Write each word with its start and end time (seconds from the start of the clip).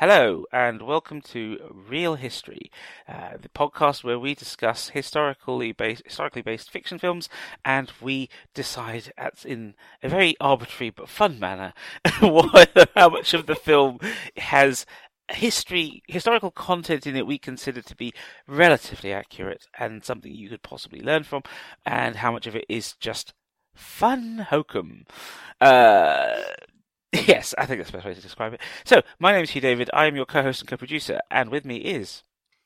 Hello, 0.00 0.46
and 0.50 0.80
welcome 0.80 1.20
to 1.20 1.58
Real 1.70 2.14
History, 2.14 2.70
uh, 3.06 3.36
the 3.38 3.50
podcast 3.50 4.02
where 4.02 4.18
we 4.18 4.34
discuss 4.34 4.88
historically 4.88 5.72
based, 5.72 6.00
historically 6.06 6.40
based 6.40 6.70
fiction 6.70 6.98
films, 6.98 7.28
and 7.66 7.92
we 8.00 8.30
decide, 8.54 9.12
at, 9.18 9.44
in 9.44 9.74
a 10.02 10.08
very 10.08 10.36
arbitrary 10.40 10.88
but 10.88 11.10
fun 11.10 11.38
manner, 11.38 11.74
how 12.06 13.10
much 13.10 13.34
of 13.34 13.44
the 13.44 13.54
film 13.54 13.98
has 14.38 14.86
history, 15.32 16.02
historical 16.08 16.50
content 16.50 17.06
in 17.06 17.14
it 17.14 17.26
we 17.26 17.36
consider 17.36 17.82
to 17.82 17.94
be 17.94 18.14
relatively 18.46 19.12
accurate 19.12 19.66
and 19.78 20.02
something 20.02 20.32
you 20.34 20.48
could 20.48 20.62
possibly 20.62 21.02
learn 21.02 21.24
from, 21.24 21.42
and 21.84 22.16
how 22.16 22.32
much 22.32 22.46
of 22.46 22.56
it 22.56 22.64
is 22.70 22.94
just 23.00 23.34
fun 23.74 24.46
hokum. 24.48 25.04
Uh, 25.60 26.40
Yes, 27.26 27.54
I 27.58 27.66
think 27.66 27.80
that's 27.80 27.90
the 27.90 27.98
best 27.98 28.06
way 28.06 28.14
to 28.14 28.20
describe 28.20 28.54
it. 28.54 28.60
So, 28.84 29.02
my 29.18 29.32
name 29.32 29.42
is 29.42 29.50
Hugh 29.50 29.60
David. 29.60 29.90
I 29.92 30.06
am 30.06 30.14
your 30.16 30.26
co-host 30.26 30.60
and 30.62 30.68
co-producer, 30.68 31.20
and 31.30 31.50
with 31.50 31.64
me 31.64 31.76
is 31.78 32.22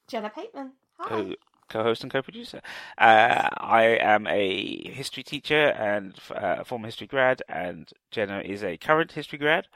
Jenna 0.08 0.30
Pateman. 0.30 0.70
Hi. 0.98 1.08
co- 1.08 1.34
co-host 1.70 2.02
and 2.02 2.12
co-producer. 2.12 2.60
Uh, 2.98 3.48
I 3.56 3.96
am 4.00 4.26
a 4.26 4.88
history 4.90 5.22
teacher 5.22 5.68
and 5.70 6.14
uh, 6.30 6.56
a 6.60 6.64
former 6.64 6.86
history 6.88 7.06
grad, 7.06 7.42
and 7.48 7.90
Jenna 8.10 8.40
is 8.40 8.62
a 8.62 8.76
current 8.76 9.12
history 9.12 9.38
grad. 9.38 9.66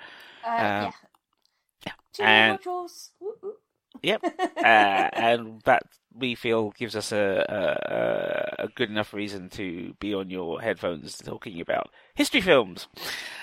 Uh, 0.47 0.51
um, 0.51 0.57
yeah. 0.57 0.91
yeah, 1.87 1.93
Two 2.13 2.23
and- 2.25 2.59
modules. 2.61 3.11
Yep, 4.03 4.23
uh, 4.59 4.61
and 4.61 5.61
that 5.65 5.83
we 6.15 6.35
feel 6.37 6.71
gives 6.71 6.95
us 6.95 7.11
a, 7.11 7.45
a 8.59 8.65
a 8.65 8.69
good 8.69 8.91
enough 8.91 9.13
reason 9.13 9.49
to 9.51 9.95
be 9.99 10.15
on 10.15 10.31
your 10.31 10.61
headphones 10.61 11.17
talking 11.19 11.61
about 11.61 11.91
history 12.19 12.41
films. 12.43 12.89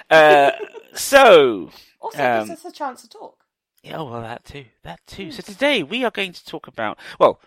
Uh, 0.10 0.52
so. 0.94 1.72
also 2.00 2.24
um, 2.24 2.48
gives 2.48 2.60
us 2.64 2.72
a 2.72 2.76
chance 2.76 3.02
to 3.02 3.10
talk. 3.10 3.38
Yeah, 3.82 4.02
well, 4.02 4.22
that 4.22 4.46
too. 4.46 4.66
That 4.84 5.00
too. 5.08 5.32
So 5.32 5.42
today 5.42 5.82
we 5.84 6.04
are 6.04 6.12
going 6.12 6.34
to 6.34 6.46
talk 6.46 6.68
about. 6.68 7.00
Well, 7.20 7.40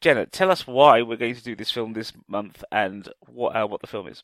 Jenna, 0.00 0.26
tell 0.26 0.50
us 0.50 0.66
why 0.66 1.02
we're 1.02 1.16
going 1.16 1.34
to 1.34 1.42
do 1.42 1.56
this 1.56 1.70
film 1.70 1.92
this 1.94 2.12
month 2.28 2.62
and 2.70 3.08
what 3.26 3.56
uh, 3.56 3.66
what 3.66 3.80
the 3.80 3.86
film 3.86 4.06
is. 4.06 4.22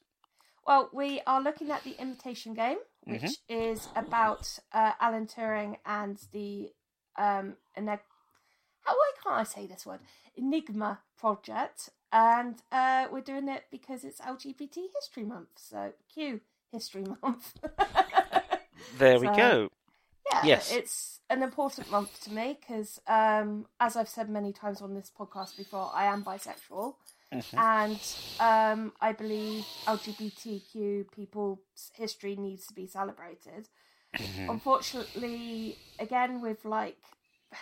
Well, 0.67 0.91
we 0.93 1.21
are 1.27 1.41
looking 1.43 1.71
at 1.71 1.83
the 1.85 1.97
Imitation 2.01 2.55
Game, 2.55 2.79
which 3.05 3.23
Mm-hmm. 3.23 3.55
is 3.73 3.89
about 3.97 4.59
uh, 4.73 4.93
Alan 5.01 5.27
Turing 5.27 5.77
and 5.87 6.19
the 6.33 6.71
um, 7.17 7.55
eneg- 7.79 7.99
how 8.85 8.95
why 8.95 9.11
can't 9.23 9.37
I 9.37 9.45
say 9.45 9.67
this 9.67 9.87
word? 9.87 10.01
Enigma 10.37 11.01
project, 11.19 11.91
and 12.13 12.57
uh, 12.71 13.07
we're 13.11 13.21
doing 13.23 13.49
it 13.49 13.65
because 13.71 14.05
it's 14.05 14.21
LGBT 14.21 14.77
History 14.95 15.25
Month. 15.25 15.49
So, 15.57 15.93
Q 16.13 16.41
History 16.71 17.05
Month. 17.23 17.55
There 18.99 19.19
we 19.19 19.27
go. 19.27 19.69
Yeah, 20.31 20.41
Yes. 20.45 20.71
it's 20.73 21.21
an 21.31 21.43
important 21.43 21.91
month 21.91 22.23
to 22.25 22.33
me 22.33 22.59
because, 22.61 23.01
um, 23.07 23.67
as 23.81 23.97
I've 23.97 24.09
said 24.09 24.29
many 24.29 24.53
times 24.53 24.81
on 24.83 24.95
this 24.95 25.11
podcast 25.19 25.57
before, 25.57 25.91
I 25.95 26.05
am 26.07 26.23
bisexual, 26.23 26.95
Mhm. 27.33 27.59
and 27.59 28.01
um, 28.79 28.93
I 29.01 29.13
believe 29.13 29.65
LGBTQ 29.87 31.07
people's 31.11 31.59
history 31.95 32.37
needs 32.37 32.67
to 32.67 32.75
be 32.75 32.87
celebrated. 32.87 33.69
Mhm. 34.15 34.51
Unfortunately, 34.51 35.79
again 35.99 36.41
with 36.43 36.65
like 36.67 36.99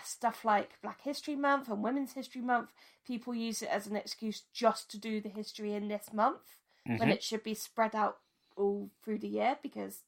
stuff 0.05 0.45
like 0.45 0.81
Black 0.83 1.03
History 1.03 1.37
Month 1.37 1.69
and 1.69 1.83
Women's 1.83 2.13
History 2.13 2.41
Month, 2.43 2.71
people 3.07 3.35
use 3.35 3.63
it 3.63 3.69
as 3.69 3.87
an 3.87 3.97
excuse 3.97 4.43
just 4.53 4.91
to 4.91 4.99
do 4.99 5.21
the 5.21 5.29
history 5.29 5.75
in 5.75 5.89
this 5.89 6.13
month 6.13 6.57
when 6.97 7.09
Mhm. 7.09 7.13
it 7.13 7.23
should 7.23 7.43
be 7.43 7.55
spread 7.55 7.95
out 7.95 8.19
all 8.57 8.91
through 9.03 9.19
the 9.19 9.29
year 9.29 9.59
because 9.63 10.03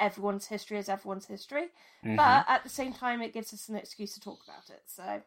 everyone's 0.00 0.46
history 0.46 0.78
is 0.78 0.88
everyone's 0.88 1.26
history. 1.26 1.68
Mhm. 2.04 2.16
But 2.16 2.44
at 2.48 2.62
the 2.62 2.68
same 2.68 2.92
time, 2.92 3.22
it 3.22 3.32
gives 3.32 3.52
us 3.52 3.68
an 3.68 3.76
excuse 3.76 4.14
to 4.14 4.20
talk 4.20 4.42
about 4.44 4.70
it. 4.70 4.82
So, 4.86 5.22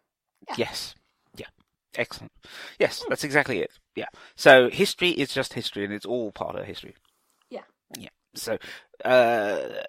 yeah. 0.48 0.56
Yes. 0.58 0.96
Yeah. 1.36 1.48
Excellent. 1.96 2.32
Yes, 2.80 3.04
that's 3.10 3.24
exactly 3.24 3.60
it. 3.60 3.72
Yeah. 3.96 4.08
So 4.36 4.70
history 4.70 5.10
is 5.12 5.34
just 5.34 5.54
history, 5.54 5.84
and 5.84 5.94
it's 5.94 6.06
all 6.06 6.32
part 6.32 6.56
of 6.56 6.66
history. 6.66 6.96
Yeah. 7.50 7.64
Yeah. 7.98 8.10
So, 8.34 8.58
uh, 9.04 9.84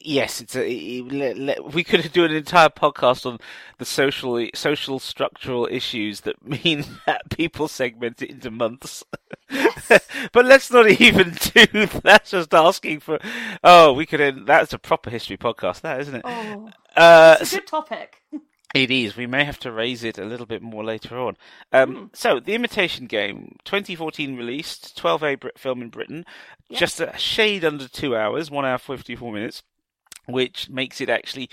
yes, 0.00 0.40
it's 0.40 0.56
a. 0.56 1.02
let- 1.02 1.38
let- 1.38 1.72
We 1.72 1.84
could 1.84 2.10
do 2.12 2.24
an 2.24 2.32
entire 2.32 2.68
podcast 2.68 3.26
on 3.26 3.38
the 3.78 3.84
social, 3.84 4.44
social 4.54 4.98
structural 4.98 5.66
issues 5.70 6.20
that 6.22 6.44
mean 6.64 6.84
that 7.06 7.30
people 7.30 7.68
segment 7.68 8.22
it 8.22 8.30
into 8.30 8.50
months. 8.50 9.04
Yes. 9.50 9.88
but 10.32 10.44
let's 10.44 10.70
not 10.70 10.88
even 10.90 11.30
do 11.54 11.66
that. 11.86 12.00
That's 12.02 12.30
just 12.30 12.54
asking 12.54 13.00
for. 13.00 13.18
Oh, 13.64 13.92
we 13.92 14.06
could. 14.06 14.20
End, 14.20 14.46
that's 14.46 14.72
a 14.72 14.78
proper 14.78 15.10
history 15.10 15.36
podcast, 15.36 15.80
that 15.82 16.00
isn't 16.00 16.14
it? 16.16 16.22
oh, 16.24 16.70
Uh, 16.96 17.36
it's 17.40 17.52
a 17.52 17.56
good 17.56 17.66
topic. 17.66 18.22
it 18.74 18.90
is. 18.90 19.16
We 19.16 19.26
may 19.26 19.44
have 19.44 19.58
to 19.60 19.72
raise 19.72 20.04
it 20.04 20.18
a 20.18 20.24
little 20.24 20.46
bit 20.46 20.60
more 20.62 20.84
later 20.84 21.18
on. 21.18 21.36
Um, 21.72 21.94
Hmm. 21.94 22.04
So, 22.12 22.40
The 22.40 22.54
Imitation 22.54 23.06
Game, 23.06 23.56
2014 23.64 24.36
released, 24.36 24.96
12A 25.00 25.40
Brit 25.40 25.58
film 25.58 25.80
in 25.82 25.88
Britain, 25.88 26.24
Yep. 26.68 26.78
just 26.80 27.00
a 27.00 27.16
shade 27.16 27.64
under 27.64 27.88
two 27.88 28.14
hours, 28.14 28.50
one 28.50 28.66
hour 28.66 28.76
54 28.76 29.32
minutes, 29.32 29.62
which 30.28 30.68
makes 30.70 31.00
it 31.00 31.08
actually 31.08 31.48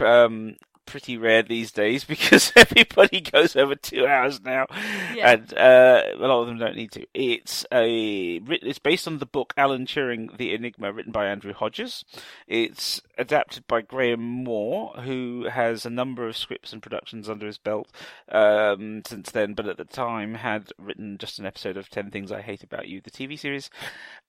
um, 0.00 0.56
pretty 0.86 1.18
rare 1.18 1.42
these 1.42 1.70
days 1.70 2.02
because 2.14 2.50
everybody 2.56 3.20
goes 3.20 3.54
over 3.56 3.74
two 3.74 4.06
hours 4.06 4.40
now, 4.42 4.66
Yeah. 5.14 5.32
and 5.32 5.52
uh, 5.54 6.02
a 6.14 6.26
lot 6.26 6.40
of 6.40 6.46
them 6.46 6.58
don't 6.58 6.76
need 6.76 6.92
to. 6.92 7.04
It's 7.12 7.66
a 7.72 8.40
it's 8.48 8.78
based 8.78 9.06
on 9.06 9.18
the 9.18 9.26
book 9.26 9.52
Alan 9.56 9.84
Turing: 9.86 10.36
The 10.38 10.54
Enigma, 10.54 10.92
written 10.92 11.12
by 11.12 11.26
Andrew 11.26 11.52
Hodges. 11.52 12.04
It's 12.46 13.02
adapted 13.18 13.66
by 13.66 13.82
Graham 13.82 14.20
Moore, 14.22 14.94
who 15.02 15.46
has 15.50 15.84
a 15.84 15.90
number 15.90 16.26
of 16.26 16.36
scripts 16.36 16.72
and 16.72 16.82
productions 16.82 17.28
under 17.28 17.46
his 17.46 17.58
belt 17.58 17.90
um, 18.30 19.02
since 19.06 19.30
then, 19.30 19.52
but 19.54 19.66
at 19.66 19.76
the 19.76 19.84
time 19.84 20.34
had 20.34 20.70
written 20.78 21.18
just 21.18 21.38
an 21.38 21.44
episode 21.46 21.76
of 21.76 21.90
Ten 21.90 22.10
Things 22.10 22.32
I 22.32 22.40
Hate 22.40 22.62
About 22.62 22.88
You, 22.88 23.00
the 23.02 23.10
TV 23.10 23.38
series. 23.38 23.68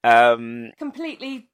Um, 0.04 0.72
Completely 0.78 1.48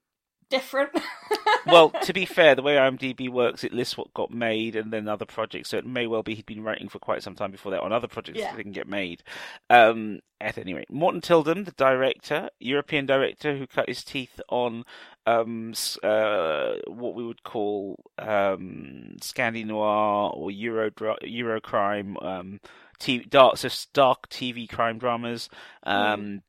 different. 0.50 0.92
well, 1.66 1.90
to 1.90 2.14
be 2.14 2.26
fair, 2.26 2.56
the 2.56 2.62
way 2.62 2.76
IMDb 2.76 3.30
works, 3.30 3.64
it 3.64 3.74
lists 3.74 3.98
what 3.98 4.14
got 4.14 4.32
made 4.32 4.76
and 4.76 4.92
then 4.92 5.08
other 5.08 5.26
projects. 5.26 5.70
So 5.70 5.78
it 5.78 5.86
may 5.86 6.08
well 6.08 6.24
be 6.24 6.36
he'd 6.36 6.46
been 6.46 6.64
writing 6.64 6.90
for 6.90 7.00
quite 7.00 7.24
some 7.24 7.36
time 7.36 7.52
before 7.52 7.72
that 7.72 7.82
on 7.82 7.92
other 7.94 8.08
projects 8.08 8.40
Yeah. 8.40 8.52
that 8.52 8.58
didn't 8.58 8.74
get 8.74 8.88
made. 8.88 9.24
Um, 9.70 10.20
at 10.42 10.58
any 10.58 10.74
rate, 10.74 10.92
Morten 10.92 11.22
Tyldum, 11.22 11.66
the 11.66 11.72
director, 11.72 12.50
European 12.60 13.06
director 13.06 13.58
who 13.58 13.66
cut 13.68 13.88
his 13.88 14.04
teeth 14.04 14.40
on 14.50 14.84
um, 15.26 15.74
uh, 16.04 16.74
what 16.88 17.16
we 17.16 17.26
would 17.26 17.44
call 17.44 18.00
um, 18.20 19.16
Scandi 19.22 19.66
noir 19.66 20.32
or 20.34 20.52
Euro 20.52 20.92
Euro 21.24 21.62
crime, 21.62 22.18
um, 22.22 22.60
t- 23.00 23.20
dark, 23.20 23.58
so 23.58 23.70
dark 23.94 24.30
TV 24.30 24.70
crime 24.70 24.98
dramas. 24.98 25.50
Um, 25.84 26.42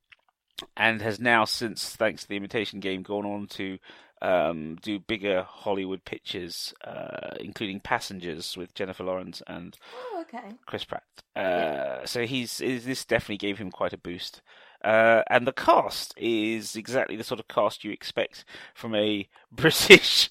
and 0.76 1.02
has 1.02 1.20
now, 1.20 1.44
since 1.44 1.94
thanks 1.96 2.22
to 2.22 2.28
the 2.28 2.36
Imitation 2.36 2.80
Game, 2.80 3.02
gone 3.02 3.26
on 3.26 3.46
to 3.48 3.78
um, 4.22 4.76
do 4.82 4.98
bigger 4.98 5.42
Hollywood 5.42 6.04
pictures, 6.04 6.72
uh, 6.84 7.36
including 7.40 7.80
Passengers 7.80 8.56
with 8.56 8.74
Jennifer 8.74 9.04
Lawrence 9.04 9.42
and 9.46 9.76
oh, 9.94 10.22
okay. 10.22 10.54
Chris 10.66 10.84
Pratt. 10.84 11.02
Uh, 11.34 11.40
Yeah. 11.40 12.04
So 12.04 12.26
he's 12.26 12.58
this 12.58 13.04
definitely 13.04 13.38
gave 13.38 13.58
him 13.58 13.70
quite 13.70 13.92
a 13.92 13.98
boost. 13.98 14.42
Uh, 14.84 15.22
and 15.30 15.46
the 15.46 15.52
cast 15.52 16.14
is 16.16 16.76
exactly 16.76 17.16
the 17.16 17.24
sort 17.24 17.40
of 17.40 17.48
cast 17.48 17.82
you 17.82 17.90
expect 17.90 18.44
from 18.74 18.94
a 18.94 19.28
British. 19.52 20.30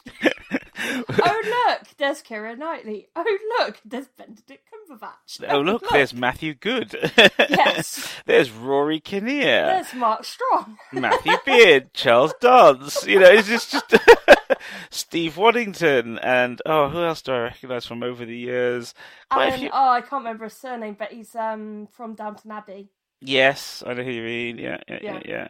Oh 0.78 1.68
look, 1.68 1.88
there's 1.98 2.22
Keira 2.22 2.58
Knightley. 2.58 3.08
Oh 3.16 3.38
look, 3.60 3.80
there's 3.86 4.08
Benedict 4.08 4.68
Cumberbatch. 4.90 5.50
oh 5.50 5.62
look, 5.62 5.84
there's 5.90 6.14
Matthew 6.14 6.54
Goode. 6.54 6.96
Yes. 7.18 8.14
there's 8.26 8.52
Rory 8.52 9.00
Kinnear. 9.00 9.66
there's 9.66 9.94
Mark 9.94 10.26
Strong. 10.26 10.78
Matthew 10.94 11.34
Beard, 11.46 11.94
Charles 11.94 12.34
Dance. 12.42 13.06
You 13.08 13.20
know, 13.20 13.30
it's 13.30 13.48
just, 13.48 13.72
just 13.72 13.94
Steve 14.90 15.38
Waddington, 15.38 16.20
and 16.20 16.62
oh, 16.66 16.90
who 16.90 17.04
else 17.04 17.22
do 17.22 17.32
I 17.34 17.40
recognise 17.40 17.86
from 17.86 18.04
over 18.04 18.26
the 18.26 18.38
years? 18.38 18.94
Quite 19.32 19.48
Alan, 19.48 19.60
few- 19.60 19.70
oh, 19.72 19.90
I 19.90 20.02
can't 20.02 20.24
remember 20.24 20.46
his 20.46 20.54
surname, 20.54 20.96
but 20.98 21.12
he's 21.12 21.36
um 21.36 21.88
from 21.92 22.16
Downton 22.16 22.52
Abbey. 22.52 22.90
Yes, 23.22 23.84
I 23.86 23.94
know 23.94 24.04
who 24.04 24.12
you 24.12 24.22
mean. 24.24 24.58
Yeah, 24.58 24.78
yeah, 24.88 25.00
yeah. 25.06 25.20
Yeah. 25.24 25.24
yeah. 25.26 25.48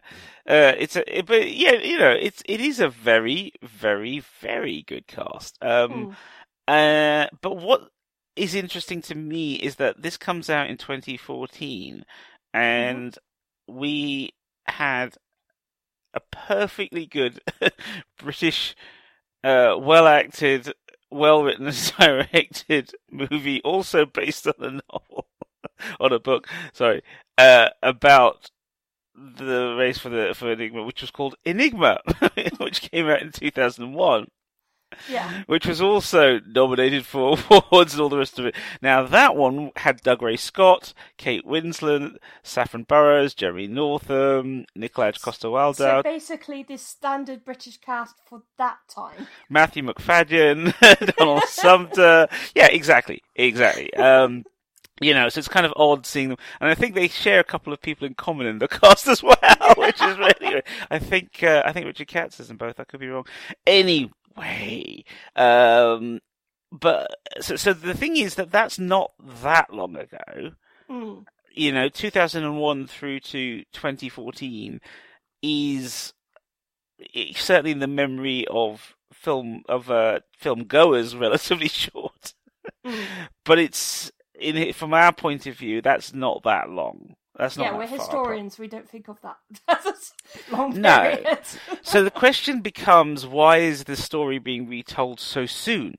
Uh, 0.47 0.73
it's 0.77 0.95
a, 0.95 1.17
it, 1.19 1.25
but 1.25 1.51
yeah, 1.51 1.73
you 1.73 1.97
know, 1.97 2.11
it's 2.11 2.41
it 2.45 2.61
is 2.61 2.79
a 2.79 2.89
very, 2.89 3.51
very, 3.63 4.19
very 4.41 4.83
good 4.83 5.07
cast. 5.07 5.57
Um, 5.61 6.07
Hmm. 6.07 6.15
uh, 6.67 7.27
but 7.41 7.57
what 7.57 7.89
is 8.35 8.55
interesting 8.55 9.01
to 9.03 9.15
me 9.15 9.55
is 9.55 9.75
that 9.77 10.01
this 10.01 10.17
comes 10.17 10.49
out 10.49 10.69
in 10.69 10.77
2014, 10.77 12.05
and 12.53 13.17
we 13.67 14.33
had 14.67 15.15
a 16.13 16.19
perfectly 16.31 17.05
good 17.05 17.39
British, 18.17 18.75
uh, 19.43 19.75
well 19.79 20.07
acted, 20.07 20.73
well 21.11 21.43
written 21.43 21.67
and 21.67 21.93
directed 21.99 22.93
movie, 23.11 23.61
also 23.63 24.05
based 24.05 24.47
on 24.47 24.53
a 24.59 24.71
novel, 24.91 25.24
on 25.99 26.13
a 26.13 26.19
book. 26.19 26.47
Sorry, 26.73 27.01
uh, 27.37 27.69
about 27.81 28.49
the 29.15 29.75
race 29.77 29.97
for 29.97 30.09
the 30.09 30.33
for 30.35 30.51
Enigma, 30.51 30.83
which 30.83 31.01
was 31.01 31.11
called 31.11 31.35
Enigma, 31.45 31.99
which 32.57 32.81
came 32.91 33.07
out 33.07 33.21
in 33.21 33.31
2001. 33.31 34.27
Yeah. 35.09 35.43
which 35.47 35.65
was 35.65 35.81
also 35.81 36.39
nominated 36.45 37.05
for 37.05 37.37
awards 37.49 37.93
and 37.93 38.01
all 38.01 38.07
the 38.07 38.17
rest 38.17 38.39
of 38.39 38.45
it. 38.45 38.55
Now 38.81 39.05
that 39.05 39.35
one 39.35 39.71
had 39.75 40.01
Dougray 40.01 40.39
Scott, 40.39 40.93
Kate 41.17 41.45
Winslet, 41.45 42.15
Saffron 42.43 42.83
Burrows, 42.83 43.33
Jeremy 43.33 43.67
Northam, 43.67 44.65
Nikolaj 44.77 45.21
Coster 45.21 45.49
So 45.73 46.01
basically, 46.03 46.63
the 46.63 46.77
standard 46.77 47.43
British 47.43 47.77
cast 47.77 48.15
for 48.25 48.43
that 48.57 48.77
time. 48.87 49.27
Matthew 49.49 49.83
Macfadyen, 49.83 50.73
Donald 51.17 51.43
Sumpter. 51.43 52.27
Yeah, 52.55 52.67
exactly, 52.67 53.21
exactly. 53.35 53.93
Um, 53.95 54.45
you 55.01 55.13
know, 55.13 55.27
so 55.29 55.39
it's 55.39 55.47
kind 55.47 55.65
of 55.65 55.73
odd 55.75 56.05
seeing 56.05 56.29
them, 56.29 56.37
and 56.61 56.69
I 56.69 56.75
think 56.75 56.95
they 56.95 57.07
share 57.07 57.39
a 57.39 57.45
couple 57.45 57.73
of 57.73 57.81
people 57.81 58.07
in 58.07 58.13
common 58.13 58.47
in 58.47 58.59
the 58.59 58.67
cast 58.69 59.07
as 59.07 59.21
well, 59.21 59.35
which 59.77 60.01
is 60.01 60.17
really. 60.17 60.61
I 60.89 60.99
think 60.99 61.43
uh, 61.43 61.63
I 61.65 61.73
think 61.73 61.85
Richard 61.85 62.07
Katz 62.07 62.39
is 62.39 62.49
in 62.49 62.57
both. 62.57 62.79
I 62.79 62.85
could 62.85 62.99
be 62.99 63.09
wrong. 63.09 63.25
Anyway, 63.67 65.03
um, 65.35 66.21
but 66.71 67.11
so, 67.41 67.55
so 67.55 67.73
the 67.73 67.93
thing 67.93 68.17
is 68.17 68.35
that 68.35 68.51
that's 68.51 68.79
not 68.79 69.11
that 69.41 69.73
long 69.73 69.97
ago. 69.97 70.51
Mm. 70.89 71.25
You 71.51 71.71
know, 71.71 71.89
2001 71.89 72.87
through 72.87 73.19
to 73.21 73.63
2014 73.71 74.81
is 75.41 76.13
certainly 77.33 77.71
in 77.71 77.79
the 77.79 77.87
memory 77.87 78.45
of 78.49 78.95
film 79.11 79.63
of 79.67 79.89
uh, 79.91 80.19
film 80.37 80.63
goers 80.65 81.15
relatively 81.17 81.67
short. 81.67 82.33
Mm. 82.85 83.05
But 83.43 83.59
it's 83.59 84.11
in 84.39 84.57
it- 84.57 84.75
from 84.75 84.93
our 84.93 85.11
point 85.13 85.45
of 85.47 85.55
view, 85.55 85.81
that's 85.81 86.13
not 86.13 86.43
that 86.43 86.69
long. 86.69 87.15
That's 87.37 87.57
not. 87.57 87.63
Yeah, 87.65 87.77
we're 87.77 87.83
apart. 87.83 87.99
historians. 87.99 88.57
We 88.59 88.67
don't 88.67 88.87
think 88.89 89.09
of 89.09 89.19
that 89.21 89.37
as 89.67 90.13
a 90.49 90.55
long 90.55 90.79
No. 90.79 91.17
So 91.81 92.03
the 92.03 92.11
question 92.11 92.61
becomes, 92.61 93.25
why 93.25 93.57
is 93.57 93.83
the 93.83 93.95
story 93.97 94.39
being 94.39 94.67
retold 94.69 95.19
so 95.19 95.45
soon? 95.45 95.95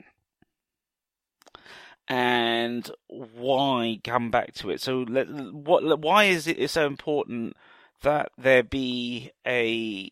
And 2.09 2.89
why 3.09 3.99
come 4.05 4.31
back 4.31 4.55
to 4.55 4.71
it? 4.71 4.81
So, 4.81 5.05
let, 5.09 5.29
what? 5.29 6.01
Why 6.01 6.25
is 6.25 6.47
it 6.47 6.71
so 6.71 6.87
important 6.87 7.57
that 8.03 8.31
there 8.39 8.63
be 8.63 9.33
a 9.45 10.11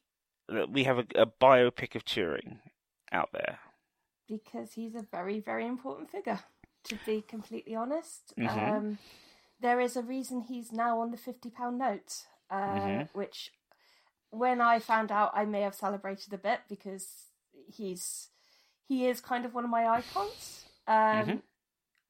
that 0.49 0.71
we 0.71 0.85
have 0.85 0.99
a, 0.99 1.07
a 1.15 1.27
biopic 1.27 1.95
of 1.95 2.05
Turing 2.05 2.59
out 3.13 3.31
there? 3.33 3.59
because 4.27 4.73
he's 4.73 4.95
a 4.95 5.05
very, 5.13 5.39
very 5.39 5.67
important 5.67 6.11
figure. 6.11 6.41
To 6.85 6.97
be 6.97 7.23
completely 7.23 7.75
honest, 7.75 8.35
Mhm. 8.39 8.49
um, 8.49 8.99
there 9.61 9.81
is 9.81 9.97
a 9.97 10.03
reason 10.03 10.43
he's 10.43 10.71
now 10.73 11.01
on 11.01 11.11
the 11.11 11.17
fifty 11.17 11.49
pound 11.51 11.79
note, 11.79 12.27
uh, 12.51 12.61
Mhm. 12.61 13.09
which 13.15 13.53
when 14.31 14.61
I 14.61 14.81
found 14.81 15.11
out, 15.11 15.31
I 15.35 15.45
may 15.47 15.63
have 15.63 15.75
celebrated 15.75 16.33
a 16.35 16.39
bit 16.39 16.61
because 16.69 17.31
he's 17.69 18.29
he 18.87 19.07
is 19.07 19.21
kind 19.21 19.45
of 19.47 19.55
one 19.55 19.65
of 19.65 19.71
my 19.71 19.87
icons. 19.89 20.67
Um, 20.87 21.27
Mhm. 21.27 21.43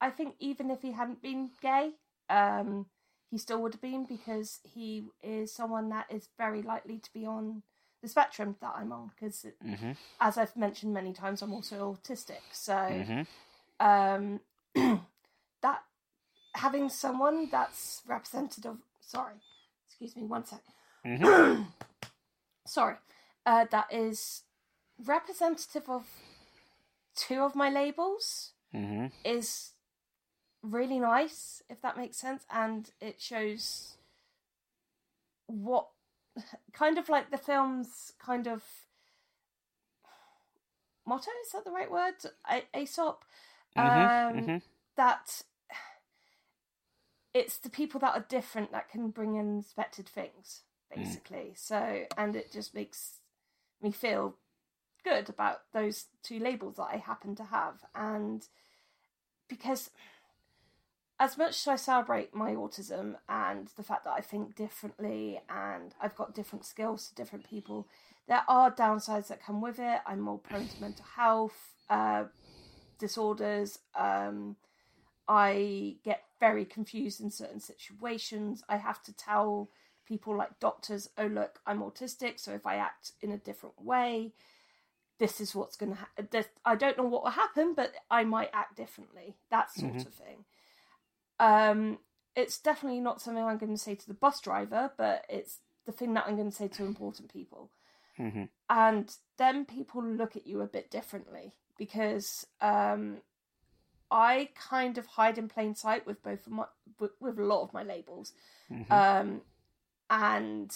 I 0.00 0.10
think 0.10 0.34
even 0.40 0.70
if 0.70 0.82
he 0.82 0.92
hadn't 0.92 1.22
been 1.22 1.50
gay, 1.60 1.92
um, 2.28 2.86
he 3.30 3.38
still 3.38 3.62
would 3.62 3.74
have 3.74 3.80
been 3.80 4.06
because 4.06 4.60
he 4.64 5.06
is 5.22 5.52
someone 5.54 5.88
that 5.90 6.06
is 6.10 6.28
very 6.36 6.62
likely 6.62 6.98
to 6.98 7.12
be 7.12 7.24
on 7.26 7.62
the 8.02 8.08
spectrum 8.08 8.56
that 8.60 8.74
I'm 8.76 8.92
on 8.92 9.10
because 9.14 9.46
Mm-hmm. 9.64 9.92
as 10.20 10.36
I've 10.36 10.56
mentioned 10.56 10.92
many 10.92 11.12
times, 11.12 11.42
I'm 11.42 11.52
also 11.52 11.96
autistic. 11.96 12.42
So 12.52 12.74
Mm-hmm. 12.74 13.22
um, 13.80 14.40
that 15.62 15.82
having 16.54 16.88
someone 16.88 17.48
that's 17.50 18.02
representative 18.06 18.76
sorry, 19.00 19.34
excuse 19.86 20.16
me, 20.16 20.24
one 20.24 20.44
sec. 20.44 20.60
Mm-hmm. 21.06 21.62
sorry, 22.66 22.96
uh, 23.46 23.66
that 23.70 23.86
is 23.92 24.42
representative 25.04 25.88
of 25.88 26.06
two 27.16 27.40
of 27.40 27.54
my 27.54 27.70
labels 27.70 28.52
Mm-hmm. 28.74 29.06
is 29.24 29.70
really 30.62 30.98
nice, 30.98 31.62
if 31.70 31.80
that 31.82 31.96
makes 31.96 32.16
sense, 32.16 32.44
and 32.50 32.90
it 33.00 33.20
shows 33.20 33.98
what 35.46 35.88
kind 36.72 36.98
of 36.98 37.08
like 37.08 37.30
the 37.30 37.38
film's 37.38 38.12
kind 38.18 38.48
of 38.48 38.64
motto 41.06 41.30
is 41.44 41.52
that 41.52 41.64
the 41.64 41.70
right 41.70 41.90
word? 41.90 42.14
A- 42.50 42.66
Aesop. 42.76 43.24
Um, 43.76 44.36
Mm-hmm. 44.36 44.56
that 44.96 45.42
it's 47.34 47.58
the 47.58 47.70
people 47.70 48.00
that 48.00 48.14
are 48.14 48.26
different 48.28 48.72
that 48.72 48.88
can 48.90 49.08
bring 49.10 49.34
in 49.34 49.48
unexpected 49.50 50.08
things, 50.08 50.62
basically. 50.94 51.52
So, 51.56 52.04
and 52.16 52.36
it 52.36 52.52
just 52.52 52.74
makes 52.74 53.18
me 53.82 53.90
feel 53.90 54.36
good 55.04 55.28
about 55.28 55.62
those 55.72 56.06
two 56.22 56.38
labels 56.38 56.76
that 56.76 56.88
I 56.92 56.96
happen 56.96 57.34
to 57.36 57.44
have, 57.44 57.84
and 57.94 58.46
because 59.48 59.90
as 61.20 61.38
much 61.38 61.60
as 61.60 61.68
I 61.68 61.76
celebrate 61.76 62.34
my 62.34 62.54
autism 62.54 63.16
and 63.28 63.68
the 63.76 63.82
fact 63.82 64.04
that 64.04 64.14
I 64.16 64.20
think 64.20 64.56
differently 64.56 65.40
and 65.48 65.94
I've 66.00 66.16
got 66.16 66.34
different 66.34 66.64
skills 66.64 67.08
to 67.08 67.14
different 67.14 67.48
people, 67.48 67.86
there 68.26 68.42
are 68.48 68.70
downsides 68.70 69.28
that 69.28 69.44
come 69.44 69.60
with 69.60 69.78
it. 69.78 70.00
I'm 70.06 70.20
more 70.20 70.38
prone 70.38 70.66
to 70.66 70.80
mental 70.80 71.04
health 71.16 71.74
uh, 71.88 72.24
disorders. 73.06 73.78
Um, 73.94 74.56
I 75.28 75.96
get 76.04 76.24
very 76.40 76.64
confused 76.64 77.20
in 77.20 77.30
certain 77.30 77.60
situations. 77.60 78.62
I 78.68 78.76
have 78.78 79.02
to 79.04 79.12
tell 79.12 79.68
people 80.06 80.36
like 80.36 80.58
doctors, 80.60 81.10
oh, 81.18 81.26
look, 81.26 81.60
I'm 81.66 81.80
autistic, 81.80 82.38
so 82.38 82.52
if 82.52 82.66
I 82.66 82.76
act 82.76 83.12
in 83.20 83.30
a 83.30 83.38
different 83.38 83.82
way, 83.82 84.32
this 85.18 85.40
is 85.40 85.54
what's 85.54 85.76
going 85.76 85.92
to 85.92 85.98
happen. 85.98 86.44
I 86.64 86.74
don't 86.74 86.98
know 86.98 87.04
what 87.04 87.24
will 87.24 87.30
happen, 87.30 87.74
but 87.74 87.92
I 88.10 88.24
might 88.24 88.50
act 88.52 88.76
differently. 88.76 89.36
That 89.50 89.70
sort 89.70 89.94
Mhm. 89.94 90.06
of 90.06 90.14
thing. 90.14 90.44
Um, 91.38 91.98
it's 92.34 92.58
definitely 92.58 93.00
not 93.00 93.20
something 93.20 93.44
I'm 93.44 93.58
going 93.58 93.76
to 93.76 93.86
say 93.88 93.94
to 93.94 94.08
the 94.08 94.20
bus 94.24 94.40
driver, 94.40 94.92
but 94.96 95.24
it's 95.28 95.60
the 95.86 95.92
thing 95.92 96.14
that 96.14 96.26
I'm 96.26 96.36
going 96.36 96.50
to 96.50 96.56
say 96.56 96.68
to 96.68 96.84
important 96.84 97.32
people. 97.32 97.70
Mm-hmm. 98.18 98.44
And 98.68 99.16
then 99.36 99.64
people 99.64 100.02
look 100.02 100.36
at 100.36 100.46
you 100.46 100.60
a 100.60 100.66
bit 100.66 100.90
differently 100.90 101.54
because 101.78 102.46
um, 102.60 103.18
I 104.10 104.50
kind 104.54 104.98
of 104.98 105.06
hide 105.06 105.38
in 105.38 105.48
plain 105.48 105.74
sight 105.74 106.06
with 106.06 106.22
both 106.22 106.46
of 106.46 106.52
my 106.52 106.64
with, 107.00 107.12
with 107.20 107.38
a 107.38 107.44
lot 107.44 107.62
of 107.62 107.72
my 107.72 107.82
labels, 107.82 108.32
Mm-hmm. 108.72 108.92
um, 108.92 109.42
and 110.10 110.74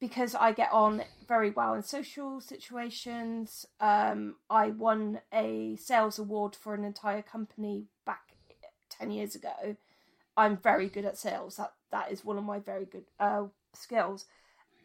because 0.00 0.34
I 0.34 0.52
get 0.52 0.70
on 0.72 1.02
very 1.26 1.50
well 1.50 1.74
in 1.74 1.82
social 1.82 2.40
situations, 2.40 3.66
um, 3.80 4.36
I 4.48 4.68
won 4.70 5.20
a 5.32 5.76
sales 5.76 6.18
award 6.18 6.54
for 6.54 6.74
an 6.74 6.84
entire 6.84 7.22
company 7.22 7.86
back 8.06 8.36
ten 8.90 9.10
years 9.10 9.34
ago. 9.34 9.76
I'm 10.36 10.56
very 10.56 10.88
good 10.88 11.04
at 11.04 11.18
sales. 11.18 11.56
That 11.56 11.72
that 11.90 12.12
is 12.12 12.24
one 12.24 12.38
of 12.38 12.44
my 12.44 12.60
very 12.60 12.84
good 12.84 13.04
uh, 13.18 13.44
skills. 13.74 14.26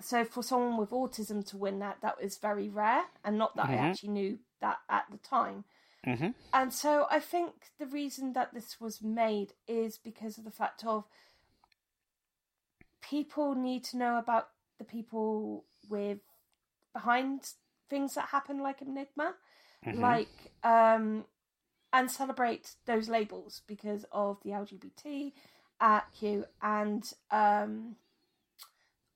So 0.01 0.25
for 0.25 0.43
someone 0.43 0.77
with 0.77 0.89
autism 0.89 1.45
to 1.49 1.57
win 1.57 1.79
that, 1.79 2.01
that 2.01 2.21
was 2.21 2.37
very 2.37 2.67
rare, 2.69 3.05
and 3.23 3.37
not 3.37 3.55
that 3.55 3.67
Mhm. 3.67 3.73
I 3.73 3.75
actually 3.77 4.09
knew 4.09 4.39
that 4.59 4.79
at 4.89 5.05
the 5.11 5.17
time. 5.17 5.63
Mm-hmm. 6.05 6.31
And 6.53 6.73
so 6.73 7.07
I 7.09 7.19
think 7.19 7.71
the 7.79 7.85
reason 7.85 8.33
that 8.33 8.53
this 8.53 8.79
was 8.81 9.01
made 9.01 9.53
is 9.67 9.97
because 9.97 10.37
of 10.37 10.43
the 10.43 10.51
fact 10.51 10.85
of 10.85 11.05
people 13.01 13.55
need 13.55 13.83
to 13.85 13.97
know 13.97 14.17
about 14.17 14.49
the 14.77 14.83
people 14.83 15.65
with 15.89 16.19
behind 16.93 17.53
things 17.89 18.15
that 18.15 18.29
happen 18.29 18.59
like 18.61 18.81
Enigma, 18.81 19.35
Mhm. 19.85 19.99
like 19.99 20.51
um 20.63 21.25
and 21.91 22.09
celebrate 22.09 22.75
those 22.85 23.07
labels 23.09 23.61
because 23.67 24.05
of 24.11 24.41
the 24.43 24.49
LGBT 24.51 25.33
at 25.79 26.11
Q 26.13 26.45
and 26.61 27.11
um 27.31 27.97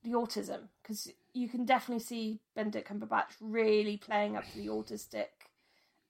the 0.08 0.18
autism 0.18 0.70
because 0.82 1.12
you 1.34 1.50
can 1.50 1.66
definitely 1.66 2.04
see 2.04 2.40
Benedict 2.56 2.90
Cumberbatch 2.90 3.32
really 3.42 3.98
playing 3.98 4.38
up 4.38 4.50
to 4.52 4.58
the 4.58 4.68
autistic 4.68 5.28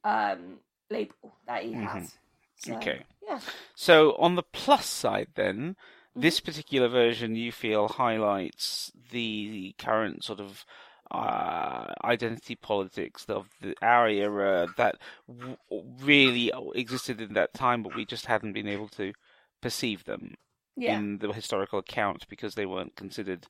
um 0.04 0.60
label 0.90 1.36
that 1.48 1.64
he 1.64 1.74
Mhm. 1.74 1.76
has. 1.76 2.14
So, 2.58 2.74
Okay. 2.74 3.04
Yeah. 3.28 3.40
So 3.76 4.16
on 4.18 4.36
the 4.36 4.44
plus 4.44 4.86
side, 4.88 5.30
then 5.36 5.76
Mm-hmm. 6.18 6.22
this 6.22 6.40
particular 6.40 6.88
version 6.90 7.36
you 7.36 7.52
feel 7.52 7.88
highlights 7.90 8.92
the 9.12 9.76
current 9.80 10.24
sort 10.24 10.40
of 10.42 10.66
uh, 11.12 11.94
identity 12.04 12.56
politics 12.56 13.26
of 13.30 13.50
the, 13.62 13.76
our 13.82 14.10
era 14.10 14.68
that 14.78 14.98
w- 15.28 15.58
really 16.04 16.52
existed 16.76 17.22
in 17.22 17.34
that 17.34 17.54
time, 17.54 17.84
but 17.84 17.94
we 17.94 18.06
just 18.06 18.26
hadn't 18.28 18.54
been 18.54 18.68
able 18.68 18.90
to 18.90 19.14
perceive 19.62 20.06
them 20.06 20.36
Yeah. 20.78 21.02
in 21.02 21.20
the 21.20 21.32
historical 21.34 21.80
account 21.80 22.28
because 22.30 22.56
they 22.56 22.66
weren't 22.66 22.96
considered 22.96 23.48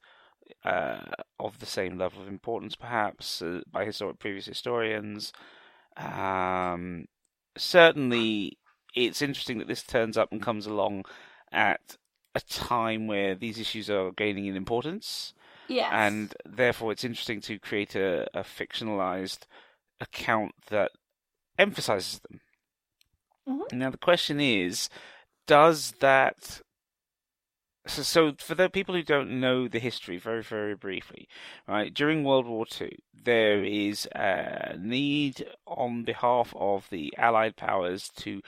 uh, 0.64 1.00
of 1.40 1.60
the 1.60 1.66
same 1.66 1.98
level 1.98 2.22
of 2.22 2.28
importance, 2.28 2.76
perhaps 2.76 3.42
uh, 3.42 3.62
by 3.72 3.86
historic 3.86 4.20
previous 4.20 4.46
historians. 4.46 5.34
Um, 5.96 7.06
certainly, 7.58 8.58
it's 8.96 9.22
interesting 9.22 9.58
that 9.60 9.68
this 9.68 9.84
turns 9.84 10.18
up 10.18 10.32
and 10.32 10.42
comes 10.42 10.66
along 10.66 11.06
at 11.52 11.98
a 12.36 12.42
time 12.42 13.08
where 13.08 13.36
these 13.36 13.60
issues 13.60 13.90
are 13.90 14.12
gaining 14.12 14.46
in 14.46 14.56
importance, 14.56 15.34
Yes. 15.68 15.90
and 15.92 16.34
therefore 16.46 16.92
it's 16.92 17.04
interesting 17.04 17.42
to 17.42 17.58
create 17.60 17.96
a, 17.96 18.28
a 18.34 18.44
fictionalized 18.44 19.40
account 20.00 20.54
that 20.70 20.92
emphasizes 21.58 22.20
them. 22.20 22.42
Mhm. 23.48 23.74
Now 23.74 23.90
the 23.90 23.98
question 23.98 24.40
is, 24.40 24.90
does 25.48 25.94
that 26.00 26.62
so, 27.88 28.04
so 28.04 28.34
for 28.38 28.56
the 28.56 28.70
people 28.70 28.96
who 28.96 29.04
don't 29.04 29.40
know 29.40 29.68
the 29.68 29.80
history, 29.80 30.18
very 30.18 30.44
very 30.44 30.76
briefly, 30.76 31.28
right? 31.68 31.94
During 31.94 32.24
World 32.24 32.46
War 32.46 32.66
Two, 32.66 32.92
there 33.14 33.64
is 33.64 34.08
a 34.14 34.76
need 34.80 35.46
on 35.66 36.04
behalf 36.04 36.54
of 36.56 36.88
the 36.90 37.14
Allied 37.18 37.56
powers 37.56 38.10
to 38.18 38.42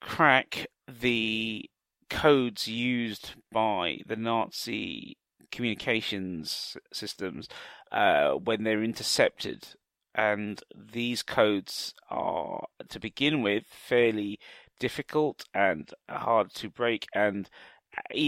crack 0.00 0.66
the 0.88 1.68
codes 2.10 2.68
used 2.68 3.34
by 3.50 3.98
the 4.06 4.16
Nazi 4.16 5.16
communications 5.50 6.76
systems 6.92 7.48
uh, 7.90 8.32
when 8.32 8.64
they're 8.64 8.82
intercepted. 8.82 9.68
And 10.14 10.60
these 10.76 11.22
codes 11.22 11.94
are, 12.10 12.66
to 12.90 13.00
begin 13.00 13.40
with, 13.40 13.64
fairly 13.66 14.38
difficult 14.78 15.44
and 15.54 15.90
hard 16.08 16.52
to 16.54 16.68
break. 16.68 17.06
And 17.14 17.48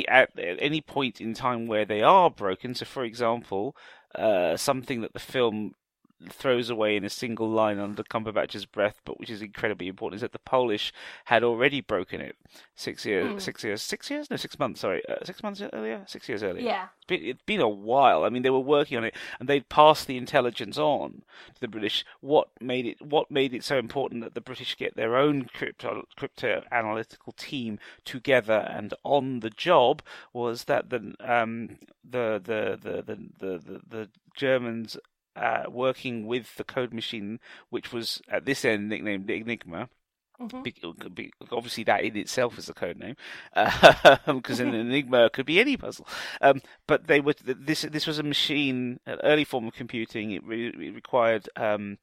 at 0.09 0.31
any 0.37 0.81
point 0.81 1.21
in 1.21 1.35
time 1.35 1.67
where 1.67 1.85
they 1.85 2.03
are 2.03 2.31
broken, 2.31 2.75
so 2.75 2.85
for 2.85 3.05
example, 3.05 3.77
uh, 4.15 4.57
something 4.57 5.01
that 5.01 5.13
the 5.13 5.19
film 5.19 5.75
throws 6.31 6.71
away 6.71 6.97
in 6.97 7.05
a 7.05 7.11
single 7.11 7.49
line 7.49 7.79
under 7.79 8.03
Cumberbatch's 8.03 8.65
breath, 8.67 9.01
but 9.05 9.19
which 9.19 9.31
is 9.31 9.43
incredibly 9.43 9.89
important, 9.89 10.17
is 10.17 10.21
that 10.23 10.33
the 10.33 10.39
Polish 10.39 10.93
had 11.27 11.43
already 11.43 11.81
broken 11.81 12.21
it 12.21 12.37
six 12.75 13.05
years, 13.05 13.27
Mm. 13.35 13.41
six 13.41 13.65
years, 13.65 13.83
six 13.83 14.11
years, 14.11 14.31
no, 14.31 14.37
six 14.37 14.59
months. 14.59 14.81
Sorry, 14.81 15.03
uh, 15.09 15.25
six 15.25 15.43
months 15.43 15.61
earlier, 15.73 16.05
six 16.07 16.29
years 16.29 16.43
earlier. 16.43 16.65
Yeah. 16.65 16.89
It's 16.97 17.07
been, 17.07 17.23
it's 17.25 17.43
been 17.43 17.61
a 17.61 17.69
while. 17.69 18.25
I 18.25 18.29
mean, 18.31 18.43
they 18.43 18.51
were 18.51 18.59
working 18.59 18.97
on 18.97 19.05
it, 19.05 19.15
and 19.39 19.49
they'd 19.49 19.69
passed 19.69 20.07
the 20.07 20.17
intelligence 20.17 20.79
on 20.79 21.23
to 21.55 21.61
the 21.61 21.69
British. 21.69 22.05
What 22.21 22.49
made 22.61 22.87
it? 22.87 23.03
What 23.03 23.31
made 23.31 23.53
it 23.53 23.65
so 23.65 23.77
important 23.79 24.23
that 24.23 24.35
the 24.35 24.41
British 24.41 24.77
get 24.77 24.97
their 24.97 25.17
own 25.17 25.45
crypto 25.53 26.07
crypto 26.17 26.63
analytical 26.73 27.33
team 27.33 27.79
together 28.05 28.67
and 28.71 28.95
on 29.05 29.41
the 29.41 29.51
job 29.51 30.03
was 30.33 30.65
that 30.65 30.91
the 30.91 31.15
um 31.21 31.77
the 32.09 32.41
the 32.43 32.79
the 32.83 33.03
the 33.03 33.15
the, 33.39 33.59
the, 33.59 33.81
the 33.89 34.09
Germans. 34.35 34.97
Uh, 35.37 35.65
working 35.69 36.27
with 36.27 36.55
the 36.57 36.65
code 36.65 36.93
machine, 36.95 37.41
which 37.69 37.93
was 37.93 38.23
at 38.29 38.45
this 38.45 38.65
end 38.65 38.89
nicknamed 38.89 39.29
Enigma, 39.29 39.89
Mhm. 40.41 41.15
be, 41.15 41.33
obviously 41.53 41.85
that 41.85 42.03
in 42.05 42.17
itself 42.17 42.59
is 42.59 42.69
a 42.69 42.75
code 42.75 42.99
name, 42.99 43.17
because 44.27 44.61
an 44.61 44.75
enigma 44.75 45.31
could 45.31 45.47
be 45.47 45.61
any 45.61 45.77
puzzle. 45.77 46.07
Um, 46.41 46.61
but 46.87 47.07
they 47.07 47.21
were 47.21 47.35
this 47.45 47.83
this 47.83 48.07
was 48.07 48.19
a 48.19 48.25
machine, 48.25 49.01
an 49.07 49.19
early 49.23 49.45
form 49.45 49.67
of 49.69 49.75
computing. 49.75 50.33
It, 50.33 50.45
re, 50.45 50.69
it 50.69 50.95
required 50.95 51.49
um, 51.57 51.99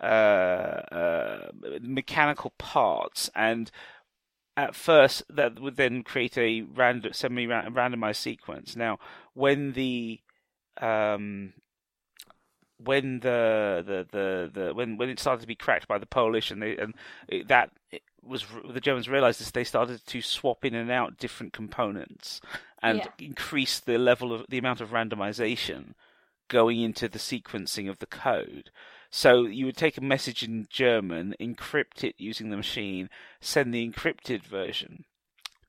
uh, 0.00 0.04
uh, 0.04 1.50
mechanical 1.80 2.52
parts 2.58 3.30
and. 3.34 3.70
At 4.56 4.74
first, 4.74 5.22
that 5.28 5.60
would 5.60 5.76
then 5.76 6.02
create 6.02 6.36
a 6.36 6.62
random, 6.62 7.12
semi-randomized 7.12 8.16
sequence. 8.16 8.74
Now, 8.74 8.98
when 9.32 9.74
the 9.74 10.18
um, 10.80 11.52
when 12.78 13.20
the, 13.20 13.82
the 13.86 14.06
the 14.10 14.50
the 14.52 14.74
when 14.74 14.96
when 14.96 15.08
it 15.08 15.18
started 15.18 15.40
to 15.40 15.46
be 15.46 15.54
cracked 15.54 15.88
by 15.88 15.98
the 15.98 16.06
Polish 16.06 16.50
and 16.50 16.62
they 16.62 16.76
and 16.76 16.94
it, 17.28 17.48
that 17.48 17.70
it 17.90 18.02
was 18.22 18.44
the 18.70 18.80
Germans 18.80 19.08
realized 19.08 19.40
this 19.40 19.50
they 19.50 19.64
started 19.64 20.06
to 20.06 20.20
swap 20.22 20.64
in 20.64 20.74
and 20.74 20.90
out 20.90 21.18
different 21.18 21.52
components 21.52 22.40
and 22.82 22.98
Yeah. 22.98 23.06
increase 23.18 23.80
the 23.80 23.98
level 23.98 24.32
of 24.32 24.46
the 24.48 24.58
amount 24.58 24.80
of 24.80 24.90
randomization 24.90 25.94
going 26.48 26.80
into 26.80 27.08
the 27.08 27.18
sequencing 27.18 27.90
of 27.90 27.98
the 27.98 28.06
code. 28.06 28.70
So 29.10 29.44
you 29.46 29.66
would 29.66 29.76
take 29.76 29.96
a 29.98 30.02
message 30.02 30.42
in 30.42 30.66
German, 30.70 31.34
encrypt 31.40 32.04
it 32.04 32.14
using 32.18 32.50
the 32.50 32.56
machine, 32.56 33.08
send 33.40 33.72
the 33.72 33.86
encrypted 33.88 34.42
version. 34.42 35.04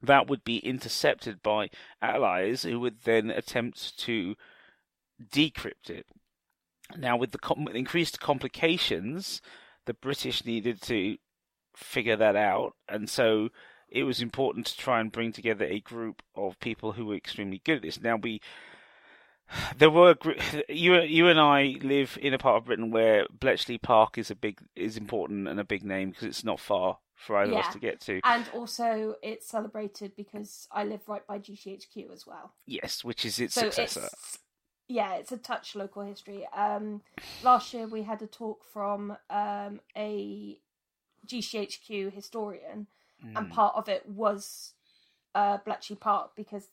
That 0.02 0.28
would 0.28 0.44
be 0.44 0.58
intercepted 0.60 1.42
by 1.42 1.70
allies 2.02 2.64
who 2.64 2.80
would 2.80 3.02
then 3.04 3.30
attempt 3.30 3.98
to 4.00 4.36
decrypt 5.22 5.90
it. 5.90 6.06
Now, 6.98 7.18
with 7.18 7.32
the 7.32 7.38
com- 7.40 7.68
increased 7.74 8.20
complications, 8.20 9.42
the 9.86 9.94
British 9.94 10.44
needed 10.46 10.82
to 10.84 11.18
figure 11.76 12.16
that 12.16 12.36
out, 12.36 12.74
and 12.88 13.10
so 13.10 13.50
it 13.88 14.04
was 14.04 14.22
important 14.22 14.66
to 14.68 14.78
try 14.78 15.00
and 15.00 15.12
bring 15.12 15.32
together 15.32 15.66
a 15.66 15.80
group 15.80 16.22
of 16.36 16.60
people 16.60 16.92
who 16.94 17.06
were 17.06 17.16
extremely 17.16 17.62
good 17.64 17.78
at 17.78 17.82
this. 17.84 18.00
Now, 18.02 18.18
we 18.18 18.42
there 19.78 19.90
were 19.90 20.16
you 20.68 21.00
you 21.02 21.28
and 21.28 21.40
I 21.40 21.76
live 21.82 22.18
in 22.22 22.34
a 22.34 22.38
part 22.38 22.58
of 22.58 22.66
Britain 22.66 22.92
where 22.92 23.26
Bletchley 23.32 23.78
Park 23.80 24.18
is 24.18 24.30
a 24.30 24.36
big 24.36 24.60
is 24.76 24.96
important 24.98 25.48
and 25.48 25.60
a 25.60 25.64
big 25.64 25.84
name 25.84 26.10
because 26.12 26.26
it's 26.28 26.44
not 26.44 26.60
far 26.60 27.00
for 27.16 27.36
either 27.38 27.52
of 27.52 27.58
Yeah. 27.58 27.68
us 27.68 27.74
to 27.74 27.80
get 27.80 28.00
to. 28.02 28.22
And 28.24 28.48
also, 28.54 29.16
it's 29.24 29.48
celebrated 29.48 30.16
because 30.16 30.68
I 30.72 30.84
live 30.84 31.02
right 31.10 31.26
by 31.26 31.40
GCHQ 31.40 32.12
as 32.14 32.26
well. 32.28 32.54
Yes, 32.66 33.04
which 33.04 33.26
is 33.26 33.40
its 33.40 33.56
so 33.56 33.62
successor. 33.64 34.06
it's 34.12 34.40
yeah, 34.90 35.14
it's 35.16 35.32
a 35.32 35.38
touch 35.38 35.76
local 35.76 36.02
history. 36.02 36.46
Um, 36.54 37.02
last 37.44 37.74
year 37.74 37.88
we 37.88 38.02
had 38.04 38.22
a 38.22 38.28
talk 38.28 38.66
from 38.74 39.16
um, 39.30 39.80
a 39.96 40.60
GCHQ 41.26 42.12
historian, 42.14 42.88
and 43.36 43.48
Mm. 43.48 43.50
part 43.52 43.76
of 43.76 43.88
it 43.88 44.08
was 44.10 44.74
uh, 45.36 45.58
Bletchley 45.58 45.96
Park 45.96 46.32
because 46.36 46.68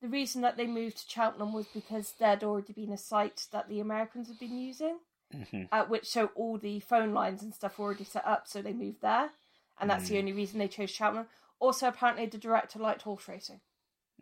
the 0.00 0.08
reason 0.08 0.40
that 0.42 0.56
they 0.56 0.66
moved 0.68 0.98
to 0.98 1.10
Cheltenham 1.10 1.52
was 1.52 1.66
because 1.66 2.12
there'd 2.20 2.44
already 2.44 2.72
been 2.72 2.92
a 2.92 2.96
site 2.96 3.48
that 3.50 3.68
the 3.68 3.80
Americans 3.80 4.28
had 4.28 4.38
been 4.38 4.56
using, 4.56 5.00
Mhm. 5.34 5.68
at 5.72 5.88
which 5.90 6.06
so 6.06 6.26
all 6.36 6.58
the 6.58 6.78
phone 6.80 7.12
lines 7.12 7.42
and 7.42 7.52
stuff 7.52 7.76
were 7.78 7.86
already 7.86 8.04
set 8.04 8.24
up, 8.24 8.46
so 8.46 8.62
they 8.62 8.72
moved 8.72 9.00
there, 9.02 9.32
and 9.80 9.90
that's 9.90 10.08
the 10.08 10.14
Mm. 10.14 10.18
only 10.20 10.32
reason 10.32 10.58
they 10.60 10.68
chose 10.68 10.90
Cheltenham. 10.90 11.28
Also, 11.58 11.88
apparently, 11.88 12.26
the 12.26 12.38
director 12.38 12.78
liked 12.78 13.02
horse 13.02 13.26
racing, 13.26 13.60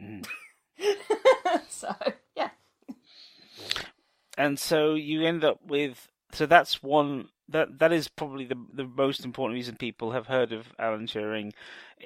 Mm. 0.01 0.27
so. 1.69 1.95
And 4.37 4.59
so 4.59 4.95
you 4.95 5.25
end 5.25 5.45
up 5.45 5.61
with 5.67 6.09
so 6.33 6.47
that's 6.47 6.83
one 6.83 7.29
that 7.49 7.79
that 7.79 7.93
is 7.93 8.09
probably 8.09 8.45
the 8.45 8.57
the 8.73 8.85
most 8.87 9.25
important 9.25 9.55
reason 9.55 9.77
people 9.77 10.13
have 10.13 10.27
heard 10.27 10.53
of 10.53 10.75
Alan 10.79 11.07
Turing 11.07 11.53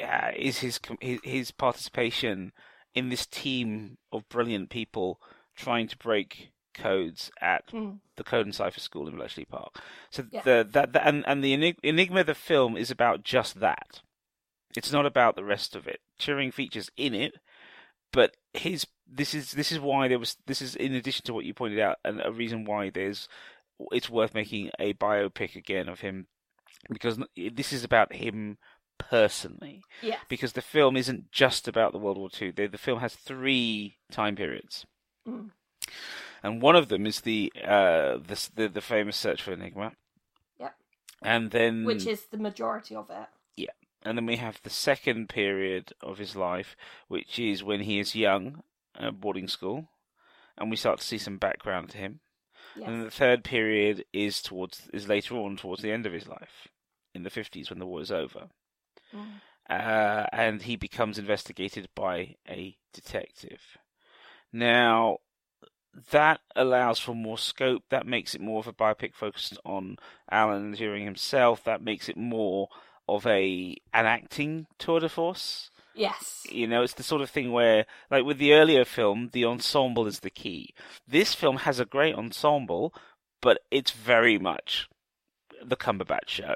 uh, 0.03 0.31
is 0.37 0.59
his 0.59 0.79
his 1.01 1.21
his 1.25 1.51
participation 1.51 2.53
in 2.95 3.09
this 3.09 3.27
team 3.27 3.97
of 4.13 4.29
brilliant 4.29 4.69
people 4.71 5.21
trying 5.57 5.89
to 5.89 5.97
break 5.97 6.51
codes 6.75 7.31
at 7.41 7.67
Mm. 7.69 7.99
the 8.17 8.25
Code 8.25 8.47
and 8.47 8.55
Cipher 8.55 8.81
School 8.81 9.09
in 9.09 9.17
Bletchley 9.17 9.45
Park. 9.45 9.81
So 10.11 10.25
Yeah. 10.31 10.43
the 10.43 10.69
that, 10.73 10.93
that 10.93 11.07
and 11.07 11.25
and 11.27 11.43
the 11.43 11.55
enigma 11.83 12.21
of 12.21 12.27
the 12.27 12.35
film 12.35 12.77
is 12.77 12.91
about 12.91 13.23
just 13.25 13.61
that. 13.61 14.01
It's 14.77 14.93
not 14.93 15.05
about 15.07 15.35
the 15.35 15.45
rest 15.45 15.75
of 15.75 15.89
it. 15.89 16.01
Turing 16.19 16.55
features 16.55 16.91
in 16.97 17.13
it, 17.15 17.35
but 18.13 18.37
his 18.55 18.87
this 19.07 19.35
is 19.35 19.53
this 19.53 19.73
is 19.73 19.79
why 19.81 20.09
there 20.09 20.19
was 20.19 20.37
this 20.47 20.63
is 20.63 20.75
in 20.77 20.95
addition 20.95 21.25
to 21.25 21.35
what 21.35 21.45
you 21.45 21.53
pointed 21.55 21.81
out 21.81 21.99
and 22.05 22.21
a 22.25 22.31
reason 22.33 22.65
why 22.65 22.91
there's 22.91 23.29
it's 23.93 24.11
worth 24.11 24.35
making 24.35 24.71
a 24.79 24.93
biopic 24.95 25.57
again 25.57 25.89
of 25.89 26.01
him 26.01 26.27
because 26.91 27.19
this 27.37 27.73
is 27.73 27.83
about 27.85 28.13
him 28.15 28.59
personally 28.99 29.83
Yeah. 30.03 30.19
because 30.29 30.53
the 30.53 30.63
film 30.63 30.97
isn't 30.97 31.31
just 31.33 31.67
about 31.67 31.93
the 31.93 31.99
World 31.99 32.19
War 32.19 32.29
II. 32.41 32.51
The, 32.51 32.67
the 32.67 32.79
film 32.79 33.01
has 33.01 33.15
three 33.15 33.97
time 34.11 34.37
periods, 34.37 34.87
Mm. 35.27 35.51
and 36.43 36.63
one 36.63 36.77
of 36.77 36.89
them 36.89 37.07
is 37.07 37.21
the 37.23 37.53
uh 37.63 38.19
the 38.19 38.49
the, 38.55 38.69
the 38.69 38.81
famous 38.81 39.17
search 39.17 39.43
for 39.43 39.53
Enigma. 39.53 39.93
Yep. 40.59 40.75
And 41.23 41.51
then 41.51 41.85
Which 41.85 42.07
is 42.07 42.27
the 42.27 42.39
majority 42.39 42.95
of 42.95 43.11
it. 43.11 43.27
And 44.03 44.17
then 44.17 44.27
we 44.27 44.37
have 44.37 44.61
the 44.63 44.71
second 44.71 45.29
period 45.29 45.93
of 46.01 46.19
his 46.19 46.35
life, 46.37 46.77
which 47.09 47.39
is 47.39 47.63
when 47.63 47.81
he 47.81 47.99
is 47.99 48.15
young 48.15 48.63
at 48.99 49.21
boarding 49.21 49.49
school, 49.49 49.89
and 50.57 50.71
we 50.71 50.77
start 50.77 50.99
to 51.01 51.07
see 51.07 51.19
some 51.19 51.39
background 51.39 51.91
to 51.91 51.99
him. 51.99 52.21
Yes. 52.77 52.87
And 52.87 52.97
then 52.97 53.05
the 53.05 53.11
third 53.11 53.45
period 53.45 54.05
is 54.13 54.41
towards 54.41 54.89
is 54.93 55.09
later 55.09 55.37
on 55.37 55.57
towards 55.57 55.83
the 55.83 55.93
end 55.93 56.07
of 56.07 56.13
his 56.13 56.29
life, 56.29 56.69
in 57.15 57.23
the 57.23 57.31
fifties 57.31 57.71
when 57.71 57.79
the 57.79 57.87
war 57.87 58.01
is 58.01 58.13
over, 58.13 58.49
Mm. 59.13 59.41
uh, 59.69 60.27
and 60.33 60.63
he 60.63 60.77
becomes 60.77 61.19
investigated 61.19 61.89
by 61.97 62.37
a 62.49 62.77
detective. 62.93 63.77
Now, 64.53 65.19
that 66.13 66.41
allows 66.55 67.01
for 67.01 67.15
more 67.15 67.39
scope. 67.39 67.83
That 67.91 68.07
makes 68.07 68.35
it 68.35 68.41
more 68.41 68.61
of 68.61 68.69
a 68.69 68.73
biopic 68.73 69.15
focused 69.15 69.59
on 69.65 69.97
Alan 70.31 70.75
Turing 70.77 71.05
himself. 71.05 71.65
That 71.65 71.83
makes 71.83 72.09
it 72.09 72.17
more 72.17 72.69
of 73.17 73.27
a 73.27 73.77
an 73.93 74.07
acting 74.07 74.67
tour 74.79 75.01
de 75.01 75.09
force. 75.09 75.71
Yes. 75.95 76.47
You 76.51 76.67
know, 76.67 76.83
it's 76.83 76.95
the 76.95 77.03
sort 77.03 77.21
of 77.21 77.31
thing 77.31 77.53
where, 77.53 77.85
like 78.11 78.25
with 78.25 78.39
the 78.39 78.53
earlier 78.55 78.85
film, 78.85 79.31
the 79.33 79.45
ensemble 79.45 80.07
is 80.07 80.21
the 80.21 80.31
key. 80.31 80.73
This 81.07 81.35
film 81.35 81.59
has 81.59 81.81
a 81.81 81.85
great 81.85 82.15
ensemble, 82.15 82.95
but 83.43 83.59
it's 83.71 83.91
very 83.91 84.39
much 84.39 84.89
the 85.63 85.77
Cumberbatch 85.77 86.29
show. 86.29 86.55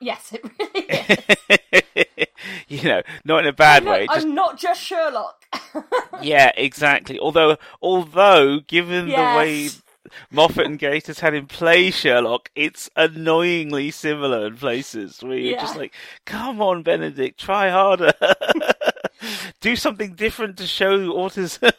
Yes, 0.00 0.32
it 0.32 0.42
really 0.58 0.86
is. 2.18 2.26
you 2.68 2.82
know, 2.88 3.02
not 3.24 3.40
in 3.44 3.46
a 3.46 3.52
bad 3.52 3.84
way. 3.84 4.06
Just 4.06 4.26
I'm 4.26 4.34
not 4.34 4.58
just 4.58 4.82
Sherlock. 4.82 5.44
yeah, 6.22 6.50
exactly. 6.56 7.18
Although, 7.20 7.56
although 7.80 8.60
given 8.60 9.06
the 9.06 9.14
way 9.14 9.56
Yes. 9.62 9.81
Moffat 10.30 10.66
and 10.66 10.78
Gatiss 10.78 11.20
had 11.20 11.34
him 11.34 11.46
play 11.46 11.90
Sherlock, 11.90 12.50
it's 12.54 12.90
annoyingly 12.96 13.90
similar 13.90 14.46
in 14.46 14.56
places 14.56 15.22
where 15.22 15.36
you're 15.36 15.60
just 15.60 15.76
like, 15.76 15.94
come 16.24 16.60
on, 16.60 16.82
Benedict, 16.82 17.38
try 17.38 17.70
harder. 17.70 18.12
Do 19.60 19.76
something 19.76 20.14
different 20.14 20.56
to 20.58 20.66
show 20.66 20.98
autism. 21.12 21.72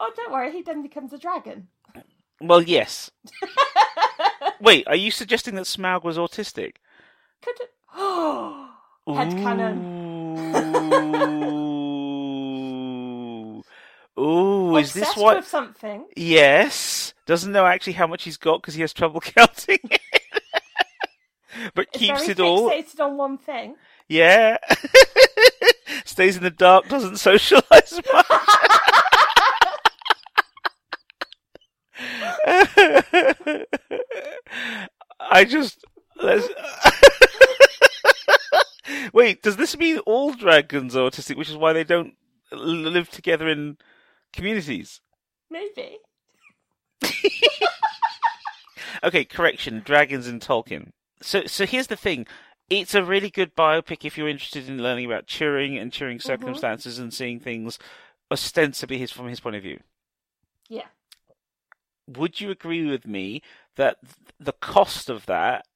Oh, 0.00 0.10
don't 0.16 0.32
worry, 0.32 0.52
he 0.52 0.62
then 0.62 0.82
becomes 0.82 1.12
a 1.12 1.18
dragon. 1.18 1.68
well, 2.40 2.62
yes. 2.62 3.10
Wait, 4.60 4.86
are 4.86 4.96
you 4.96 5.10
suggesting 5.10 5.54
that 5.54 5.64
Smaug 5.66 6.04
was 6.04 6.18
autistic? 6.18 6.76
Could 7.42 7.60
it? 7.60 7.70
Oh, 7.96 8.70
Ooh. 9.06 9.14
Ooh, 14.18 14.76
is 14.76 14.92
this 14.92 15.16
what? 15.16 15.36
with 15.36 15.48
something? 15.48 16.06
Yes. 16.16 17.14
Doesn't 17.26 17.52
know 17.52 17.66
actually 17.66 17.94
how 17.94 18.06
much 18.06 18.22
he's 18.24 18.36
got 18.36 18.60
because 18.60 18.74
he 18.74 18.80
has 18.82 18.92
trouble 18.92 19.20
counting 19.20 19.78
it. 19.84 20.00
but 21.74 21.88
Is 21.94 22.00
keeps 22.00 22.28
it 22.28 22.38
all. 22.38 22.70
fixated 22.70 23.00
on 23.00 23.16
one 23.16 23.38
thing. 23.38 23.76
Yeah. 24.08 24.58
Stays 26.04 26.36
in 26.36 26.42
the 26.42 26.50
dark, 26.50 26.88
doesn't 26.88 27.16
socialize 27.16 28.00
much. 28.12 28.26
I 35.20 35.44
just. 35.48 35.84
Let's... 36.22 36.48
Wait, 39.12 39.42
does 39.42 39.56
this 39.56 39.76
mean 39.76 39.98
all 40.00 40.32
dragons 40.32 40.94
are 40.94 41.08
autistic, 41.10 41.36
which 41.36 41.50
is 41.50 41.56
why 41.56 41.72
they 41.72 41.84
don't 41.84 42.14
live 42.52 43.10
together 43.10 43.48
in 43.48 43.78
communities? 44.34 45.00
Maybe. 45.50 45.98
Okay, 49.04 49.24
correction. 49.24 49.82
Dragons 49.84 50.26
and 50.26 50.40
Tolkien. 50.40 50.90
So, 51.20 51.44
so 51.46 51.66
here's 51.66 51.88
the 51.88 51.96
thing. 51.96 52.26
It's 52.70 52.94
a 52.94 53.04
really 53.04 53.30
good 53.30 53.54
biopic 53.54 54.04
if 54.04 54.16
you're 54.16 54.28
interested 54.28 54.68
in 54.68 54.82
learning 54.82 55.04
about 55.04 55.26
Turing 55.26 55.80
and 55.80 55.92
Turing 55.92 56.16
mm-hmm. 56.16 56.26
circumstances 56.26 56.98
and 56.98 57.12
seeing 57.12 57.38
things 57.38 57.78
ostensibly 58.30 58.98
his 58.98 59.12
from 59.12 59.28
his 59.28 59.40
point 59.40 59.56
of 59.56 59.62
view. 59.62 59.80
Yeah. 60.68 60.86
Would 62.08 62.40
you 62.40 62.50
agree 62.50 62.86
with 62.86 63.06
me 63.06 63.42
that 63.76 63.98
the 64.40 64.52
cost 64.52 65.10
of 65.10 65.26
that 65.26 65.66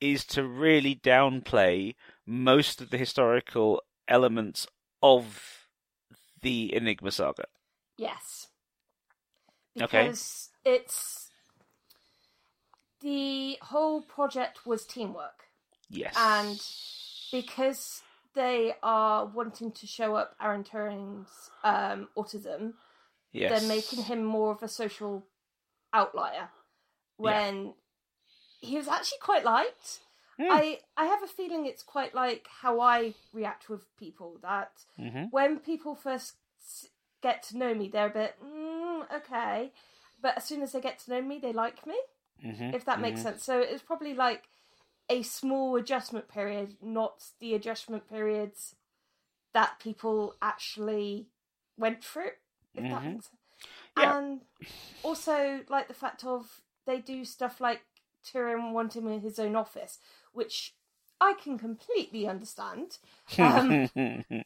is 0.00 0.24
to 0.26 0.44
really 0.44 0.96
downplay 0.96 1.94
most 2.26 2.80
of 2.80 2.90
the 2.90 2.98
historical 2.98 3.80
elements 4.08 4.66
of 5.02 5.68
the 6.42 6.74
Enigma 6.74 7.12
saga? 7.12 7.44
Yes. 7.96 8.48
Okay. 9.80 10.04
Because 10.04 10.50
it's 10.64 11.30
the 13.00 13.58
whole 13.62 14.02
project 14.02 14.66
was 14.66 14.84
teamwork, 14.86 15.44
Yes. 15.90 16.14
and 16.16 16.60
because 17.32 18.02
they 18.34 18.74
are 18.82 19.26
wanting 19.26 19.72
to 19.72 19.86
show 19.86 20.16
up 20.16 20.34
Alan 20.40 20.64
Turing's 20.64 21.50
um, 21.62 22.08
autism, 22.16 22.74
yes. 23.32 23.50
they're 23.60 23.68
making 23.68 24.04
him 24.04 24.24
more 24.24 24.52
of 24.52 24.62
a 24.62 24.68
social 24.68 25.26
outlier. 25.92 26.48
When 27.16 27.74
he 28.60 28.76
was 28.76 28.88
actually 28.88 29.18
quite 29.20 29.44
liked. 29.44 30.00
Hmm. 30.36 30.50
I 30.50 30.80
I 30.96 31.04
have 31.04 31.22
a 31.22 31.28
feeling 31.28 31.64
it's 31.66 31.84
quite 31.84 32.12
like 32.12 32.48
how 32.62 32.80
I 32.80 33.14
react 33.32 33.68
with 33.68 33.86
people 33.96 34.38
that 34.42 34.72
Mhm. 34.98 35.30
when 35.30 35.60
people 35.60 35.94
first 35.94 36.34
get 37.24 37.42
to 37.44 37.56
know 37.56 37.74
me, 37.74 37.88
they're 37.88 38.06
a 38.14 38.20
bit 38.22 38.36
mm, 38.44 39.02
okay, 39.16 39.72
but 40.22 40.36
as 40.36 40.44
soon 40.44 40.62
as 40.62 40.72
they 40.72 40.80
get 40.80 40.98
to 41.00 41.10
know 41.10 41.22
me, 41.22 41.38
they 41.38 41.52
like 41.52 41.86
me. 41.86 41.98
Mhm. 42.44 42.74
If 42.74 42.84
that 42.84 43.00
makes 43.00 43.20
Mhm. 43.20 43.24
sense. 43.24 43.44
So 43.44 43.58
it's 43.60 43.82
probably 43.82 44.14
like 44.14 44.44
a 45.08 45.22
small 45.22 45.76
adjustment 45.76 46.28
period, 46.28 46.76
not 46.82 47.24
the 47.40 47.54
adjustment 47.54 48.08
periods 48.08 48.76
that 49.52 49.78
people 49.80 50.34
actually 50.40 51.28
went 51.78 52.04
through. 52.04 52.32
If 52.74 52.82
that 52.82 52.90
Mhm. 52.90 53.12
makes 53.12 53.26
sense. 53.26 53.40
Yeah. 53.96 54.16
And 54.18 54.40
also 55.02 55.60
like 55.68 55.88
the 55.88 55.94
fact 55.94 56.24
of 56.24 56.62
they 56.86 56.98
do 56.98 57.24
stuff 57.24 57.60
like 57.60 57.82
Turing 58.24 58.72
wanting 58.72 59.02
him 59.02 59.12
in 59.12 59.20
his 59.20 59.38
own 59.38 59.56
office, 59.56 59.98
which 60.32 60.74
I 61.20 61.34
can 61.34 61.58
completely 61.58 62.26
understand. 62.26 62.98
Um, 63.38 63.88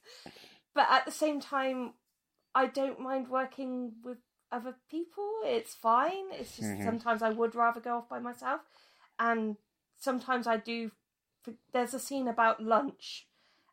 but 0.75 0.87
at 0.91 1.05
the 1.05 1.13
same 1.13 1.41
time, 1.41 1.95
I 2.63 2.67
don't 2.67 2.99
mind 3.01 3.29
working 3.29 3.73
with 4.03 4.19
other 4.51 4.75
people. 4.91 5.31
It's 5.45 5.75
fine. 5.75 6.27
It's 6.33 6.57
just 6.57 6.71
Mhm. 6.71 6.85
sometimes 6.85 7.23
I 7.23 7.31
would 7.31 7.55
rather 7.55 7.81
go 7.81 7.97
off 7.99 8.09
by 8.09 8.19
myself, 8.19 8.63
and 9.19 9.57
sometimes 9.97 10.47
I 10.47 10.57
do. 10.57 10.91
There's 11.73 11.95
a 11.95 12.01
scene 12.01 12.27
about 12.29 12.63
lunch, 12.75 13.29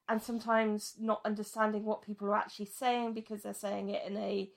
and 0.08 0.21
sometimes 0.21 0.95
not 1.00 1.21
understanding 1.26 1.84
what 1.84 2.04
people 2.04 2.28
are 2.28 2.36
actually 2.43 2.67
saying 2.67 3.13
because 3.13 3.41
they're 3.43 3.63
saying 3.67 3.89
it 3.89 4.04
in 4.10 4.17
a 4.17 4.52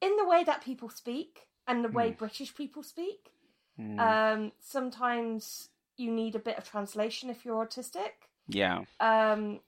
in 0.00 0.16
the 0.16 0.24
way 0.32 0.44
that 0.44 0.62
people 0.62 0.88
speak 0.88 1.48
and 1.66 1.84
the 1.84 1.88
way 1.88 2.12
British 2.12 2.54
people 2.54 2.82
speak. 2.84 3.32
Mm. 3.78 3.98
Um, 3.98 4.52
sometimes 4.60 5.70
you 5.96 6.10
need 6.12 6.36
a 6.36 6.38
bit 6.48 6.56
of 6.58 6.64
translation 6.68 7.28
if 7.30 7.44
you're 7.44 7.64
autistic. 7.66 8.12
yeah. 8.46 8.84
Um, 9.00 9.60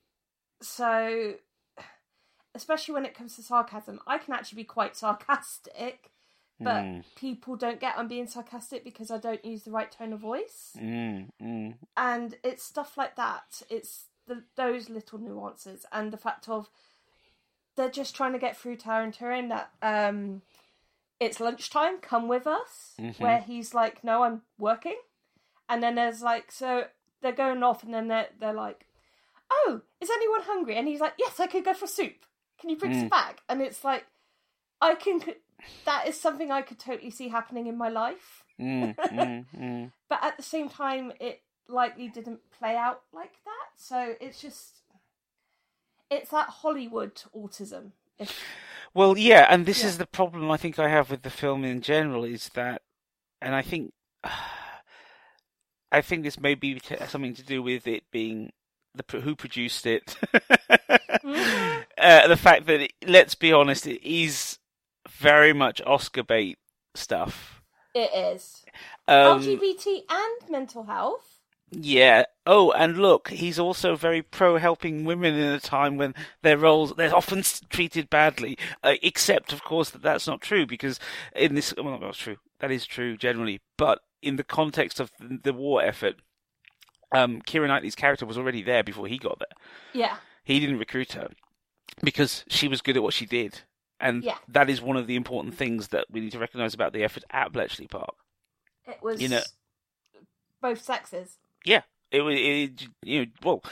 so, 0.62 1.35
especially 2.55 2.95
when 2.95 3.05
it 3.05 3.15
comes 3.15 3.37
to 3.37 3.43
sarcasm, 3.43 4.01
I 4.07 4.19
can 4.19 4.35
actually 4.35 4.57
be 4.57 4.65
quite 4.65 4.97
sarcastic, 4.97 6.11
but 6.59 6.83
Mm. 6.85 7.05
people 7.15 7.57
don't 7.57 7.81
get 7.81 7.97
I'm 7.99 8.09
being 8.09 8.27
sarcastic 8.27 8.85
because 8.85 9.11
I 9.11 9.19
don't 9.19 9.45
use 9.45 9.63
the 9.65 9.71
right 9.71 9.91
tone 9.91 10.13
of 10.13 10.21
voice. 10.21 10.73
Mm. 10.77 11.31
Mm. 11.41 11.75
And 11.97 12.37
it's 12.45 12.63
stuff 12.65 12.97
like 12.97 13.17
that. 13.17 13.63
It's 13.71 14.07
the, 14.27 14.45
those 14.57 14.91
little 14.91 15.19
nuances 15.19 15.87
and 15.93 16.13
the 16.13 16.17
fact 16.19 16.49
of 16.49 16.69
they're 17.77 17.91
just 17.91 18.15
trying 18.15 18.33
to 18.33 18.39
get 18.39 18.57
through 18.57 18.77
to 18.77 18.91
Alan 18.91 19.13
Turing 19.13 19.49
that 19.49 19.71
um, 19.81 20.43
it's 21.19 21.41
lunchtime, 21.41 21.99
come 21.99 22.29
with 22.29 22.47
us, 22.47 22.95
Mhm. 22.99 23.19
where 23.21 23.39
he's 23.41 23.73
like, 23.75 24.05
no, 24.05 24.23
I'm 24.25 24.43
working. 24.59 24.99
And 25.69 25.83
then 25.83 25.95
there's 25.95 26.21
like, 26.21 26.51
so 26.53 26.89
they're 27.23 27.33
going 27.33 27.63
off 27.63 27.83
and 27.85 27.95
then 27.95 28.09
they're, 28.09 28.29
they're 28.39 28.53
like, 28.53 28.87
oh, 29.51 29.81
is 30.01 30.11
anyone 30.11 30.43
hungry? 30.43 30.77
And 30.77 30.89
he's 30.89 31.01
like, 31.01 31.15
yes, 31.19 31.39
I 31.41 31.47
could 31.47 31.65
go 31.65 31.75
for 31.75 31.87
soup. 31.87 32.27
Can 32.61 32.70
you 32.70 32.77
bring 32.77 32.92
Mm. 32.92 33.11
back? 33.11 33.40
And 33.49 33.62
it's 33.62 33.83
like, 33.85 34.07
I 34.81 34.94
can, 34.94 35.23
that 35.87 36.07
is 36.07 36.20
something 36.20 36.51
I 36.51 36.62
could 36.62 36.79
totally 36.79 37.11
see 37.11 37.29
happening 37.29 37.66
in 37.66 37.77
my 37.77 37.88
life. 37.88 38.44
Mm. 38.61 38.96
Mm. 39.11 39.46
Mm. 39.57 39.92
But 40.09 40.23
at 40.23 40.37
the 40.37 40.42
same 40.42 40.68
time, 40.68 41.12
it 41.20 41.42
likely 41.68 42.09
didn't 42.09 42.40
play 42.59 42.77
out 42.77 43.03
like 43.12 43.33
that. 43.44 43.68
So 43.77 44.14
it's 44.20 44.40
just, 44.40 44.81
it's 46.11 46.31
that 46.31 46.49
Hollywood 46.49 47.23
autism. 47.35 47.92
If, 48.18 48.38
Well, 48.92 49.16
yeah, 49.16 49.46
and 49.49 49.64
this 49.66 49.81
Yeah. 49.83 49.88
is 49.88 49.99
the 49.99 50.07
problem 50.07 50.51
I 50.51 50.57
think 50.57 50.79
I 50.79 50.88
have 50.88 51.11
with 51.11 51.23
the 51.23 51.31
film 51.31 51.64
in 51.64 51.81
general 51.81 52.25
is 52.25 52.51
that, 52.55 52.83
and 53.40 53.55
I 53.55 53.62
think, 53.62 53.92
I 55.92 56.03
think 56.03 56.23
this 56.25 56.38
may 56.38 56.55
be 56.55 56.81
something 57.09 57.35
to 57.35 57.42
do 57.42 57.62
with 57.62 57.87
it 57.87 58.05
being 58.11 58.53
the 58.94 59.20
who 59.20 59.35
produced 59.37 59.87
it, 59.87 60.16
Mhm. 61.25 61.80
Uh, 62.01 62.27
the 62.29 62.37
fact 62.37 62.67
that 62.67 62.81
it, 62.81 62.93
let's 63.07 63.35
be 63.35 63.53
honest, 63.53 63.87
it 63.87 64.03
is 64.03 64.59
very 65.09 65.53
much 65.53 65.83
Oscar 65.87 66.23
bait 66.23 66.59
stuff. 66.95 67.63
it 67.95 68.11
is. 68.15 68.65
Um, 69.07 69.43
LGBT 69.43 70.03
and 70.09 70.51
mental 70.51 70.85
health. 70.85 71.41
Yeah. 71.71 72.25
Oh, 72.47 72.73
and 72.73 72.99
look, 72.99 73.29
he's 73.29 73.59
also 73.59 73.95
very 73.95 74.23
pro 74.23 74.57
helping 74.57 75.05
women 75.05 75.35
in 75.35 75.53
a 75.53 75.61
time 75.61 75.97
when 75.97 76.15
their 76.43 76.59
roles 76.59 76.95
they're 76.97 77.15
often 77.15 77.43
treated 77.69 78.11
badly. 78.11 78.59
Uh, 78.83 78.95
except, 79.03 79.53
of 79.53 79.63
course, 79.63 79.91
that 79.91 80.03
that's 80.03 80.27
not 80.27 80.41
true 80.41 80.67
because 80.67 80.99
in 81.37 81.55
this, 81.55 81.73
well, 81.77 81.99
that's 81.99 82.19
true. 82.19 82.37
That 82.59 82.71
is 82.71 82.87
true 82.87 83.17
generally, 83.17 83.61
but 83.77 84.01
in 84.23 84.37
the 84.37 84.45
context 84.45 85.01
of 85.01 85.13
the, 85.21 85.39
the 85.43 85.53
war 85.53 85.83
effort, 85.83 86.17
um, 87.13 87.41
Keira 87.43 87.69
Knightley's 87.69 87.95
character 87.95 88.27
was 88.27 88.37
already 88.37 88.63
there 88.63 88.83
before 88.83 89.07
he 89.07 89.19
got 89.19 89.39
there. 89.39 89.57
Yeah. 89.93 90.17
He 90.45 90.59
didn't 90.59 90.79
recruit 90.79 91.13
her 91.13 91.29
because 92.03 92.45
she 92.49 92.69
was 92.69 92.81
good 92.83 92.97
at 92.97 93.03
what 93.03 93.15
she 93.15 93.27
did, 93.27 93.61
and 94.01 94.23
Yeah. 94.25 94.39
that 94.49 94.71
is 94.71 94.81
one 94.81 94.97
of 94.97 95.07
the 95.07 95.17
important 95.17 95.55
things 95.55 95.89
that 95.89 96.07
we 96.11 96.21
need 96.21 96.33
to 96.33 96.39
recognise 96.39 96.75
about 96.75 96.93
the 96.93 97.03
effort 97.05 97.25
at 97.31 97.53
Bletchley 97.53 97.87
Park. 97.87 98.15
It 98.87 99.03
was 99.03 99.21
You 99.21 99.29
know- 99.29 99.43
both 100.61 100.83
sexes. 100.83 101.39
Yeah, 101.65 101.83
it, 102.11 102.23
wa- 102.23 102.29
it 102.31 102.87
you 103.03 103.21
know, 103.27 103.31
well, 103.43 103.65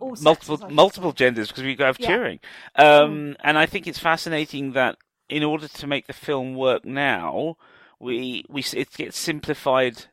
All 0.00 0.16
multiple 0.22 0.70
multiple 0.70 1.12
genders 1.12 1.48
because 1.48 1.62
we 1.64 1.76
have 1.76 1.98
Yeah. 2.00 2.08
Turing, 2.08 2.40
um, 2.76 3.36
and 3.40 3.58
I 3.58 3.66
think 3.66 3.86
it's 3.86 3.98
fascinating 3.98 4.72
that 4.72 4.96
in 5.28 5.42
order 5.44 5.68
to 5.68 5.86
make 5.86 6.06
the 6.06 6.12
film 6.14 6.54
work 6.54 6.84
now, 6.86 7.56
we 7.98 8.44
we 8.48 8.64
it 8.72 8.92
gets 8.94 9.18
simplified 9.18 10.06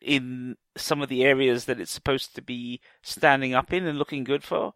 in 0.00 0.56
some 0.76 1.02
of 1.02 1.08
the 1.08 1.24
areas 1.24 1.64
that 1.66 1.80
it's 1.80 1.90
supposed 1.90 2.34
to 2.34 2.42
be 2.42 2.80
standing 3.02 3.54
up 3.54 3.72
in 3.72 3.86
and 3.86 3.98
looking 3.98 4.24
good 4.24 4.44
for. 4.44 4.72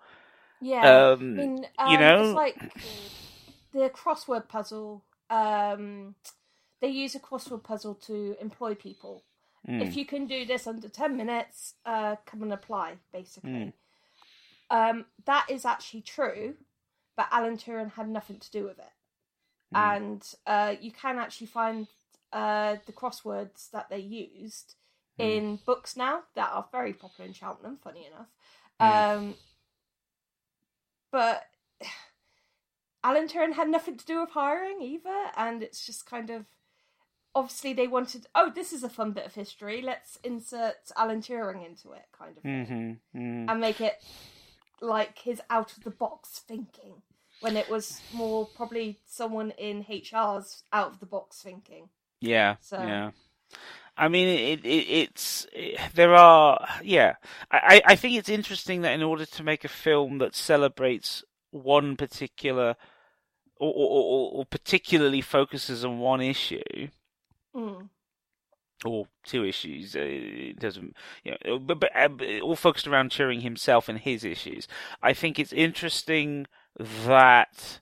Yeah. 0.64 1.11
Um, 1.11 1.20
I 1.20 1.24
mean, 1.24 1.57
you 1.59 1.66
um, 1.79 2.00
know? 2.00 2.24
it's 2.24 2.35
like 2.35 2.72
the 3.72 3.90
crossword 3.90 4.48
puzzle. 4.48 5.05
Um, 5.29 6.14
they 6.81 6.88
use 6.88 7.14
a 7.14 7.20
crossword 7.20 7.62
puzzle 7.64 7.94
to 8.07 8.37
employ 8.40 8.74
people. 8.74 9.24
Mm. 9.68 9.83
If 9.87 9.96
you 9.96 10.07
can 10.07 10.27
do 10.27 10.44
this 10.46 10.66
under 10.66 10.88
ten 10.88 11.16
minutes, 11.16 11.74
uh, 11.85 12.16
come 12.24 12.42
and 12.42 12.53
apply. 12.53 12.94
Basically, 13.12 13.50
Mm. 13.50 13.72
um, 14.70 15.05
that 15.27 15.46
is 15.50 15.64
actually 15.66 16.03
true, 16.03 16.55
but 17.16 17.29
Alan 17.31 17.57
Turing 17.59 17.92
had 17.92 18.09
nothing 18.09 18.38
to 18.38 18.50
do 18.50 18.64
with 18.64 18.79
it. 18.79 18.92
Mm. 19.74 19.96
And 19.96 20.35
uh, 20.46 20.74
you 20.81 20.92
can 20.92 21.18
actually 21.18 21.48
find 21.48 21.88
uh, 22.33 22.77
the 22.87 22.92
crosswords 22.92 23.70
that 23.70 23.88
they 23.90 23.98
used 23.98 24.74
Mm. 25.20 25.24
in 25.31 25.57
books 25.64 25.96
now 25.96 26.22
that 26.35 26.50
are 26.53 26.66
very 26.72 26.92
popular 26.92 27.29
in 27.29 27.35
Cheltenham. 27.35 27.79
Funny 27.85 28.07
enough, 28.07 28.27
Mm. 28.81 29.16
um, 29.16 29.35
but 31.14 31.44
Alan 33.05 33.29
Turing 33.29 33.53
had 33.55 33.68
nothing 33.68 33.96
to 33.96 34.05
do 34.05 34.20
with 34.20 34.31
hiring 34.31 34.81
either, 34.83 35.31
and 35.37 35.62
it's 35.62 35.87
just 35.87 36.07
kind 36.07 36.29
of 36.31 36.46
obviously 37.37 37.72
they 37.72 37.87
wanted. 37.87 38.27
Oh, 38.35 38.50
this 38.53 38.72
is 38.72 38.83
a 38.83 38.88
fun 38.88 39.12
bit 39.12 39.24
of 39.27 39.35
history. 39.35 39.81
Let's 39.81 40.18
insert 40.24 40.90
Alan 40.96 41.20
Turing 41.20 41.64
into 41.64 41.92
it, 41.92 42.07
kind 42.12 42.37
of, 42.37 42.42
thing, 42.42 43.00
Mhm, 43.14 43.20
mm. 43.20 43.50
and 43.50 43.61
make 43.61 43.81
it 43.81 44.03
like 44.81 45.18
his 45.18 45.40
out 45.50 45.77
of 45.77 45.85
the 45.85 45.90
box 45.90 46.40
thinking. 46.40 47.03
When 47.40 47.57
it 47.57 47.68
was 47.68 48.00
more 48.12 48.46
probably 48.46 49.00
someone 49.07 49.50
in 49.53 49.83
HR's 49.88 50.62
out 50.72 50.88
of 50.92 51.00
the 51.00 51.07
box 51.07 51.42
thinking. 51.42 51.90
Yeah, 52.20 52.57
So- 52.61 52.79
yeah. 52.83 53.11
I 53.96 54.09
mean, 54.09 54.28
it, 54.28 54.64
it 54.64 54.68
it's 54.68 55.46
it, 55.52 55.78
there 55.94 56.14
are 56.14 56.66
yeah. 56.83 57.14
I 57.50 57.83
I 57.87 57.96
think 57.96 58.16
it's 58.16 58.28
interesting 58.28 58.83
that 58.83 58.92
in 58.92 59.02
order 59.02 59.24
to 59.26 59.42
make 59.42 59.64
a 59.64 59.68
film 59.68 60.18
that 60.18 60.35
celebrates 60.35 61.22
one 61.50 61.96
particular 61.96 62.76
or 63.57 63.72
or, 63.72 64.30
or, 64.33 64.46
particularly 64.46 65.20
focuses 65.20 65.85
on 65.85 65.98
one 66.00 66.20
issue 66.20 66.88
Mm. 67.54 67.88
or 68.85 69.07
two 69.22 69.44
issues, 69.44 69.94
uh, 69.94 70.00
it 70.02 70.59
doesn't 70.59 70.96
you 71.22 71.37
know, 71.44 71.61
but, 71.61 71.78
but 71.78 71.90
uh, 71.94 72.09
but 72.09 72.40
all 72.40 72.57
focused 72.57 72.88
around 72.88 73.11
Turing 73.11 73.42
himself 73.42 73.88
and 73.88 74.00
his 74.00 74.24
issues. 74.24 74.66
I 75.00 75.12
think 75.12 75.38
it's 75.38 75.52
interesting 75.52 76.46
that 76.76 77.78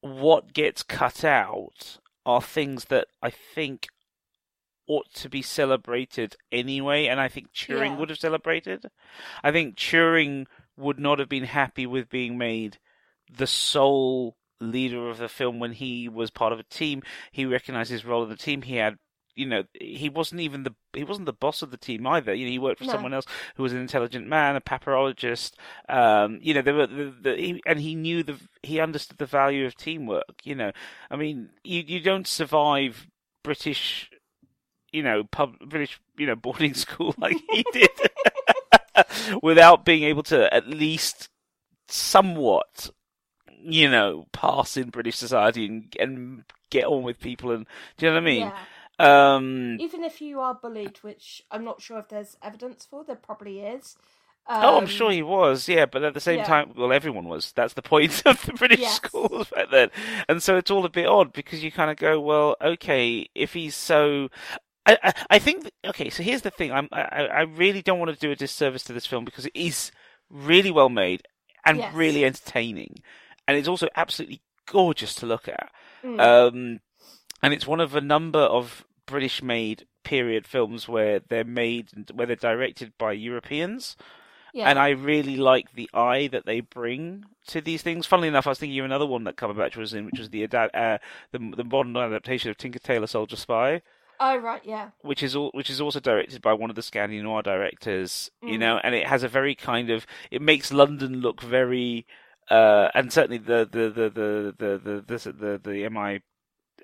what 0.00 0.52
gets 0.52 0.82
cut 0.82 1.24
out 1.24 1.98
are 2.26 2.42
things 2.42 2.86
that 2.86 3.06
I 3.22 3.30
think 3.30 3.86
ought 4.90 5.12
to 5.14 5.28
be 5.28 5.42
celebrated 5.42 6.36
anyway, 6.50 7.06
and 7.06 7.20
I 7.20 7.28
think 7.28 7.52
Turing 7.52 7.92
Yeah. 7.92 7.96
would 7.98 8.10
have 8.10 8.18
celebrated. 8.18 8.90
I 9.44 9.52
think 9.52 9.76
Turing 9.76 10.46
would 10.76 10.98
not 10.98 11.18
have 11.20 11.28
been 11.28 11.44
happy 11.44 11.86
with 11.86 12.08
being 12.08 12.36
made 12.36 12.78
the 13.32 13.46
sole 13.46 14.36
leader 14.60 15.08
of 15.08 15.18
the 15.18 15.28
film 15.28 15.58
when 15.60 15.72
he 15.72 16.08
was 16.08 16.30
part 16.30 16.52
of 16.52 16.58
a 16.58 16.64
team. 16.64 17.02
He 17.30 17.46
recognized 17.46 17.90
his 17.90 18.04
role 18.04 18.24
in 18.24 18.28
the 18.28 18.36
team. 18.36 18.62
He 18.62 18.76
had, 18.76 18.98
you 19.36 19.46
know, 19.46 19.62
he 19.80 20.08
wasn't 20.08 20.40
even 20.40 20.64
the 20.64 20.74
he 20.92 21.04
wasn't 21.04 21.26
the 21.26 21.32
boss 21.32 21.62
of 21.62 21.70
the 21.70 21.76
team 21.76 22.06
either. 22.06 22.34
You 22.34 22.46
know, 22.46 22.50
he 22.50 22.58
worked 22.58 22.78
for 22.80 22.84
No. 22.86 22.90
someone 22.92 23.14
else 23.14 23.26
who 23.54 23.62
was 23.62 23.72
an 23.72 23.80
intelligent 23.80 24.26
man, 24.26 24.56
a 24.56 24.60
papyrologist. 24.60 25.52
Um, 25.88 26.40
you 26.42 26.52
know, 26.54 26.62
there 26.62 26.74
were 26.74 26.86
the, 26.88 27.14
the 27.22 27.36
he, 27.36 27.62
and 27.64 27.80
he 27.80 27.94
knew 27.94 28.22
the 28.24 28.36
he 28.62 28.80
understood 28.80 29.18
the 29.18 29.26
value 29.26 29.64
of 29.66 29.76
teamwork. 29.76 30.34
You 30.44 30.56
know, 30.56 30.72
I 31.10 31.16
mean, 31.16 31.50
you 31.62 31.82
you 31.86 32.00
don't 32.00 32.26
survive 32.26 33.06
British, 33.42 34.10
you 34.92 35.02
know, 35.02 35.24
pub 35.24 35.58
British, 35.60 36.00
you 36.16 36.26
know, 36.26 36.36
boarding 36.36 36.74
school 36.84 37.14
like 37.18 37.38
he 37.50 37.64
did 37.72 37.90
without 39.42 39.84
being 39.84 40.02
able 40.04 40.22
to 40.24 40.52
at 40.52 40.68
least 40.68 41.28
somewhat, 41.88 42.90
you 43.62 43.90
know, 43.90 44.26
pass 44.32 44.76
in 44.76 44.90
British 44.90 45.16
society 45.16 45.66
and 45.66 45.96
and 46.00 46.44
get 46.70 46.86
on 46.86 47.02
with 47.04 47.20
people. 47.20 47.52
And 47.52 47.66
do 47.96 48.06
you 48.06 48.12
know 48.12 48.16
what 48.16 48.22
I 48.22 48.26
mean? 48.26 48.52
Yeah. 48.52 48.66
Um, 48.98 49.80
Even 49.80 50.04
if 50.04 50.20
you 50.20 50.38
are 50.40 50.54
bullied, 50.54 50.98
which 50.98 51.42
I'm 51.50 51.64
not 51.64 51.82
sure 51.82 51.98
if 51.98 52.08
there's 52.08 52.36
evidence 52.42 52.84
for, 52.84 53.02
there 53.04 53.16
probably 53.16 53.60
is. 53.60 53.96
oh, 54.60 54.76
I'm 54.76 54.86
Um, 54.86 54.86
sure 54.86 55.10
he 55.10 55.22
was, 55.22 55.68
yeah, 55.68 55.86
but 55.86 56.02
at 56.04 56.14
the 56.14 56.20
same 56.20 56.42
yeah. 56.42 56.44
time, 56.44 56.72
well, 56.76 56.92
everyone 56.92 57.28
was. 57.28 57.52
That's 57.52 57.74
the 57.74 57.82
point 57.82 58.22
of 58.26 58.42
the 58.44 58.52
British 58.52 58.82
Yes. 58.82 58.86
schools 58.86 59.48
back 59.54 59.70
then. 59.70 59.90
And 60.28 60.42
so 60.42 60.56
it's 60.56 60.70
all 60.70 60.84
a 60.84 60.88
bit 60.90 61.06
odd 61.06 61.32
because 61.32 61.62
you 61.62 61.72
kind 61.72 61.90
of 61.90 61.96
go, 61.96 62.20
well, 62.20 62.56
okay, 62.60 63.28
if 63.34 63.52
he's 63.54 63.74
so. 63.74 64.28
I, 64.86 64.98
I, 65.02 65.12
I 65.30 65.38
think 65.38 65.70
okay. 65.86 66.10
So 66.10 66.22
here's 66.22 66.42
the 66.42 66.50
thing. 66.50 66.72
I'm, 66.72 66.88
I, 66.92 67.02
I 67.02 67.22
I 67.24 67.40
really 67.42 67.82
don't 67.82 67.98
want 67.98 68.12
to 68.12 68.18
do 68.18 68.30
a 68.30 68.36
disservice 68.36 68.82
to 68.84 68.92
this 68.92 69.06
film 69.06 69.24
because 69.24 69.46
it 69.46 69.54
is 69.54 69.92
really 70.30 70.70
well 70.70 70.88
made 70.88 71.22
and 71.64 71.78
Yes. 71.78 71.94
really 71.94 72.24
entertaining, 72.24 73.02
and 73.46 73.56
it's 73.56 73.68
also 73.68 73.88
absolutely 73.94 74.40
gorgeous 74.66 75.14
to 75.16 75.26
look 75.26 75.48
at. 75.48 75.70
Mm. 76.02 76.20
Um, 76.20 76.80
and 77.42 77.52
it's 77.52 77.66
one 77.66 77.80
of 77.80 77.94
a 77.94 78.00
number 78.00 78.38
of 78.40 78.84
British-made 79.06 79.86
period 80.04 80.46
films 80.46 80.88
where 80.88 81.20
they're 81.20 81.44
made, 81.44 81.88
where 82.14 82.26
they're 82.26 82.36
directed 82.36 82.92
by 82.98 83.12
Europeans, 83.12 83.96
yeah. 84.54 84.68
and 84.70 84.78
I 84.78 84.90
really 84.90 85.36
like 85.36 85.72
the 85.72 85.90
eye 85.92 86.28
that 86.28 86.46
they 86.46 86.60
bring 86.60 87.24
to 87.48 87.60
these 87.60 87.82
things. 87.82 88.06
Funnily 88.06 88.28
enough, 88.28 88.46
I 88.46 88.50
was 88.50 88.58
thinking 88.58 88.78
of 88.78 88.84
another 88.86 89.06
one 89.06 89.24
that 89.24 89.36
Cumberbatch 89.36 89.76
was 89.76 89.92
in, 89.92 90.06
which 90.06 90.18
was 90.18 90.30
the 90.30 90.44
uh, 90.44 90.98
the 91.32 91.52
the 91.56 91.64
modern 91.64 91.96
adaptation 91.96 92.50
of 92.50 92.56
Tinker 92.56 92.78
Tailor 92.78 93.06
Soldier 93.06 93.36
Spy, 93.36 93.82
oh 94.20 94.36
right, 94.36 94.62
yeah. 94.64 94.90
which 95.02 95.22
is 95.22 95.34
all, 95.34 95.50
which 95.54 95.70
is 95.70 95.80
also 95.80 95.98
directed 96.00 96.40
by 96.42 96.52
one 96.52 96.70
of 96.70 96.76
the 96.76 96.82
Scandi 96.82 97.22
Noir 97.22 97.42
directors. 97.42 98.30
You 98.42 98.56
Mm. 98.56 98.60
know, 98.60 98.80
and 98.82 98.94
it 98.94 99.06
has 99.06 99.22
a 99.22 99.28
very 99.28 99.54
kind 99.54 99.90
of 99.90 100.06
it 100.30 100.42
makes 100.42 100.72
London 100.72 101.20
look 101.20 101.40
very. 101.42 102.06
Uh, 102.50 102.88
and 102.94 103.12
certainly 103.12 103.38
the 103.38 103.68
the 103.70 103.90
the 103.90 104.10
the 104.10 104.54
the 104.58 104.78
the 104.78 105.18
the, 105.18 105.32
the, 105.32 105.60
the 105.62 105.88
MI 105.88 106.20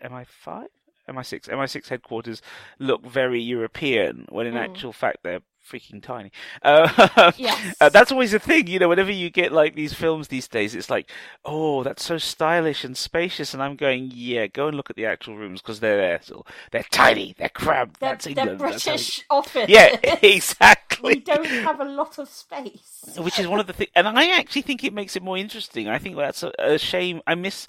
MI 0.08 0.24
five 0.24 0.68
MI 1.12 1.22
six 1.22 1.48
MI 1.48 1.66
six 1.66 1.88
headquarters 1.88 2.42
look 2.78 3.04
very 3.06 3.40
European 3.40 4.26
when 4.30 4.46
in 4.46 4.54
Mm. 4.54 4.60
actual 4.64 4.92
fact 4.92 5.18
they're 5.22 5.40
freaking 5.68 6.00
tiny. 6.02 6.30
Uh, 6.62 7.32
Yes. 7.36 7.74
uh, 7.80 7.88
that's 7.88 8.12
always 8.12 8.32
a 8.32 8.38
thing, 8.38 8.68
you 8.68 8.78
know. 8.78 8.88
Whenever 8.88 9.10
you 9.10 9.30
get 9.30 9.50
like 9.52 9.74
these 9.74 9.92
films 9.92 10.28
these 10.28 10.46
days, 10.48 10.74
it's 10.76 10.88
like, 10.90 11.10
oh, 11.44 11.82
that's 11.82 12.04
so 12.04 12.18
stylish 12.18 12.84
and 12.84 12.96
spacious, 12.96 13.52
and 13.52 13.60
I'm 13.62 13.74
going, 13.76 14.10
yeah, 14.14 14.46
go 14.46 14.68
and 14.68 14.76
look 14.76 14.90
at 14.90 14.96
the 14.96 15.06
actual 15.06 15.36
rooms 15.36 15.60
because 15.60 15.80
they're 15.80 15.96
there. 15.96 16.20
So 16.22 16.44
they're 16.70 16.84
tiny, 16.90 17.34
they're 17.38 17.48
cramped. 17.48 17.98
They're, 18.00 18.10
that's 18.10 18.24
they're 18.26 18.38
England. 18.48 18.60
that's 18.60 18.84
how 18.84 18.92
British 18.92 19.24
office. 19.30 19.68
Yeah, 19.68 19.96
exactly 20.22 21.14
we 21.16 21.20
don't 21.20 21.44
have 21.46 21.80
a 21.80 21.84
lot 21.84 22.18
of 22.18 22.28
space. 22.28 23.14
which 23.18 23.38
is 23.38 23.46
one 23.48 23.58
of 23.60 23.66
the 23.66 23.72
things, 23.72 23.90
and 23.96 24.06
I 24.08 24.38
actually 24.38 24.62
think 24.62 24.84
it 24.84 24.92
makes 24.94 25.16
it 25.16 25.22
more 25.22 25.36
interesting. 25.36 25.88
I 25.88 25.98
think 25.98 26.16
that's 26.16 26.42
a, 26.44 26.52
a 26.58 26.78
shame. 26.78 27.20
I 27.26 27.34
miss 27.34 27.66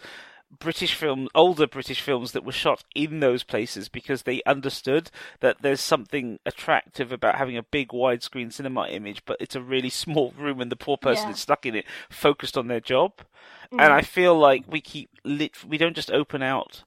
British 0.49 0.93
films, 0.95 1.29
older 1.36 1.67
British 1.67 2.01
films 2.01 2.31
that 2.31 2.45
were 2.45 2.51
shot 2.51 2.83
in 2.95 3.19
those 3.19 3.43
places 3.43 3.89
because 3.89 4.23
they 4.23 4.41
understood 4.45 5.12
that 5.41 5.62
there's 5.62 5.81
something 5.81 6.39
attractive 6.45 7.12
about 7.12 7.36
having 7.36 7.57
a 7.57 7.63
big 7.63 7.89
widescreen 7.89 8.51
cinema 8.51 8.88
image, 8.88 9.23
but 9.25 9.38
it's 9.39 9.55
a 9.55 9.62
really 9.62 9.89
small 10.03 10.33
room 10.38 10.62
and 10.62 10.71
the 10.71 10.75
poor 10.77 10.97
person 10.97 11.27
Yeah. 11.27 11.33
is 11.33 11.39
stuck 11.39 11.65
in 11.65 11.75
it, 11.75 11.86
focused 12.10 12.57
on 12.57 12.67
their 12.67 12.79
job. 12.79 13.13
Mm. 13.71 13.81
And 13.81 13.93
I 13.93 14.01
feel 14.01 14.38
like 14.38 14.63
we 14.67 14.79
keep 14.79 15.10
lit. 15.23 15.63
We 15.65 15.77
don't 15.77 15.95
just 15.95 16.12
open 16.12 16.41
out 16.41 16.83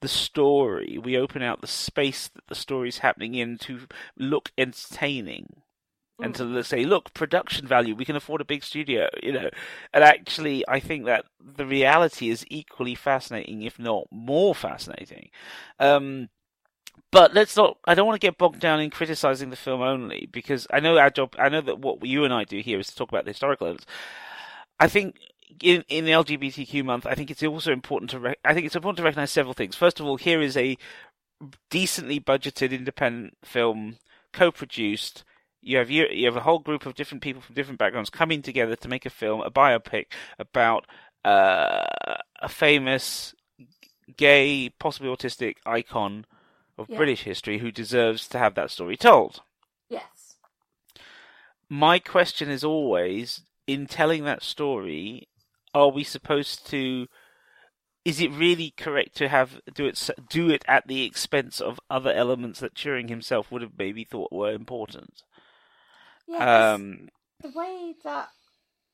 the 0.00 0.08
story; 0.08 0.96
we 1.02 1.16
open 1.18 1.42
out 1.42 1.60
the 1.60 1.66
space 1.66 2.28
that 2.28 2.46
the 2.46 2.54
story 2.54 2.88
is 2.88 2.98
happening 2.98 3.34
in 3.34 3.58
to 3.58 3.88
look 4.16 4.52
entertaining 4.56 5.62
and 6.22 6.34
Mm. 6.34 6.54
to 6.54 6.64
say, 6.64 6.84
look, 6.84 7.12
production 7.14 7.66
value, 7.66 7.94
we 7.94 8.04
can 8.04 8.16
afford 8.16 8.40
a 8.40 8.44
big 8.44 8.62
studio, 8.62 9.08
you 9.22 9.32
know. 9.32 9.50
And 9.92 10.04
actually, 10.04 10.64
I 10.68 10.80
think 10.80 11.04
that 11.06 11.24
the 11.40 11.66
reality 11.66 12.30
is 12.30 12.44
equally 12.48 12.94
fascinating, 12.94 13.62
if 13.62 13.78
not 13.78 14.06
more 14.10 14.54
fascinating. 14.54 15.30
Um, 15.80 16.28
but 17.10 17.34
let's 17.34 17.56
not. 17.56 17.78
I 17.86 17.94
don't 17.94 18.06
want 18.06 18.20
to 18.20 18.24
get 18.26 18.38
bogged 18.38 18.60
down 18.60 18.80
in 18.80 18.90
criticizing 18.90 19.50
the 19.50 19.56
film 19.56 19.82
only 19.82 20.28
because 20.32 20.66
I 20.72 20.80
know 20.80 20.98
our 20.98 21.10
job. 21.10 21.34
I 21.38 21.48
know 21.48 21.60
that 21.62 21.80
what 21.80 22.04
you 22.06 22.24
and 22.24 22.32
I 22.32 22.44
do 22.44 22.60
here 22.60 22.78
is 22.78 22.88
to 22.88 22.96
talk 22.96 23.08
about 23.10 23.24
the 23.24 23.30
historical 23.32 23.66
elements. 23.66 23.86
I 24.80 24.88
think 24.88 25.16
in 25.62 25.84
in 25.88 26.04
the 26.04 26.12
LGBTQ 26.12 26.84
month, 26.84 27.06
I 27.06 27.14
think 27.14 27.30
it's 27.30 27.42
also 27.42 27.72
important 27.72 28.10
to. 28.10 28.18
Rec- 28.20 28.38
I 28.44 28.54
think 28.54 28.66
it's 28.66 28.76
important 28.76 28.98
to 28.98 29.04
recognize 29.04 29.30
several 29.32 29.54
things. 29.54 29.76
First 29.76 30.00
of 30.00 30.06
all, 30.06 30.16
here 30.16 30.40
is 30.40 30.56
a 30.56 30.76
decently 31.70 32.20
budgeted 32.20 32.70
independent 32.72 33.34
film, 33.44 33.98
co-produced. 34.32 35.24
You 35.64 35.78
have 35.78 35.90
you, 35.90 36.26
have 36.26 36.36
a 36.36 36.40
whole 36.40 36.58
group 36.58 36.84
of 36.84 36.94
different 36.94 37.22
people 37.22 37.40
from 37.40 37.54
different 37.54 37.78
backgrounds 37.78 38.10
coming 38.10 38.42
together 38.42 38.76
to 38.76 38.88
make 38.88 39.06
a 39.06 39.10
film, 39.10 39.40
a 39.40 39.50
biopic 39.50 40.06
about 40.38 40.86
uh, 41.24 41.86
a 42.40 42.48
famous 42.48 43.34
gay, 44.16 44.68
possibly 44.78 45.08
autistic 45.08 45.54
icon 45.64 46.26
of 46.76 46.88
Yeah. 46.90 46.98
British 46.98 47.22
history 47.22 47.58
who 47.58 47.70
deserves 47.70 48.28
to 48.28 48.38
have 48.38 48.54
that 48.56 48.70
story 48.70 48.96
told. 48.96 49.40
Yes. 49.88 50.36
My 51.68 51.98
question 51.98 52.50
is 52.50 52.62
always 52.62 53.42
in 53.66 53.86
telling 53.86 54.24
that 54.24 54.42
story, 54.42 55.28
are 55.72 55.90
we 55.90 56.04
supposed 56.04 56.66
to 56.68 57.08
is 58.04 58.20
it 58.20 58.30
really 58.30 58.74
correct 58.76 59.16
to 59.16 59.28
have 59.28 59.60
do 59.72 59.86
it 59.86 60.10
do 60.28 60.50
it 60.50 60.62
at 60.68 60.86
the 60.86 61.04
expense 61.04 61.58
of 61.58 61.80
other 61.88 62.12
elements 62.12 62.60
that 62.60 62.74
Turing 62.74 63.08
himself 63.08 63.50
would 63.50 63.62
have 63.62 63.78
maybe 63.78 64.04
thought 64.04 64.30
were 64.30 64.52
important? 64.52 65.22
Yeah. 66.26 66.72
Um, 66.74 67.08
the 67.42 67.50
way 67.50 67.94
that 68.04 68.28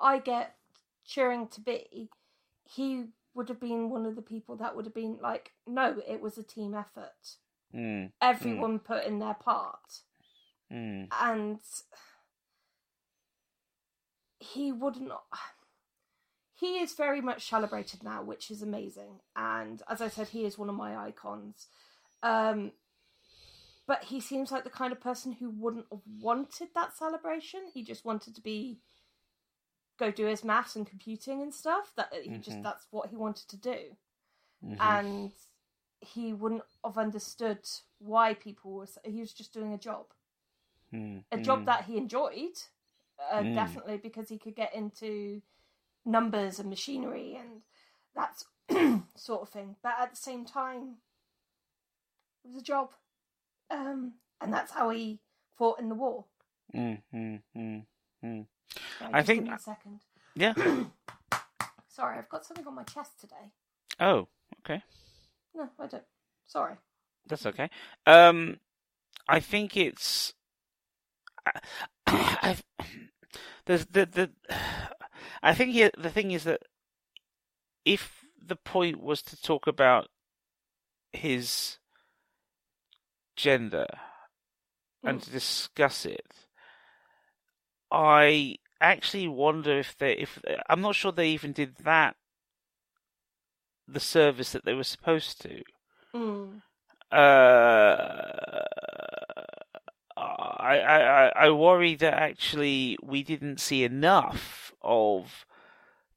I 0.00 0.18
get 0.18 0.56
Turing 1.08 1.50
to 1.52 1.60
be, 1.60 2.10
he 2.64 3.04
would 3.34 3.48
have 3.48 3.60
been 3.60 3.90
one 3.90 4.06
of 4.06 4.16
the 4.16 4.22
people 4.22 4.56
that 4.56 4.74
would 4.74 4.84
have 4.84 4.94
been 4.94 5.18
like, 5.22 5.52
no, 5.66 5.96
it 6.08 6.20
was 6.20 6.36
a 6.36 6.42
team 6.42 6.74
effort. 6.74 7.36
Mm. 7.74 8.10
Everyone 8.20 8.78
put 8.78 9.04
in 9.04 9.18
their 9.18 9.34
part. 9.34 10.02
Mm. 10.72 11.08
And 11.20 11.60
he 14.40 14.72
wouldn't. 14.72 15.12
He 16.54 16.78
is 16.78 16.94
very 16.94 17.20
much 17.20 17.48
celebrated 17.48 18.02
now, 18.02 18.22
which 18.22 18.50
is 18.50 18.62
amazing. 18.62 19.20
And 19.36 19.82
as 19.88 20.00
I 20.00 20.08
said, 20.08 20.28
he 20.28 20.44
is 20.44 20.58
one 20.58 20.68
of 20.68 20.74
my 20.74 20.96
icons. 20.96 21.68
Um, 22.22 22.72
but 23.90 24.04
he 24.04 24.20
seems 24.20 24.52
like 24.52 24.62
the 24.62 24.70
kind 24.70 24.92
of 24.92 25.00
person 25.00 25.32
who 25.32 25.50
wouldn't 25.50 25.86
have 25.90 26.02
wanted 26.20 26.68
that 26.76 26.96
celebration. 26.96 27.62
He 27.74 27.82
just 27.82 28.04
wanted 28.04 28.36
to 28.36 28.40
be 28.40 28.78
go 29.98 30.12
do 30.12 30.26
his 30.26 30.44
maths 30.44 30.76
and 30.76 30.86
computing 30.86 31.42
and 31.42 31.52
stuff. 31.52 31.92
That 31.96 32.14
he 32.14 32.38
just 32.38 32.58
Mhm. 32.58 32.62
that's 32.62 32.86
what 32.92 33.10
he 33.10 33.16
wanted 33.16 33.48
to 33.48 33.56
do, 33.56 33.96
Mhm. 34.64 34.76
and 34.78 35.32
he 36.00 36.32
wouldn't 36.32 36.62
have 36.84 36.98
understood 36.98 37.68
why 37.98 38.32
people 38.34 38.74
were. 38.74 38.86
He 39.02 39.18
was 39.18 39.32
just 39.32 39.52
doing 39.52 39.72
a 39.72 39.78
job, 39.78 40.06
Mm. 40.92 41.24
a 41.32 41.38
job 41.38 41.62
Mm. 41.62 41.66
that 41.66 41.86
he 41.86 41.96
enjoyed, 41.96 42.62
uh, 43.18 43.42
Mm. 43.42 43.54
definitely 43.54 43.96
because 43.96 44.28
he 44.28 44.38
could 44.38 44.54
get 44.54 44.72
into 44.72 45.42
numbers 46.04 46.60
and 46.60 46.70
machinery 46.70 47.34
and 47.34 47.64
that 48.14 48.44
sort 49.16 49.42
of 49.42 49.48
thing. 49.48 49.74
But 49.82 49.98
at 49.98 50.10
the 50.10 50.16
same 50.16 50.44
time, 50.44 51.02
it 52.44 52.52
was 52.52 52.62
a 52.62 52.64
job, 52.64 52.94
um, 53.70 54.14
and 54.40 54.52
that's 54.52 54.72
how 54.72 54.90
he 54.90 55.20
fought 55.56 55.78
in 55.80 55.88
the 55.88 55.94
war. 55.94 56.24
Mm. 56.74 57.02
Mm. 57.14 57.42
Mm. 57.56 57.84
Mm. 58.24 58.46
I 59.12 59.22
think- 59.22 59.40
give 59.40 59.48
me 59.48 59.54
a 59.54 59.58
second. 59.58 60.00
Yeah. 60.34 60.54
Sorry, 61.88 62.18
I've 62.18 62.28
got 62.28 62.44
something 62.44 62.66
on 62.66 62.74
my 62.74 62.84
chest 62.84 63.20
today. 63.20 63.50
Oh, 63.98 64.28
okay. 64.64 64.82
No, 65.54 65.68
I 65.78 65.86
don't. 65.86 66.04
Sorry. 66.46 66.74
That's 67.28 67.44
okay. 67.46 67.68
Um, 68.06 68.58
I 69.28 69.40
think 69.40 69.76
it's. 69.76 70.32
I've, 72.06 72.62
there's 73.66 73.86
the 73.90 74.06
the. 74.06 74.30
I 75.42 75.54
think 75.54 75.72
he, 75.72 75.90
the 75.98 76.10
thing 76.10 76.30
is 76.30 76.44
that 76.44 76.62
if 77.84 78.24
the 78.40 78.56
point 78.56 79.00
was 79.02 79.22
to 79.22 79.40
talk 79.40 79.66
about 79.66 80.08
his 81.12 81.78
gender 83.42 83.86
and 85.02 85.20
Mm. 85.20 85.24
to 85.24 85.30
discuss 85.30 86.04
it, 86.06 86.26
I 87.90 88.56
actually 88.80 89.28
wonder 89.28 89.78
if 89.78 89.96
they 89.96 90.12
if 90.12 90.38
I'm 90.68 90.80
not 90.80 90.94
sure 90.94 91.12
they 91.12 91.30
even 91.30 91.52
did 91.52 91.76
that 91.84 92.16
the 93.88 94.00
service 94.00 94.52
that 94.52 94.64
they 94.64 94.74
were 94.74 94.84
supposed 94.84 95.40
to. 95.42 95.62
Mm. 96.14 96.62
Uh, 97.10 98.62
I, 100.16 100.78
I, 100.78 101.00
I- 101.26 101.32
I 101.46 101.50
worry 101.50 101.94
that 101.96 102.14
actually 102.14 102.96
we 103.02 103.22
didn't 103.22 103.58
see 103.60 103.82
enough 103.84 104.72
of 104.82 105.44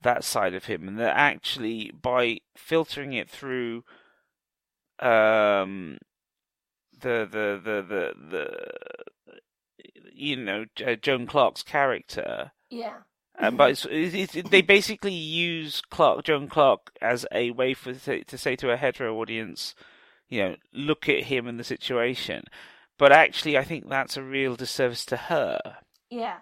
that 0.02 0.24
side 0.24 0.54
of 0.54 0.66
him, 0.66 0.88
and 0.88 1.00
that 1.00 1.16
actually 1.16 1.92
by 2.00 2.40
filtering 2.58 3.14
it 3.14 3.30
through, 3.30 3.84
um, 5.00 5.98
the 7.04 7.30
the 7.32 7.62
the 7.64 7.82
the, 7.82 8.14
the 8.32 9.40
you 10.14 10.36
know 10.36 10.66
J- 10.76 10.96
Joan 10.98 11.28
Clarke's 11.28 11.64
character, 11.64 12.52
Yeah. 12.70 12.98
um, 13.40 13.58
but 13.58 13.72
it's, 13.72 13.86
it's, 13.90 14.36
it's, 14.36 14.50
they 14.50 14.62
basically 14.62 15.14
use 15.14 15.82
Clarke, 15.90 16.24
Joan 16.26 16.48
Clarke, 16.48 16.92
as 17.02 17.26
a 17.32 17.52
way 17.52 17.74
for 17.74 17.94
to 17.94 18.38
say 18.38 18.56
to 18.56 18.72
a 18.72 18.78
hetero 18.78 19.16
audience, 19.20 19.76
you 20.30 20.42
know, 20.44 20.56
look 20.74 21.10
at 21.10 21.24
him 21.26 21.48
and 21.48 21.60
the 21.60 21.64
situation. 21.64 22.44
But 23.00 23.12
actually, 23.12 23.58
I 23.58 23.64
think 23.64 23.90
that's 23.90 24.18
a 24.18 24.24
real 24.24 24.56
disservice 24.56 25.04
to 25.06 25.18
her. 25.18 25.60
Yeah. 26.10 26.38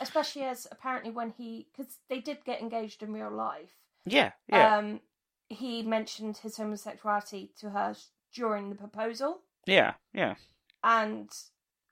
Especially 0.00 0.42
as 0.42 0.66
apparently 0.72 1.10
when 1.12 1.30
he, 1.30 1.68
because 1.76 1.98
they 2.08 2.18
did 2.18 2.44
get 2.44 2.60
engaged 2.60 3.02
in 3.02 3.12
real 3.12 3.30
life. 3.30 3.70
Yeah, 4.04 4.32
yeah, 4.48 4.78
Um, 4.78 5.00
he 5.48 5.82
mentioned 5.82 6.38
his 6.38 6.56
homosexuality 6.56 7.52
to 7.60 7.70
her 7.70 7.94
during 8.34 8.70
the 8.70 8.74
proposal, 8.74 9.42
yeah, 9.66 9.94
yeah. 10.12 10.34
and 10.82 11.30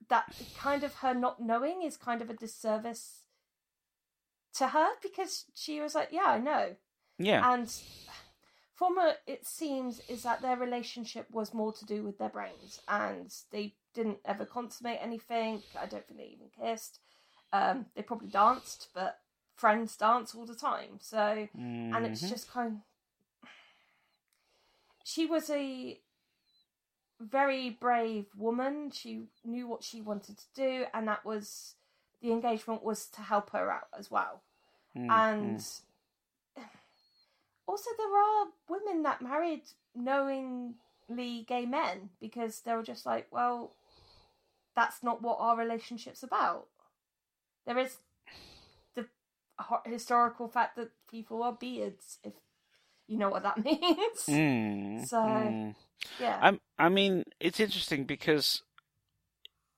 that 0.09 0.25
kind 0.57 0.83
of 0.83 0.95
her 0.97 1.15
not 1.15 1.41
knowing 1.41 1.83
is 1.83 1.97
kind 1.97 2.21
of 2.23 2.31
a 2.31 2.35
disservice 2.35 3.25
to 4.55 4.69
her 4.69 4.89
because 5.03 5.47
she 5.55 5.81
was 5.81 5.95
like, 5.95 6.09
"Yeah, 6.11 6.27
I 6.27 6.39
know," 6.39 6.77
Yeah, 7.19 7.53
and 7.55 7.73
former, 8.75 9.13
it 9.27 9.47
seems 9.47 10.01
is 10.09 10.23
that 10.23 10.41
their 10.41 10.57
relationship 10.57 11.31
was 11.31 11.53
more 11.53 11.73
to 11.73 11.85
do 11.85 12.03
with 12.03 12.19
their 12.19 12.31
brains 12.31 12.81
and 12.89 13.31
they 13.51 13.75
didn't 13.93 14.19
ever 14.25 14.47
consummate 14.47 14.99
anything. 15.03 15.63
I 15.79 15.87
don't 15.87 16.07
think 16.07 16.19
they 16.19 16.27
even 16.27 16.49
kissed. 16.49 16.99
Um, 17.53 17.87
they 17.95 18.03
probably 18.03 18.29
danced 18.29 18.89
but 18.95 19.19
friends 19.55 19.97
dance 19.97 20.35
all 20.35 20.47
the 20.47 20.55
time. 20.55 20.99
So 21.01 21.49
and 21.95 22.07
it's 22.07 22.23
Mhm. 22.23 22.29
just 22.31 22.51
kind 22.51 22.83
of... 23.43 23.49
she 25.05 25.27
was 25.27 25.51
a 25.51 26.01
very 27.21 27.71
brave 27.71 28.27
woman. 28.37 28.91
She 28.91 29.25
knew 29.45 29.69
what 29.69 29.85
she 29.85 30.01
wanted 30.01 30.39
to 30.39 30.45
do 30.55 30.85
and 30.95 31.07
that 31.09 31.25
was 31.25 31.75
the 32.23 32.33
engagement 32.33 32.83
was 32.83 33.07
to 33.07 33.23
help 33.23 33.51
her 33.51 33.71
out 33.71 33.89
as 33.99 34.11
well. 34.11 34.43
Mm, 34.97 35.11
and 35.11 35.59
mm. 35.59 35.81
also 37.67 37.91
there 37.97 38.17
are 38.17 38.47
women 38.69 39.03
that 39.03 39.23
married 39.23 39.63
knowingly 39.95 41.45
gay 41.47 41.67
men 41.67 42.11
because 42.21 42.61
they 42.61 42.75
were 42.75 42.83
just 42.83 43.05
like 43.05 43.27
well 43.31 43.75
that's 44.75 45.03
not 45.03 45.23
what 45.23 45.37
our 45.41 45.57
relationship's 45.57 46.23
about. 46.23 46.67
There 47.67 47.79
is 47.79 47.99
the 48.95 49.07
historical 49.85 50.49
fact 50.49 50.77
that 50.77 50.91
people 51.11 51.43
are 51.43 51.53
beards 51.53 52.19
if 52.25 52.33
you 53.11 53.19
know 53.19 53.29
what 53.29 53.43
that 53.43 53.63
means 53.65 54.25
Mm, 54.29 55.07
So- 55.07 55.17
mm. 55.19 55.75
yeah 56.19 56.39
I'm, 56.41 56.61
I 56.79 56.89
mean, 56.89 57.25
it's 57.41 57.61
interesting 57.61 58.05
because 58.05 58.63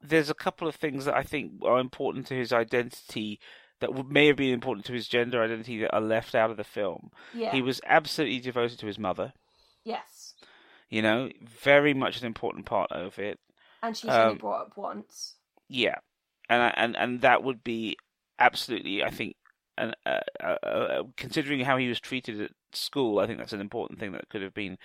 there's 0.01 0.31
a 0.31 0.35
couple 0.35 0.68
of 0.68 0.75
things 0.77 1.05
that 1.05 1.14
I 1.16 1.23
think 1.23 1.53
are 1.64 1.79
important 1.81 2.27
to 2.29 2.35
his 2.35 2.53
identity 2.53 3.40
that 3.81 4.07
may 4.09 4.27
have 4.29 4.37
been 4.37 4.53
important 4.53 4.85
to 4.87 4.92
his 4.92 5.09
gender 5.09 5.42
identity 5.42 5.79
that 5.81 5.95
are 5.95 6.01
left 6.01 6.35
out 6.35 6.51
of 6.51 6.57
the 6.57 6.64
film. 6.64 7.11
yeah 7.35 7.51
He 7.53 7.62
was 7.62 7.81
absolutely 7.87 8.40
devoted 8.40 8.79
to 8.81 8.87
his 8.87 8.99
mother. 8.99 9.33
yes 9.85 10.35
You 10.90 11.03
know, 11.03 11.31
very 11.42 11.95
much 11.95 12.21
an 12.21 12.27
important 12.27 12.66
part 12.66 12.92
of 12.92 13.18
it. 13.18 13.38
and 13.83 13.97
she's 13.97 14.11
only 14.11 14.33
Um, 14.35 14.38
brought 14.38 14.61
up 14.66 14.77
once 14.77 15.37
Yeah, 15.68 15.97
and 16.49 16.62
I- 16.62 16.75
and 16.77 16.97
and 16.97 17.21
that 17.23 17.42
would 17.42 17.64
be 17.64 17.97
absolutely, 18.38 19.03
I 19.03 19.11
think, 19.11 19.37
an, 19.78 19.94
uh, 20.06 20.20
uh, 20.42 20.66
uh, 20.66 21.02
considering 21.16 21.61
how 21.61 21.76
he 21.76 21.88
was 21.88 22.00
treated 22.00 22.40
at 22.40 22.50
school, 22.72 23.18
I 23.18 23.26
think 23.26 23.38
that's 23.38 23.52
an 23.52 23.61
important 23.61 23.98
thing 23.98 24.12
that 24.12 24.28
could 24.28 24.42
have 24.42 24.54
been 24.54 24.78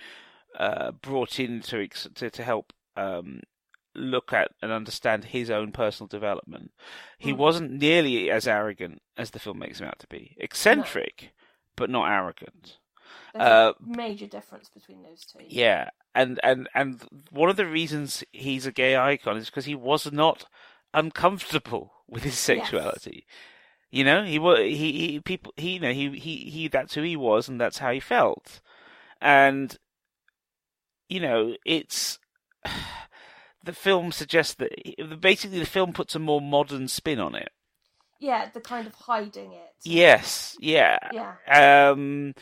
uh, 0.58 0.92
brought 0.92 1.38
in 1.38 1.60
to 1.62 1.82
ex- 1.82 2.08
to, 2.14 2.30
to 2.30 2.42
help 2.42 2.72
um, 2.96 3.40
look 3.94 4.32
at 4.32 4.50
and 4.62 4.72
understand 4.72 5.24
his 5.26 5.50
own 5.50 5.72
personal 5.72 6.08
development. 6.08 6.72
He 7.18 7.32
Mm. 7.32 7.36
wasn't 7.36 7.70
nearly 7.72 8.30
as 8.30 8.46
arrogant 8.48 9.02
as 9.16 9.30
the 9.30 9.38
film 9.38 9.58
makes 9.58 9.80
him 9.80 9.86
out 9.88 9.98
to 10.00 10.06
be. 10.08 10.36
Eccentric, 10.38 11.32
but 11.76 11.90
not 11.90 12.10
arrogant. 12.10 12.78
there's 13.34 13.44
uh, 13.44 13.72
a 13.78 13.86
major 13.86 14.26
difference 14.26 14.68
between 14.68 15.02
those 15.02 15.24
two 15.24 15.40
Yeah, 15.48 15.90
and 16.14 16.40
and 16.42 16.68
and 16.74 17.02
one 17.30 17.50
of 17.50 17.56
the 17.56 17.66
reasons 17.66 18.24
he's 18.32 18.66
a 18.66 18.72
gay 18.72 18.96
icon 18.96 19.36
is 19.36 19.46
because 19.46 19.66
he 19.66 19.74
was 19.74 20.10
not 20.10 20.46
uncomfortable 20.94 21.92
with 22.08 22.22
his 22.22 22.38
sexuality. 22.38 23.26
You 23.90 24.04
know, 24.04 24.24
he 24.24 24.38
was 24.38 24.58
he, 24.58 24.92
he 24.92 25.20
people 25.20 25.52
he 25.56 25.74
you 25.74 25.80
know 25.80 25.92
he 25.92 26.10
he 26.18 26.36
he 26.50 26.68
that's 26.68 26.94
who 26.94 27.02
he 27.02 27.16
was 27.16 27.48
and 27.48 27.60
that's 27.60 27.78
how 27.78 27.90
he 27.90 28.00
felt, 28.00 28.60
and 29.20 29.76
you 31.08 31.20
know 31.20 31.56
it's 31.64 32.18
the 33.64 33.72
film 33.72 34.12
suggests 34.12 34.54
that 34.54 35.20
basically 35.20 35.58
the 35.58 35.64
film 35.66 35.92
puts 35.92 36.14
a 36.14 36.18
more 36.18 36.40
modern 36.40 36.86
spin 36.88 37.18
on 37.18 37.34
it. 37.34 37.50
yeah 38.20 38.50
the 38.52 38.60
kind 38.60 38.86
of 38.86 38.94
hiding 38.94 39.52
it 39.52 39.68
Yes, 39.84 40.56
yeah, 40.60 40.98
yeah 41.12 41.90
um, 41.90 42.34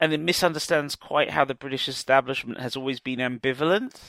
and 0.00 0.12
it 0.12 0.20
misunderstands 0.20 0.94
quite 0.94 1.30
how 1.30 1.44
the 1.44 1.54
British 1.54 1.88
establishment 1.88 2.60
has 2.60 2.76
always 2.76 3.00
been 3.00 3.18
ambivalent 3.18 4.00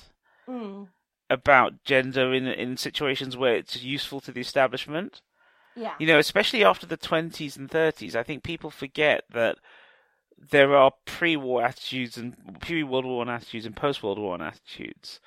mm. 0.47 0.87
about 1.29 1.83
gender 1.83 2.33
in 2.33 2.47
in 2.47 2.77
situations 2.77 3.35
where 3.35 3.55
it's 3.55 3.81
useful 3.81 4.21
to 4.21 4.31
the 4.31 4.41
establishment. 4.41 5.21
Yeah 5.79 5.95
You 5.99 6.07
know, 6.07 6.19
especially 6.19 6.63
after 6.63 6.85
the 6.85 6.97
twenties 6.97 7.57
and 7.57 7.69
thirties, 7.71 8.15
I 8.15 8.23
think 8.23 8.43
people 8.43 8.69
forget 8.69 9.23
that 9.31 9.57
there 10.51 10.75
are 10.75 10.91
pre-war 11.05 11.63
attitudes 11.63 12.17
and 12.17 12.35
pre-World 12.61 13.05
War 13.05 13.17
One 13.19 13.29
attitudes 13.29 13.65
and 13.65 13.75
post-World 13.75 14.19
War 14.19 14.31
One 14.37 14.41
attitudes. 14.41 15.19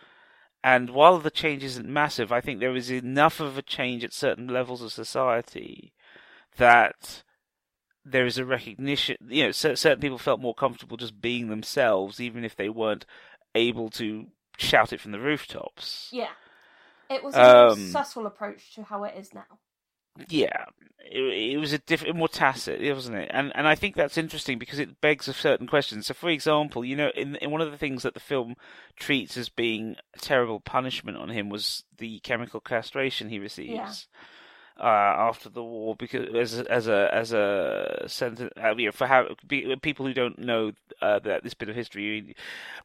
And 0.64 0.90
while 0.90 1.18
the 1.18 1.30
change 1.30 1.64
isn't 1.64 1.88
massive, 1.88 2.30
I 2.30 2.40
think 2.40 2.60
there 2.60 2.76
is 2.76 2.90
enough 2.90 3.40
of 3.40 3.58
a 3.58 3.62
change 3.62 4.04
at 4.04 4.12
certain 4.12 4.46
levels 4.46 4.80
of 4.80 4.92
society 4.92 5.92
that 6.56 7.24
there 8.04 8.26
is 8.26 8.38
a 8.38 8.44
recognition. 8.44 9.16
You 9.28 9.44
know, 9.46 9.52
certain 9.52 10.00
people 10.00 10.18
felt 10.18 10.40
more 10.40 10.54
comfortable 10.54 10.96
just 10.96 11.20
being 11.20 11.48
themselves, 11.48 12.20
even 12.20 12.44
if 12.44 12.54
they 12.56 12.68
weren't 12.68 13.06
able 13.54 13.90
to 13.90 14.28
shout 14.56 14.92
it 14.92 15.00
from 15.00 15.12
the 15.12 15.20
rooftops. 15.20 16.08
Yeah. 16.12 16.30
It 17.10 17.22
was 17.22 17.34
a 17.34 17.68
Um, 17.68 17.76
successful 17.76 18.26
approach 18.26 18.74
to 18.74 18.84
how 18.84 19.04
it 19.04 19.14
is 19.16 19.34
now. 19.34 19.58
Yeah, 20.28 20.66
it, 21.12 21.54
it 21.54 21.58
was 21.58 21.72
a 21.72 21.78
different, 21.78 22.16
more 22.16 22.28
tacit, 22.28 22.80
wasn't 22.94 23.18
it? 23.18 23.30
And 23.32 23.52
and 23.54 23.68
I 23.68 23.74
think 23.74 23.94
that's 23.94 24.18
interesting 24.18 24.58
because 24.58 24.78
it 24.78 25.00
begs 25.00 25.28
a 25.28 25.32
certain 25.32 25.66
question. 25.66 26.02
So, 26.02 26.14
for 26.14 26.30
example, 26.30 26.84
you 26.84 26.96
know, 26.96 27.10
in 27.14 27.36
in 27.36 27.50
one 27.50 27.60
of 27.60 27.70
the 27.70 27.78
things 27.78 28.02
that 28.02 28.14
the 28.14 28.20
film 28.20 28.54
treats 28.96 29.36
as 29.36 29.48
being 29.48 29.96
a 30.14 30.18
terrible 30.18 30.60
punishment 30.60 31.18
on 31.18 31.28
him 31.28 31.48
was 31.48 31.84
the 31.98 32.20
chemical 32.20 32.60
castration 32.60 33.28
he 33.28 33.38
receives. 33.38 34.08
Uh, 34.80 34.86
after 35.28 35.50
the 35.50 35.62
war, 35.62 35.94
because 35.94 36.28
as 36.34 36.58
a, 36.58 36.72
as 36.72 36.88
a 36.88 37.10
as 37.12 37.32
a 37.32 38.04
sentence, 38.06 38.50
uh, 38.56 38.74
you 38.74 38.86
know, 38.86 38.92
for 38.92 39.06
how 39.06 39.28
be, 39.46 39.76
people 39.82 40.06
who 40.06 40.14
don't 40.14 40.38
know 40.38 40.72
uh, 41.02 41.18
that 41.18 41.44
this 41.44 41.52
bit 41.52 41.68
of 41.68 41.76
history, 41.76 42.34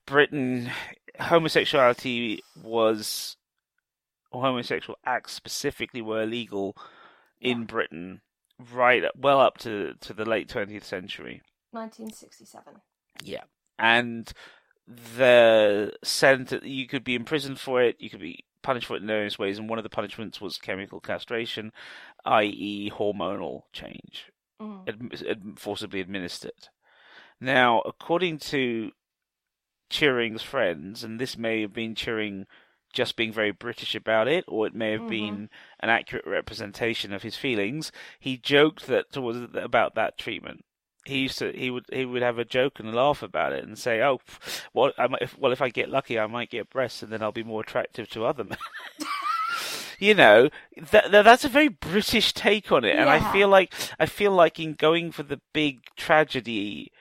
Britain, 0.06 0.70
homosexuality 1.18 2.44
was, 2.62 3.38
or 4.32 4.42
homosexual 4.42 5.00
acts 5.06 5.32
specifically 5.32 6.02
were 6.02 6.24
illegal 6.24 6.76
in 7.42 7.60
Yeah. 7.62 7.66
Britain 7.66 8.22
right 8.74 9.04
well 9.16 9.40
up 9.40 9.58
to 9.60 9.94
to 10.02 10.14
the 10.14 10.26
late 10.26 10.48
20th 10.50 10.84
century. 10.84 11.42
1967. 11.72 12.82
Yeah. 13.24 13.44
And 13.78 14.32
the 14.88 15.94
sentence 16.04 16.64
you 16.66 16.88
could 16.88 17.04
be 17.04 17.16
imprisoned 17.16 17.60
for 17.60 17.82
it, 17.82 17.98
you 18.00 18.10
could 18.10 18.22
be 18.22 18.46
punished 18.62 18.88
for 18.88 18.96
it 18.96 19.02
in 19.02 19.08
various 19.08 19.38
ways, 19.38 19.60
and 19.60 19.70
one 19.70 19.78
of 19.80 19.84
the 19.84 19.90
punishments 19.90 20.42
was 20.42 20.58
chemical 20.58 21.00
castration, 21.00 21.72
i.e., 22.26 22.90
hormonal 22.94 23.64
change, 23.74 24.32
Mm. 24.62 24.90
ad- 25.30 25.60
forcibly 25.60 26.00
administered. 26.02 26.70
Now, 27.40 27.82
according 27.82 28.40
to 28.40 28.92
Turing's 29.90 30.42
friends, 30.42 31.04
and 31.04 31.20
this 31.20 31.38
may 31.38 31.62
have 31.62 31.74
been 31.74 31.96
Turing 31.96 32.46
just 32.94 33.16
being 33.16 33.32
very 33.32 33.52
British 33.52 33.96
about 33.96 34.28
it, 34.28 34.44
or 34.48 34.66
it 34.68 34.74
may 34.74 34.92
have 34.92 35.04
Mhm. 35.04 35.08
been 35.10 35.50
an 35.80 35.90
accurate 35.90 36.26
representation 36.26 37.14
of 37.14 37.24
his 37.24 37.36
feelings. 37.36 37.92
He 38.20 38.38
joked 38.38 38.88
that 38.88 39.12
towards 39.12 39.40
about 39.56 39.96
that 39.96 40.18
treatment. 40.18 40.64
He 41.06 41.20
used 41.20 41.38
to 41.40 41.52
he 41.54 41.70
would 41.70 41.86
he 41.92 42.06
would 42.06 42.22
have 42.22 42.38
a 42.38 42.46
joke 42.46 42.80
and 42.80 42.94
laugh 42.94 43.24
about 43.24 43.54
it 43.54 43.64
and 43.64 43.78
say, 43.78 44.02
"Oh, 44.02 44.20
well, 44.74 44.92
I 44.98 45.08
might, 45.08 45.22
if, 45.22 45.38
well, 45.38 45.52
if 45.54 45.62
I 45.62 45.70
get 45.70 45.90
lucky, 45.90 46.20
I 46.20 46.28
might 46.28 46.50
get 46.50 46.70
breasts, 46.70 47.02
and 47.02 47.12
then 47.12 47.22
I'll 47.22 47.32
be 47.32 47.44
more 47.44 47.62
attractive 47.62 48.10
to 48.10 48.26
other 48.26 48.44
men." 48.44 48.58
you 50.00 50.14
know, 50.14 50.50
that, 50.92 51.12
that 51.12 51.24
that's 51.24 51.46
a 51.46 51.50
very 51.50 51.70
British 51.70 52.34
take 52.34 52.72
on 52.72 52.84
it, 52.84 52.96
and 52.96 53.10
I 53.10 53.32
feel 53.32 53.48
like 53.48 53.74
I 54.00 54.06
feel 54.06 54.32
like 54.32 54.60
in 54.60 54.74
going 54.74 55.12
for 55.12 55.24
the 55.24 55.42
big 55.54 55.80
tragedy 55.96 56.92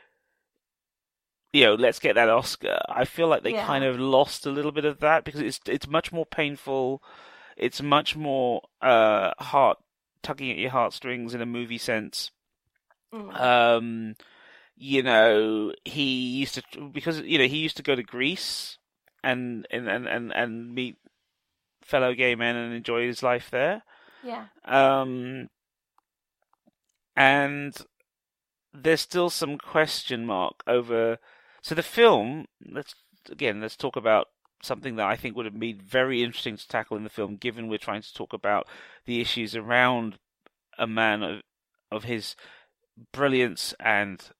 you 1.52 1.64
know, 1.64 1.74
let's 1.74 1.98
get 1.98 2.14
that 2.16 2.28
Oscar. 2.28 2.80
I 2.88 3.04
feel 3.04 3.28
like 3.28 3.42
they 3.42 3.52
Yeah. 3.52 3.66
kind 3.66 3.85
of 3.85 3.98
lost 3.98 4.46
a 4.46 4.50
little 4.50 4.72
bit 4.72 4.85
of 4.85 5.00
that 5.00 5.24
because 5.24 5.40
it's 5.40 5.61
it's 5.66 5.87
much 5.88 6.12
more 6.12 6.26
painful. 6.26 7.02
It's 7.56 7.80
much 7.80 8.14
more 8.16 8.62
uh, 8.82 9.32
heart 9.38 9.78
tugging 10.22 10.50
at 10.50 10.59
your 10.59 10.70
heartstrings 10.70 11.32
in 11.35 11.40
a 11.40 11.46
movie 11.46 11.78
sense. 11.78 12.30
Mm. 13.14 13.40
Um, 13.40 14.14
you 14.76 15.02
know, 15.02 15.72
he 15.85 16.38
used 16.38 16.56
to 16.56 16.90
because 16.92 17.20
you 17.20 17.38
know 17.38 17.46
he 17.46 17.59
used 17.59 17.76
to 17.78 17.82
go 17.82 17.94
to 17.94 18.02
Greece 18.02 18.76
and 19.24 19.66
and 19.70 19.88
and 19.88 20.06
and, 20.06 20.32
and 20.35 20.74
meet 20.74 20.96
fellow 21.82 22.12
gay 22.14 22.35
men 22.35 22.56
and 22.56 22.74
enjoy 22.74 23.06
his 23.06 23.22
life 23.22 23.48
there. 23.50 23.82
yeah. 24.22 24.46
Um, 24.64 25.48
and 27.16 27.74
there's 28.74 29.00
still 29.00 29.30
some 29.30 29.56
question 29.59 30.26
mark 30.26 30.62
over. 30.66 31.18
So 31.66 31.74
the 31.74 31.83
film, 31.83 32.46
let's 32.64 32.94
again, 33.29 33.61
let's 33.61 33.74
talk 33.74 33.96
about 33.96 34.29
something 34.62 34.94
that 34.94 35.07
I 35.09 35.16
think 35.16 35.35
would 35.35 35.46
have 35.46 35.59
been 35.59 35.81
very 35.81 36.22
interesting 36.22 36.57
to 36.57 36.68
tackle 36.68 36.96
in 36.96 37.02
the 37.02 37.11
film, 37.11 37.35
given 37.35 37.66
we're 37.66 37.76
trying 37.76 38.02
to 38.02 38.14
talk 38.14 38.33
about 38.33 38.68
the 39.05 39.20
issues 39.20 39.57
around 39.57 40.20
a 40.79 40.87
man 40.87 41.24
of 41.24 41.40
of 41.90 42.05
his 42.05 42.37
brilliance 43.11 43.74
and 43.81 44.31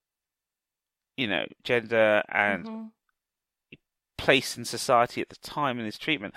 you 1.17 1.27
know 1.27 1.47
gender 1.65 2.23
and 2.29 2.65
Mhm. 2.65 2.91
place 4.17 4.57
in 4.57 4.65
society 4.65 5.21
at 5.21 5.29
the 5.29 5.37
time 5.43 5.79
and 5.79 5.87
his 5.87 5.99
treatment. 5.99 6.33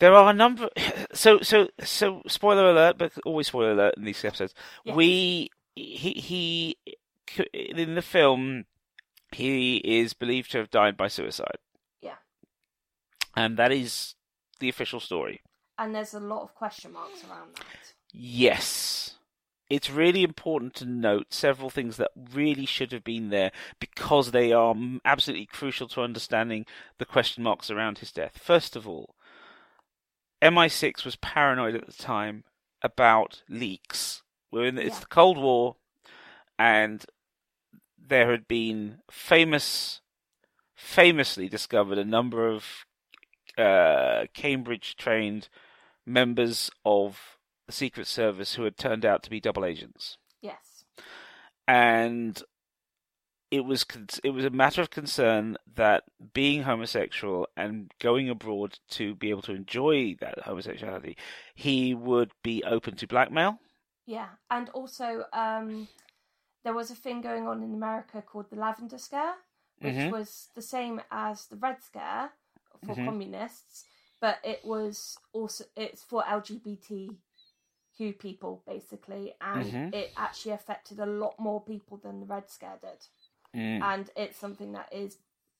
There 0.00 0.12
are 0.12 0.30
a 0.30 0.34
number. 0.34 0.70
So 1.14 1.40
so 1.42 1.68
so. 1.84 2.22
Spoiler 2.26 2.68
alert, 2.68 2.98
but 2.98 3.12
always 3.24 3.46
spoiler 3.46 3.70
alert 3.70 3.94
in 3.96 4.02
these 4.02 4.24
episodes. 4.24 4.54
Yes. 4.84 4.96
We 4.96 5.50
he 5.76 6.14
he 6.14 6.76
in 7.54 7.94
the 7.94 8.02
film 8.02 8.64
he 9.32 9.76
is 9.78 10.14
believed 10.14 10.50
to 10.52 10.58
have 10.58 10.70
died 10.70 10.96
by 10.96 11.08
suicide. 11.08 11.58
Yeah. 12.00 12.16
and 13.36 13.56
that 13.56 13.72
is 13.72 14.14
the 14.60 14.68
official 14.68 15.00
story. 15.00 15.42
And 15.78 15.94
there's 15.94 16.14
a 16.14 16.20
lot 16.20 16.42
of 16.42 16.54
question 16.54 16.92
marks 16.92 17.22
around 17.24 17.54
that. 17.56 17.92
Yes. 18.12 19.16
It's 19.70 19.90
really 19.90 20.22
important 20.24 20.74
to 20.76 20.86
note 20.86 21.34
several 21.34 21.68
things 21.68 21.98
that 21.98 22.10
really 22.32 22.64
should 22.64 22.90
have 22.92 23.04
been 23.04 23.28
there 23.28 23.52
because 23.78 24.30
they 24.30 24.50
are 24.52 24.74
absolutely 25.04 25.46
crucial 25.46 25.88
to 25.88 26.00
understanding 26.00 26.64
the 26.98 27.04
question 27.04 27.44
marks 27.44 27.70
around 27.70 27.98
his 27.98 28.10
death. 28.10 28.38
First 28.42 28.76
of 28.76 28.88
all, 28.88 29.14
MI6 30.42 31.04
was 31.04 31.16
paranoid 31.16 31.74
at 31.74 31.86
the 31.86 31.92
time 31.92 32.44
about 32.82 33.42
leaks. 33.48 34.22
We're 34.50 34.66
in 34.66 34.76
the, 34.76 34.86
it's 34.86 35.00
the 35.00 35.06
Cold 35.06 35.36
War, 35.36 35.76
and 36.58 37.04
there 38.08 38.30
had 38.30 38.48
been 38.48 38.98
famous, 39.10 40.00
famously 40.74 41.48
discovered 41.48 41.98
a 41.98 42.04
number 42.04 42.48
of 42.48 42.64
uh, 43.56 44.26
Cambridge-trained 44.34 45.48
members 46.06 46.70
of 46.84 47.18
the 47.66 47.72
Secret 47.72 48.06
Service 48.06 48.54
who 48.54 48.64
had 48.64 48.76
turned 48.76 49.04
out 49.04 49.22
to 49.22 49.30
be 49.30 49.40
double 49.40 49.64
agents, 49.64 50.16
Yes. 50.40 50.84
and 51.66 52.42
it 53.50 53.64
was 53.64 53.84
it 54.22 54.30
was 54.30 54.44
a 54.44 54.50
matter 54.50 54.82
of 54.82 54.90
concern 54.90 55.56
that 55.74 56.04
being 56.34 56.62
homosexual 56.62 57.48
and 57.56 57.90
going 57.98 58.28
abroad 58.28 58.78
to 58.90 59.14
be 59.14 59.30
able 59.30 59.42
to 59.42 59.54
enjoy 59.54 60.14
that 60.20 60.38
homosexuality, 60.40 61.16
he 61.54 61.94
would 61.94 62.30
be 62.42 62.62
open 62.64 62.94
to 62.96 63.06
blackmail. 63.06 63.58
Yeah. 64.06 64.28
And 64.50 64.68
also, 64.70 65.24
um, 65.32 65.88
there 66.64 66.74
was 66.74 66.90
a 66.90 66.94
thing 66.94 67.20
going 67.20 67.46
on 67.46 67.62
in 67.62 67.74
America 67.74 68.22
called 68.22 68.50
the 68.50 68.56
Lavender 68.56 68.98
Scare, 68.98 69.34
which 69.80 69.94
Mhm. 69.94 70.10
was 70.10 70.48
the 70.54 70.62
same 70.62 71.00
as 71.10 71.46
the 71.46 71.56
Red 71.56 71.82
Scare 71.82 72.32
for 72.84 72.94
Mhm. 72.94 73.04
communists, 73.04 73.84
but 74.20 74.38
it 74.44 74.64
was 74.64 75.18
also 75.32 75.64
it's 75.76 76.02
for 76.02 76.24
LGBTQ 76.26 78.12
people 78.18 78.62
basically, 78.66 79.34
and 79.40 79.64
Mhm. 79.64 79.94
it 79.94 80.12
actually 80.16 80.52
affected 80.52 80.98
a 81.00 81.06
lot 81.06 81.38
more 81.38 81.60
people 81.62 81.96
than 81.98 82.20
the 82.20 82.26
Red 82.26 82.50
Scare 82.50 82.78
did. 82.80 83.06
Mm. 83.54 83.80
and 83.82 84.10
it's 84.14 84.36
something 84.36 84.72
that 84.72 84.92
is 84.92 85.16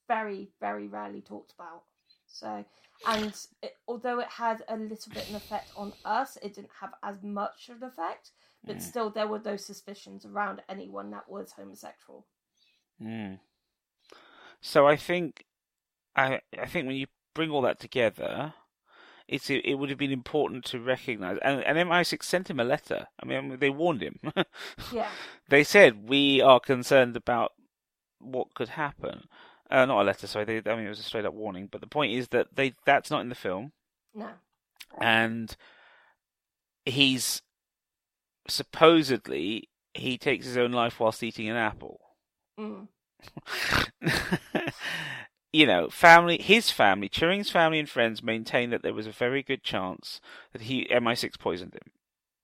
very 0.07 0.53
very 0.61 0.87
rarely 0.87 1.23
talked 1.23 1.53
about 1.53 1.85
so 2.27 2.65
and 3.07 3.47
it, 3.63 3.79
although 3.89 4.19
it 4.21 4.29
had 4.29 4.63
a 4.69 4.77
little 4.77 5.11
bit 5.15 5.23
of 5.25 5.31
an 5.31 5.37
effect 5.37 5.71
on 5.75 5.95
us 6.05 6.37
it 6.43 6.55
didn't 6.55 6.71
have 6.81 6.95
as 7.03 7.23
much 7.23 7.71
of 7.71 7.83
an 7.83 7.89
effect 7.89 8.33
but 8.65 8.77
Mm. 8.77 8.83
still 8.83 9.11
there 9.11 9.27
were 9.29 9.39
those 9.39 9.65
suspicions 9.65 10.25
around 10.27 10.63
anyone 10.69 11.11
that 11.11 11.29
was 11.29 11.53
homosexual 11.53 12.27
Mm. 13.01 13.39
So 14.61 14.87
I 14.89 14.97
think, 14.97 15.45
I 16.17 16.41
I 16.59 16.67
think 16.67 16.87
when 16.89 16.97
you 16.97 17.07
bring 17.35 17.51
all 17.51 17.63
that 17.63 17.79
together, 17.79 18.55
it's 19.29 19.49
it, 19.51 19.75
would 19.79 19.89
have 19.91 19.99
been 19.99 20.11
important 20.11 20.65
to 20.67 20.81
recognise. 20.81 21.39
And, 21.43 21.63
and 21.65 21.79
MI6 21.79 22.25
sent 22.25 22.51
him 22.51 22.59
a 22.59 22.65
letter. 22.65 23.07
I 23.23 23.27
mean, 23.27 23.59
they 23.61 23.71
warned 23.71 24.03
him. 24.03 24.19
yeah 24.93 25.11
they 25.49 25.63
said 25.65 26.09
we 26.09 26.41
are 26.41 26.61
concerned 26.61 27.17
about 27.17 27.53
what 28.19 28.55
could 28.55 28.71
happen. 28.71 29.29
Uh, 29.71 29.85
not 29.85 30.01
a 30.01 30.05
letter, 30.05 30.27
sorry. 30.27 30.45
They, 30.45 30.57
I 30.71 30.77
mean, 30.77 30.87
it 30.87 30.89
was 30.89 30.99
a 30.99 31.03
straight 31.03 31.27
up 31.27 31.35
warning. 31.35 31.69
But 31.71 31.83
the 31.83 31.87
point 31.87 32.13
is 32.15 32.29
that 32.29 32.57
they 32.57 32.75
that's 32.85 33.11
not 33.11 33.21
in 33.21 33.29
the 33.29 33.35
film, 33.35 33.73
no 34.15 34.31
and 35.01 35.55
he's 36.85 37.43
supposedly 38.49 39.69
he 39.95 40.17
takes 40.19 40.47
his 40.47 40.57
own 40.57 40.73
life 40.73 40.99
whilst 41.01 41.23
eating 41.23 41.49
an 41.49 41.57
apple. 41.57 42.01
mm. 42.59 42.89
you 45.53 45.67
know, 45.67 45.89
family, 45.89 46.39
his 46.39 46.71
family, 46.71 47.09
Turing's 47.09 47.51
family 47.51 47.79
and 47.79 47.89
friends 47.89 48.23
maintain 48.23 48.71
that 48.71 48.83
there 48.83 48.95
was 48.95 49.07
a 49.07 49.13
very 49.13 49.43
good 49.43 49.63
chance 49.63 50.21
that 50.53 50.63
he 50.63 50.87
MI6 50.91 51.39
poisoned 51.39 51.75
him 51.75 51.93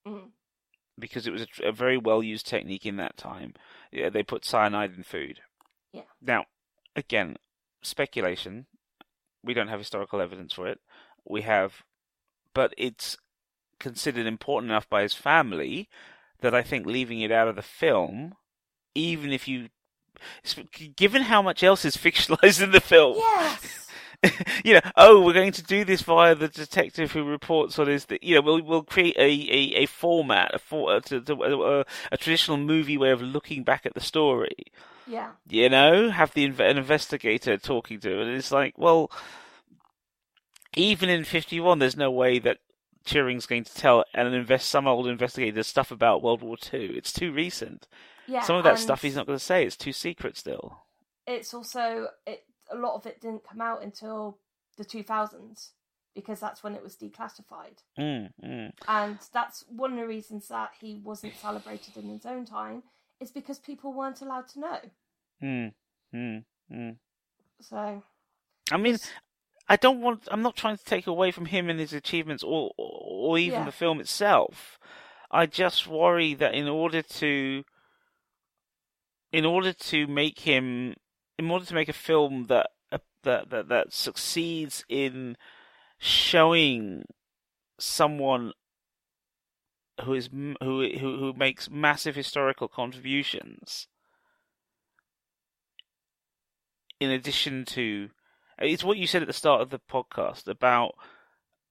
Mm. 0.06 0.30
because 0.98 1.26
it 1.26 1.32
was 1.32 1.46
a, 1.62 1.68
a 1.68 1.72
very 1.72 1.96
well 1.96 2.22
used 2.22 2.46
technique 2.46 2.84
in 2.84 2.96
that 2.96 3.16
time. 3.16 3.54
Yeah, 3.90 4.10
they 4.10 4.22
put 4.22 4.44
cyanide 4.44 4.94
in 4.94 5.02
food. 5.02 5.40
Yeah. 5.92 6.02
Now, 6.20 6.44
again, 6.94 7.36
speculation. 7.82 8.66
We 9.42 9.54
don't 9.54 9.68
have 9.68 9.78
historical 9.80 10.20
evidence 10.20 10.52
for 10.52 10.66
it. 10.66 10.80
We 11.24 11.42
have, 11.42 11.84
but 12.52 12.74
it's 12.76 13.16
considered 13.84 14.26
important 14.26 14.70
enough 14.70 14.88
by 14.88 15.02
his 15.02 15.12
family 15.12 15.88
that 16.40 16.54
I 16.54 16.62
think 16.62 16.86
leaving 16.86 17.20
it 17.20 17.30
out 17.30 17.48
of 17.48 17.56
the 17.56 17.62
film, 17.62 18.34
even 18.94 19.30
if 19.30 19.46
you, 19.46 19.68
given 20.96 21.22
how 21.22 21.42
much 21.42 21.62
else 21.62 21.84
is 21.84 21.96
fictionalized 22.04 22.62
in 22.62 22.70
the 22.70 22.80
film, 22.80 23.16
Yes. 23.18 23.80
you 24.64 24.72
know, 24.72 24.80
oh, 24.96 25.20
we're 25.20 25.34
going 25.34 25.52
to 25.52 25.62
do 25.62 25.84
this 25.84 26.00
via 26.00 26.34
the 26.34 26.48
detective 26.48 27.12
who 27.12 27.24
reports 27.24 27.78
on 27.78 27.88
his, 27.88 28.06
you 28.22 28.34
know, 28.34 28.40
we'll 28.40 28.62
we'll 28.62 28.82
create 28.82 29.14
a 29.18 29.20
a, 29.22 29.82
a 29.82 29.86
format, 29.86 30.54
a, 30.54 30.58
for, 30.58 30.94
uh, 30.94 31.00
to, 31.00 31.20
to, 31.20 31.34
a, 31.42 31.84
a 32.10 32.16
traditional 32.16 32.56
movie 32.56 32.96
way 32.96 33.10
of 33.10 33.20
looking 33.20 33.64
back 33.64 33.84
at 33.84 33.92
the 33.92 34.00
story. 34.00 34.72
Yeah. 35.06 35.32
You 35.46 35.68
know, 35.68 36.08
have 36.08 36.32
the 36.32 36.46
an 36.46 36.78
investigator 36.78 37.58
talking 37.58 38.00
to, 38.00 38.18
it. 38.18 38.26
and 38.26 38.36
it's 38.36 38.50
like, 38.50 38.78
well, 38.78 39.10
even 40.74 41.10
in 41.10 41.24
fifty 41.24 41.60
one, 41.60 41.78
there's 41.78 41.96
no 41.96 42.10
way 42.10 42.38
that 42.38 42.58
Turing's 43.06 43.46
going 43.46 43.64
to 43.64 43.74
tell 43.74 44.04
and 44.14 44.34
invest 44.34 44.68
some 44.68 44.86
old 44.86 45.06
investigator 45.06 45.62
stuff 45.62 45.90
about 45.90 46.22
World 46.22 46.42
War 46.42 46.56
Two. 46.56 46.92
It's 46.96 47.12
too 47.12 47.32
recent. 47.32 47.86
Yeah. 48.26 48.40
some 48.40 48.56
of 48.56 48.64
that 48.64 48.78
stuff 48.78 49.02
he's 49.02 49.16
not 49.16 49.26
going 49.26 49.38
to 49.38 49.44
say. 49.44 49.66
It's 49.66 49.76
too 49.76 49.92
secret 49.92 50.36
still. 50.36 50.78
It's 51.26 51.52
also 51.52 52.08
it. 52.26 52.44
A 52.70 52.76
lot 52.76 52.94
of 52.94 53.04
it 53.06 53.20
didn't 53.20 53.44
come 53.46 53.60
out 53.60 53.82
until 53.82 54.38
the 54.78 54.84
2000s 54.84 55.68
because 56.14 56.40
that's 56.40 56.62
when 56.62 56.74
it 56.74 56.82
was 56.82 56.96
declassified, 56.96 57.82
Mm, 57.98 58.30
mm. 58.42 58.72
and 58.88 59.18
that's 59.32 59.64
one 59.68 59.92
of 59.92 59.98
the 59.98 60.06
reasons 60.06 60.48
that 60.48 60.70
he 60.80 61.00
wasn't 61.02 61.34
celebrated 61.36 61.96
in 61.96 62.08
his 62.08 62.24
own 62.24 62.44
time 62.46 62.82
is 63.20 63.30
because 63.32 63.58
people 63.58 63.92
weren't 63.92 64.20
allowed 64.22 64.48
to 64.48 64.60
know. 64.60 64.78
Mm, 65.42 65.72
mm, 66.14 66.44
mm. 66.72 66.96
So 67.60 68.02
I 68.70 68.76
mean, 68.76 68.96
I 69.68 69.76
don't 69.76 70.00
want. 70.00 70.28
I'm 70.30 70.42
not 70.42 70.56
trying 70.56 70.76
to 70.76 70.84
take 70.84 71.06
away 71.06 71.30
from 71.30 71.46
him 71.46 71.70
and 71.70 71.80
his 71.80 71.92
achievements, 71.92 72.42
or 72.42 72.72
or 72.76 73.38
even 73.38 73.60
Yeah. 73.60 73.64
the 73.64 73.72
film 73.72 74.00
itself. 74.00 74.78
I 75.30 75.46
just 75.46 75.86
worry 75.86 76.34
that 76.34 76.54
in 76.54 76.68
order 76.68 77.02
to, 77.02 77.64
in 79.32 79.44
order 79.44 79.72
to 79.72 80.06
make 80.06 80.40
him, 80.40 80.94
in 81.38 81.50
order 81.50 81.64
to 81.64 81.74
make 81.74 81.88
a 81.88 81.94
film 81.94 82.44
that 82.44 82.70
uh, 82.92 82.98
that 83.22 83.50
that 83.50 83.68
that 83.68 83.92
succeeds 83.92 84.84
in 84.88 85.36
showing 85.98 87.04
someone 87.78 88.52
who 90.04 90.12
is 90.14 90.28
who 90.32 90.88
who 90.98 91.18
who 91.18 91.32
makes 91.36 91.70
massive 91.70 92.14
historical 92.16 92.68
contributions 92.68 93.88
in 97.00 97.10
addition 97.10 97.64
to 97.64 98.10
it's 98.58 98.84
what 98.84 98.98
you 98.98 99.06
said 99.06 99.22
at 99.22 99.28
the 99.28 99.34
start 99.34 99.60
of 99.60 99.70
the 99.70 99.80
podcast 99.90 100.48
about 100.48 100.94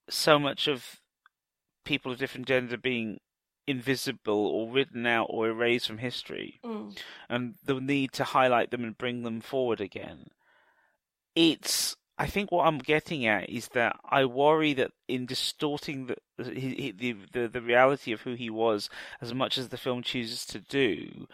so 0.10 0.38
much 0.38 0.68
of 0.68 1.00
people 1.86 2.12
of 2.12 2.18
different 2.18 2.48
gender 2.48 2.78
being 2.78 3.20
invisible 3.68 4.48
or 4.48 4.70
written 4.72 5.06
out 5.06 5.28
or 5.30 5.48
erased 5.48 5.88
from 5.88 5.98
history 5.98 6.60
mm, 6.66 6.98
and 7.30 7.56
the 7.64 7.80
need 7.80 8.12
to 8.12 8.24
highlight 8.24 8.72
them 8.72 8.84
and 8.84 8.98
bring 8.98 9.24
them 9.24 9.40
forward 9.40 9.80
again. 9.80 10.28
It's 11.36 11.96
I 12.18 12.28
think 12.28 12.52
what 12.52 12.68
I'm 12.68 12.78
getting 12.78 13.26
at 13.26 13.50
is 13.50 13.70
that 13.70 13.98
I 14.08 14.26
worry 14.26 14.74
that 14.74 14.92
in 15.08 15.26
distorting 15.26 16.08
the 16.08 16.18
the 16.38 16.92
the, 16.92 17.16
the, 17.32 17.48
the 17.48 17.62
reality 17.62 18.12
of 18.12 18.22
who 18.22 18.34
he 18.34 18.50
was 18.50 18.90
as 19.22 19.34
much 19.34 19.58
as 19.58 19.70
the 19.70 19.78
film 19.78 20.04
chooses 20.04 20.46
to 20.48 20.60
do, 20.60 21.28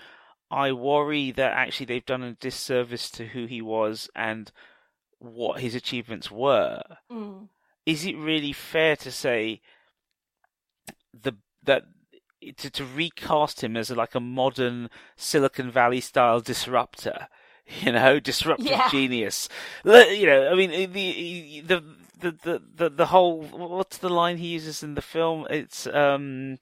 I 0.52 0.72
worry 0.72 1.32
that 1.32 1.54
actually 1.54 1.88
they've 1.88 2.06
done 2.06 2.24
a 2.24 2.34
disservice 2.34 3.10
to 3.12 3.28
who 3.28 3.45
he 3.45 3.62
was 3.62 4.10
and 4.16 4.52
what 5.20 5.61
his 5.61 5.76
achievements 5.76 6.32
were. 6.32 6.82
mm, 7.11 7.49
Is 7.86 8.05
it 8.05 8.15
really 8.17 8.53
fair 8.53 8.95
to 8.97 9.11
say 9.11 9.61
the 11.13 11.34
that 11.63 11.84
to, 12.57 12.70
to 12.70 12.86
recast 12.86 13.63
him 13.63 13.76
as 13.76 13.91
like 13.91 14.15
a 14.15 14.20
modern 14.20 14.89
Silicon 15.15 15.72
Valley 15.72 16.01
style 16.01 16.39
disruptor? 16.41 17.28
You 17.82 17.91
know, 17.91 18.20
disruptive 18.20 18.65
Yeah. 18.65 18.89
genius. 18.89 19.47
You 19.86 20.26
know, 20.26 20.49
I 20.51 20.55
mean, 20.55 20.72
the 20.91 21.61
the 21.61 21.84
the 22.20 22.32
the 22.32 22.61
the, 22.76 22.89
the 22.89 23.05
whole 23.05 23.43
what's 23.43 23.99
the 23.99 24.09
line 24.09 24.38
he 24.38 24.47
uses 24.47 24.82
in 24.82 24.95
the 24.95 25.03
film? 25.03 25.45
It's 25.51 25.86
um. 25.86 26.57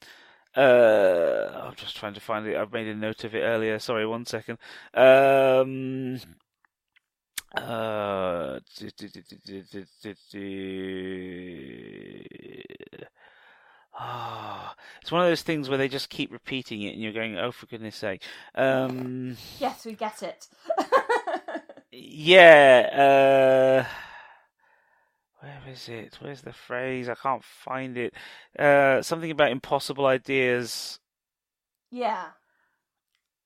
Uh, 0.56 1.62
I'm 1.66 1.76
just 1.76 1.96
trying 1.98 2.14
to 2.16 2.20
find 2.20 2.48
it. 2.48 2.58
I've 2.58 2.74
made 2.74 2.88
a 2.88 2.96
note 2.96 3.24
of 3.24 3.36
it 3.36 3.42
earlier. 3.42 3.80
Sorry, 3.80 4.06
one 4.06 4.26
second. 4.26 4.58
Um, 4.94 6.20
uh, 7.56 7.62
Ah, 14.00 14.76
it's 15.02 15.12
one 15.12 15.22
of 15.22 15.28
those 15.28 15.42
things 15.42 15.70
where 15.70 15.78
they 15.78 15.88
just 15.88 16.10
keep 16.10 16.32
repeating 16.32 16.82
it, 16.84 16.94
and 16.94 17.02
you're 17.02 17.14
going, 17.14 17.38
"Oh, 17.38 17.52
for 17.52 17.66
goodness 17.66 17.96
sake!" 17.96 18.24
Um, 18.56 19.38
yes, 19.60 19.86
we 19.86 19.94
get 19.94 20.22
it. 20.24 20.48
yeah. 21.92 23.86
Uh, 23.88 23.94
where 25.40 25.62
is 25.72 25.88
it? 25.90 26.18
Where's 26.22 26.42
the 26.42 26.54
phrase? 26.54 27.10
I 27.10 27.16
can't 27.16 27.44
find 27.44 27.98
it. 27.98 28.14
Uh, 28.58 29.02
something 29.02 29.32
about 29.32 29.52
impossible 29.52 30.06
ideas. 30.06 31.00
yeah, 31.92 32.28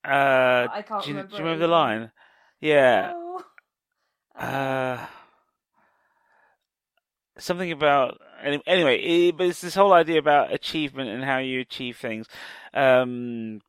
Uh, 0.04 0.68
I 0.74 0.82
can't 0.82 1.04
do, 1.04 1.10
you, 1.10 1.14
remember. 1.16 1.30
do 1.30 1.36
you 1.38 1.44
remember 1.44 1.60
the 1.68 1.72
line? 1.72 2.12
Yeah. 2.60 3.14
Uh, 4.42 5.06
something 7.38 7.72
about 7.72 8.20
anyway. 8.44 9.00
eh, 9.02 9.32
But 9.36 9.48
it's 9.48 9.62
this 9.62 9.76
whole 9.76 9.94
idea 9.94 10.20
about 10.20 10.54
achievement 10.54 11.10
and 11.10 11.24
how 11.24 11.38
you 11.40 11.60
achieve 11.60 11.98
things. 11.98 12.28
Um, 12.74 13.62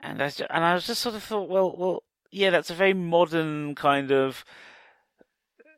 and 0.00 0.22
I 0.22 0.28
ju- 0.30 0.46
and 0.50 0.64
I 0.64 0.74
was 0.74 0.86
just 0.86 1.02
sort 1.02 1.14
of 1.14 1.22
thought, 1.22 1.48
well, 1.48 1.74
well, 1.76 2.02
yeah, 2.30 2.50
that's 2.50 2.70
a 2.70 2.74
very 2.74 2.94
modern 2.94 3.74
kind 3.74 4.10
of, 4.12 4.44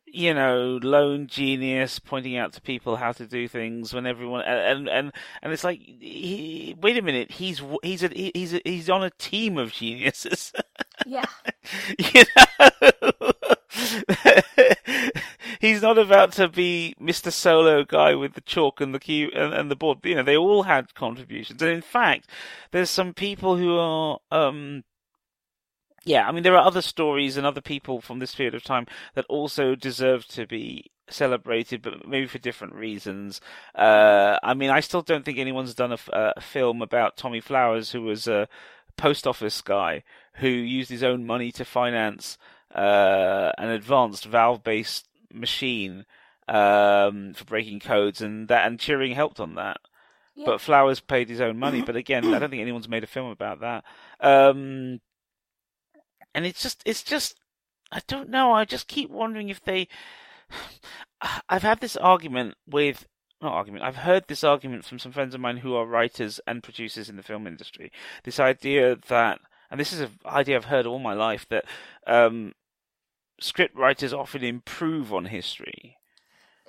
you 0.06 0.32
know, 0.32 0.78
lone 0.82 1.26
genius 1.26 1.98
pointing 1.98 2.36
out 2.36 2.52
to 2.54 2.60
people 2.60 2.96
how 2.96 3.12
to 3.12 3.26
do 3.26 3.48
things 3.48 3.92
when 3.92 4.06
everyone 4.06 4.42
and 4.42 4.88
and 4.88 5.12
and 5.42 5.52
it's 5.52 5.64
like, 5.64 5.80
he, 5.80 6.74
wait 6.80 6.96
a 6.96 7.02
minute, 7.02 7.32
he's 7.32 7.60
he's 7.82 8.02
a, 8.02 8.08
he's 8.08 8.54
a, 8.54 8.60
he's 8.64 8.88
on 8.90 9.02
a 9.04 9.10
team 9.10 9.58
of 9.58 9.72
geniuses. 9.72 10.52
yeah, 11.06 11.24
you 11.98 12.24
know, 12.36 13.32
he's 15.60 15.82
not 15.82 15.98
about 15.98 16.32
to 16.32 16.48
be 16.48 16.94
Mr. 17.00 17.32
Solo 17.32 17.84
guy 17.84 18.14
with 18.14 18.34
the 18.34 18.40
chalk 18.40 18.80
and 18.80 18.94
the 18.94 18.98
cue 18.98 19.30
and, 19.34 19.54
and 19.54 19.70
the 19.70 19.76
board. 19.76 19.98
You 20.02 20.16
know, 20.16 20.22
they 20.22 20.36
all 20.36 20.64
had 20.64 20.94
contributions, 20.94 21.62
and 21.62 21.70
in 21.70 21.82
fact, 21.82 22.28
there's 22.72 22.90
some 22.90 23.14
people 23.14 23.56
who 23.56 23.78
are. 23.78 24.18
Um, 24.30 24.84
yeah, 26.04 26.28
I 26.28 26.32
mean, 26.32 26.44
there 26.44 26.56
are 26.56 26.64
other 26.64 26.82
stories 26.82 27.36
and 27.36 27.44
other 27.44 27.60
people 27.60 28.00
from 28.00 28.20
this 28.20 28.34
period 28.34 28.54
of 28.54 28.62
time 28.62 28.86
that 29.14 29.24
also 29.28 29.74
deserve 29.74 30.24
to 30.28 30.46
be 30.46 30.92
celebrated, 31.08 31.82
but 31.82 32.06
maybe 32.06 32.28
for 32.28 32.38
different 32.38 32.74
reasons. 32.74 33.40
Uh, 33.74 34.38
I 34.40 34.54
mean, 34.54 34.70
I 34.70 34.78
still 34.80 35.02
don't 35.02 35.24
think 35.24 35.38
anyone's 35.38 35.74
done 35.74 35.96
a 36.12 36.40
film 36.40 36.80
about 36.80 37.16
Tommy 37.16 37.40
Flowers, 37.40 37.90
who 37.90 38.02
was 38.02 38.28
a 38.28 38.48
post 38.96 39.26
office 39.26 39.60
guy 39.60 40.02
who 40.36 40.48
used 40.48 40.90
his 40.90 41.02
own 41.02 41.26
money 41.26 41.52
to 41.52 41.64
finance 41.64 42.38
uh, 42.74 43.52
an 43.58 43.68
advanced 43.68 44.24
valve-based 44.24 45.06
machine 45.32 46.04
um, 46.48 47.34
for 47.34 47.44
breaking 47.44 47.80
codes, 47.80 48.20
and 48.20 48.48
that 48.48 48.66
and 48.66 48.78
Turing 48.78 49.14
helped 49.14 49.40
on 49.40 49.54
that. 49.54 49.78
yeah. 50.34 50.44
But 50.46 50.60
Flowers 50.60 51.00
paid 51.00 51.28
his 51.28 51.40
own 51.40 51.58
money. 51.58 51.82
But 51.82 51.96
again, 51.96 52.24
I 52.32 52.38
don't 52.38 52.50
think 52.50 52.62
anyone's 52.62 52.88
made 52.88 53.04
a 53.04 53.08
film 53.08 53.30
about 53.30 53.60
that. 53.60 53.84
Um, 54.20 55.00
and 56.34 56.46
it's 56.46 56.62
just, 56.62 56.82
it's 56.84 57.02
just, 57.02 57.36
I 57.90 58.00
don't 58.06 58.28
know. 58.28 58.52
I 58.52 58.64
just 58.64 58.88
keep 58.88 59.10
wondering 59.10 59.48
if 59.48 59.62
they. 59.64 59.88
I've 61.48 61.62
had 61.62 61.80
this 61.80 61.96
argument 61.96 62.54
with. 62.66 63.06
Not 63.42 63.52
argument. 63.52 63.84
I've 63.84 63.96
heard 63.96 64.28
this 64.28 64.44
argument 64.44 64.86
from 64.86 64.98
some 64.98 65.12
friends 65.12 65.34
of 65.34 65.40
mine 65.42 65.58
who 65.58 65.74
are 65.74 65.84
writers 65.84 66.40
and 66.46 66.62
producers 66.62 67.10
in 67.10 67.16
the 67.16 67.22
film 67.22 67.46
industry. 67.46 67.92
This 68.24 68.40
idea 68.40 68.96
that, 69.08 69.40
and 69.70 69.80
this 69.80 69.92
is 69.92 70.00
an 70.00 70.10
idea 70.24 70.56
I've 70.56 70.66
heard 70.66 70.86
all 70.86 70.98
my 70.98 71.14
life, 71.14 71.46
that 71.50 71.64
um, 72.06 72.54
script 73.40 73.76
writers 73.76 74.12
often 74.12 74.42
improve 74.42 75.12
on 75.12 75.26
history 75.26 75.96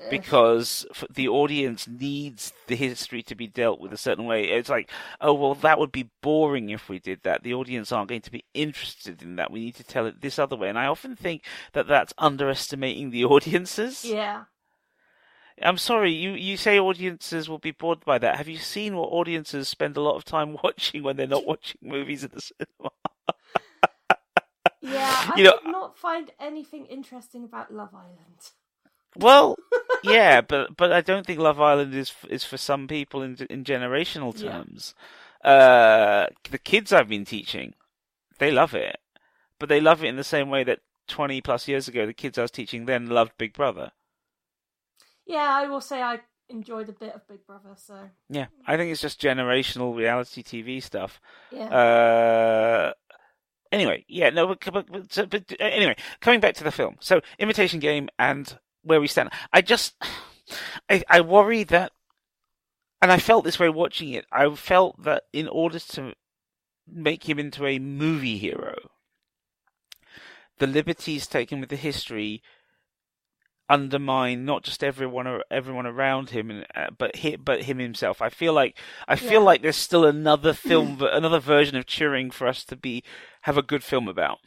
because 0.10 0.86
the 1.10 1.28
audience 1.28 1.88
needs 1.88 2.54
the 2.68 2.76
history 2.76 3.24
to 3.24 3.36
be 3.36 3.48
dealt 3.48 3.80
with 3.80 3.92
a 3.92 3.98
certain 3.98 4.26
way. 4.26 4.44
It's 4.44 4.70
like, 4.70 4.92
oh 5.20 5.34
well, 5.34 5.56
that 5.56 5.80
would 5.80 5.92
be 5.92 6.10
boring 6.22 6.70
if 6.70 6.88
we 6.88 7.00
did 7.00 7.24
that. 7.24 7.44
The 7.44 7.54
audience 7.54 7.92
aren't 7.92 8.10
going 8.10 8.22
to 8.22 8.32
be 8.32 8.46
interested 8.54 9.22
in 9.22 9.38
that. 9.38 9.52
We 9.52 9.60
need 9.60 9.76
to 9.76 9.84
tell 9.84 10.06
it 10.06 10.22
this 10.22 10.38
other 10.38 10.56
way. 10.56 10.70
And 10.70 10.78
I 10.78 10.86
often 10.86 11.16
think 11.16 11.44
that 11.74 11.88
that's 11.88 12.14
underestimating 12.18 13.10
the 13.10 13.26
audiences. 13.34 14.06
yeah, 14.06 14.44
I'm 15.62 15.78
sorry, 15.78 16.12
you 16.14 16.32
you 16.34 16.56
say 16.58 16.80
audiences 16.80 17.50
will 17.50 17.58
be 17.60 17.72
bored 17.72 18.06
by 18.06 18.18
that. 18.20 18.38
Have 18.38 18.48
you 18.48 18.58
seen 18.58 18.96
what 18.96 19.08
audiences 19.10 19.68
spend 19.68 19.98
a 19.98 20.02
lot 20.02 20.16
of 20.16 20.24
time 20.26 20.58
watching 20.64 21.04
when 21.04 21.16
they're 21.18 21.28
not 21.28 21.46
watching 21.48 21.80
movies 21.82 22.24
at 22.24 22.32
the 22.32 22.42
cinema? 22.42 22.92
yeah. 24.82 25.32
I 25.34 25.34
You 25.38 25.44
know- 25.46 25.60
did 25.64 25.72
not 25.72 25.98
find 25.98 26.32
anything 26.40 26.86
interesting 26.86 27.44
about 27.44 27.74
Love 27.74 27.94
Island. 27.94 28.52
Well, 29.16 29.58
yeah, 30.04 30.42
but 30.42 30.78
but 30.78 30.92
I 30.92 31.02
don't 31.02 31.26
think 31.26 31.40
Love 31.40 31.60
Island 31.60 31.94
is 31.96 32.14
is 32.30 32.44
for 32.44 32.58
some 32.58 32.88
people 32.88 33.22
in 33.24 33.38
in 33.50 33.64
generational 33.64 34.40
Yeah. 34.40 34.52
terms. 34.52 34.94
uh, 35.44 36.28
the 36.52 36.58
kids 36.58 36.92
I've 36.94 37.08
been 37.10 37.26
teaching, 37.26 37.74
they 38.40 38.52
love 38.52 38.74
it, 38.76 38.98
but 39.60 39.70
they 39.70 39.80
love 39.80 40.04
it 40.04 40.08
in 40.08 40.18
the 40.18 40.24
same 40.24 40.50
way 40.50 40.64
that 40.66 40.80
twenty 41.08 41.42
plus 41.42 41.68
years 41.68 41.88
ago 41.88 42.06
the 42.06 42.14
kids 42.14 42.38
I 42.38 42.44
was 42.44 42.52
teaching 42.52 42.86
then 42.86 43.08
loved 43.08 43.32
Big 43.38 43.54
Brother. 43.54 43.92
Yeah, 45.28 45.48
I 45.56 45.68
will 45.68 45.82
say 45.82 46.02
I 46.02 46.22
enjoyed 46.50 46.90
a 46.90 46.94
bit 46.94 47.14
of 47.14 47.28
Big 47.28 47.46
Brother. 47.46 47.76
So 47.76 48.10
Yeah, 48.30 48.48
I 48.66 48.78
think 48.78 48.92
it's 48.92 49.02
just 49.02 49.22
generational 49.22 49.96
reality 49.96 50.42
TV 50.42 50.82
stuff. 50.82 51.20
yeah, 51.52 51.66
Uh, 51.68 52.94
anyway, 53.72 54.06
yeah, 54.08 54.30
no, 54.30 54.48
but, 54.48 54.60
but, 54.74 54.92
but, 54.92 55.30
but 55.30 55.52
uh, 55.60 55.64
anyway, 55.64 55.96
coming 56.22 56.40
back 56.40 56.56
to 56.56 56.64
the 56.64 56.72
film. 56.72 56.96
So, 57.02 57.22
Imitation 57.40 57.80
Game 57.80 58.10
and 58.18 58.58
where 58.84 59.02
we 59.02 59.08
stand. 59.08 59.30
I 59.52 59.62
just, 59.62 59.96
I, 60.90 61.04
I 61.10 61.22
worry 61.22 61.64
that, 61.66 61.92
and 63.02 63.12
I 63.12 63.20
felt 63.20 63.44
this 63.44 63.60
way 63.60 63.70
watching 63.70 64.10
it. 64.14 64.26
I 64.32 64.50
felt 64.56 65.04
that 65.04 65.24
in 65.34 65.48
order 65.48 65.80
to 65.80 66.14
make 66.90 67.28
him 67.28 67.38
into 67.38 67.66
a 67.66 67.80
movie 67.80 68.38
hero, 68.38 68.76
the 70.60 70.68
liberties 70.68 71.28
taken 71.28 71.60
with 71.60 71.70
the 71.70 71.76
history 71.76 72.42
undermine 73.70 74.46
not 74.46 74.64
just 74.64 74.84
everyone 74.84 75.28
ar- 75.28 75.44
everyone 75.52 75.86
around 75.86 76.30
him 76.30 76.50
and 76.50 76.66
uh, 76.76 76.88
but 76.98 77.16
hi, 77.18 77.36
but 77.36 77.64
him 77.64 77.80
himself 77.80 78.22
i 78.22 78.30
feel 78.30 78.54
like 78.54 78.78
i 79.08 79.16
feel 79.16 79.42
Yeah. 79.42 79.46
like 79.46 79.62
there's 79.62 79.76
still 79.76 80.06
another 80.06 80.54
film 80.70 81.00
another 81.02 81.40
version 81.40 81.76
of 81.76 81.86
Turing 81.86 82.32
for 82.32 82.48
us 82.48 82.64
to 82.66 82.76
be 82.78 83.04
have 83.42 83.58
a 83.58 83.62
good 83.62 83.84
film 83.84 84.08
about 84.08 84.40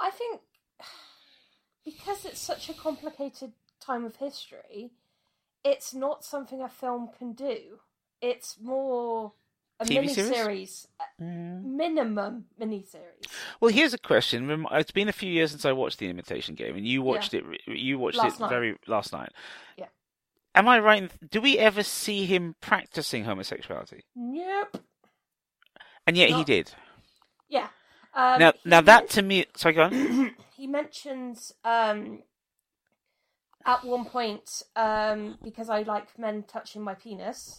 I 0.00 0.10
think 0.10 0.40
because 1.84 2.24
it's 2.24 2.40
such 2.40 2.68
a 2.68 2.74
complicated 2.74 3.52
time 3.80 4.04
of 4.04 4.16
history, 4.16 4.90
it's 5.64 5.94
not 5.94 6.24
something 6.24 6.60
a 6.62 6.68
film 6.68 7.10
can 7.16 7.32
do. 7.34 7.78
It's 8.20 8.56
more 8.60 9.32
a 9.82 9.84
TV 9.84 10.00
mini 10.00 10.14
series? 10.14 10.34
series, 10.34 10.88
minimum 11.18 12.44
mini 12.58 12.84
series. 12.84 13.24
well 13.60 13.72
here's 13.72 13.94
a 13.94 13.98
question 13.98 14.66
it's 14.72 14.90
been 14.90 15.08
a 15.08 15.12
few 15.12 15.30
years 15.30 15.50
since 15.50 15.64
i 15.64 15.72
watched 15.72 15.98
the 15.98 16.08
imitation 16.08 16.54
game 16.54 16.76
and 16.76 16.86
you 16.86 17.02
watched 17.02 17.34
it 17.34 17.44
you 17.66 17.98
watched 17.98 18.18
Last 18.18 18.36
it 18.36 18.40
night. 18.40 18.50
very 18.50 18.76
last 18.86 19.12
night 19.12 19.30
Yeah. 19.76 19.86
am 20.54 20.68
i 20.68 20.78
right 20.78 21.10
do 21.30 21.40
we 21.40 21.58
ever 21.58 21.82
see 21.82 22.24
him 22.26 22.54
practicing 22.60 23.24
homosexuality 23.24 24.02
Nope. 24.16 24.82
and 26.06 26.16
yet 26.16 26.30
he 26.30 26.44
did 26.44 26.72
Yeah. 27.48 27.68
Um, 28.14 28.38
now 28.40 28.52
now 28.64 28.80
that 28.82 29.08
to 29.10 29.22
me 29.22 29.46
sorry 29.56 29.74
go 29.74 29.82
on 29.84 30.34
he 30.56 30.66
mentions 30.66 31.52
um, 31.64 32.22
at 33.64 33.84
one 33.84 34.04
point 34.04 34.62
um, 34.76 35.38
because 35.42 35.70
I 35.70 35.82
like 35.82 36.18
men 36.18 36.42
touching 36.42 36.82
my 36.82 36.94
penis. 36.94 37.58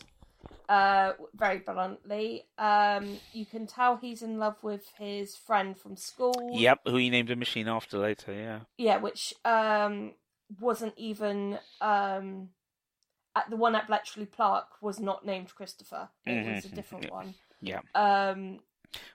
Uh, 0.74 1.14
very 1.36 1.60
bluntly, 1.60 2.46
um, 2.58 3.20
you 3.32 3.46
can 3.46 3.68
tell 3.68 3.98
he's 3.98 4.24
in 4.24 4.40
love 4.40 4.56
with 4.64 4.90
his 4.98 5.36
friend 5.36 5.78
from 5.78 5.96
school. 5.96 6.34
yep 6.52 6.80
who 6.86 6.96
he 6.96 7.10
named 7.12 7.30
a 7.30 7.36
machine 7.36 7.68
after 7.68 7.98
later 8.00 8.34
yeah 8.34 8.60
Yeah, 8.78 8.98
which 8.98 9.36
um, 9.46 10.14
wasn't 10.60 10.94
even 10.98 11.60
um, 11.80 12.50
at 13.36 13.50
the 13.52 13.56
one 13.56 13.76
at 13.76 13.86
Bletchley 13.88 14.26
Park 14.26 14.68
was 14.82 15.00
not 15.00 15.26
named 15.26 15.54
Christopher. 15.54 16.10
It 16.26 16.56
was 16.56 16.66
a 16.66 16.70
different 16.70 17.12
one. 17.12 17.36
yeah 17.62 17.82
Um, 17.94 18.60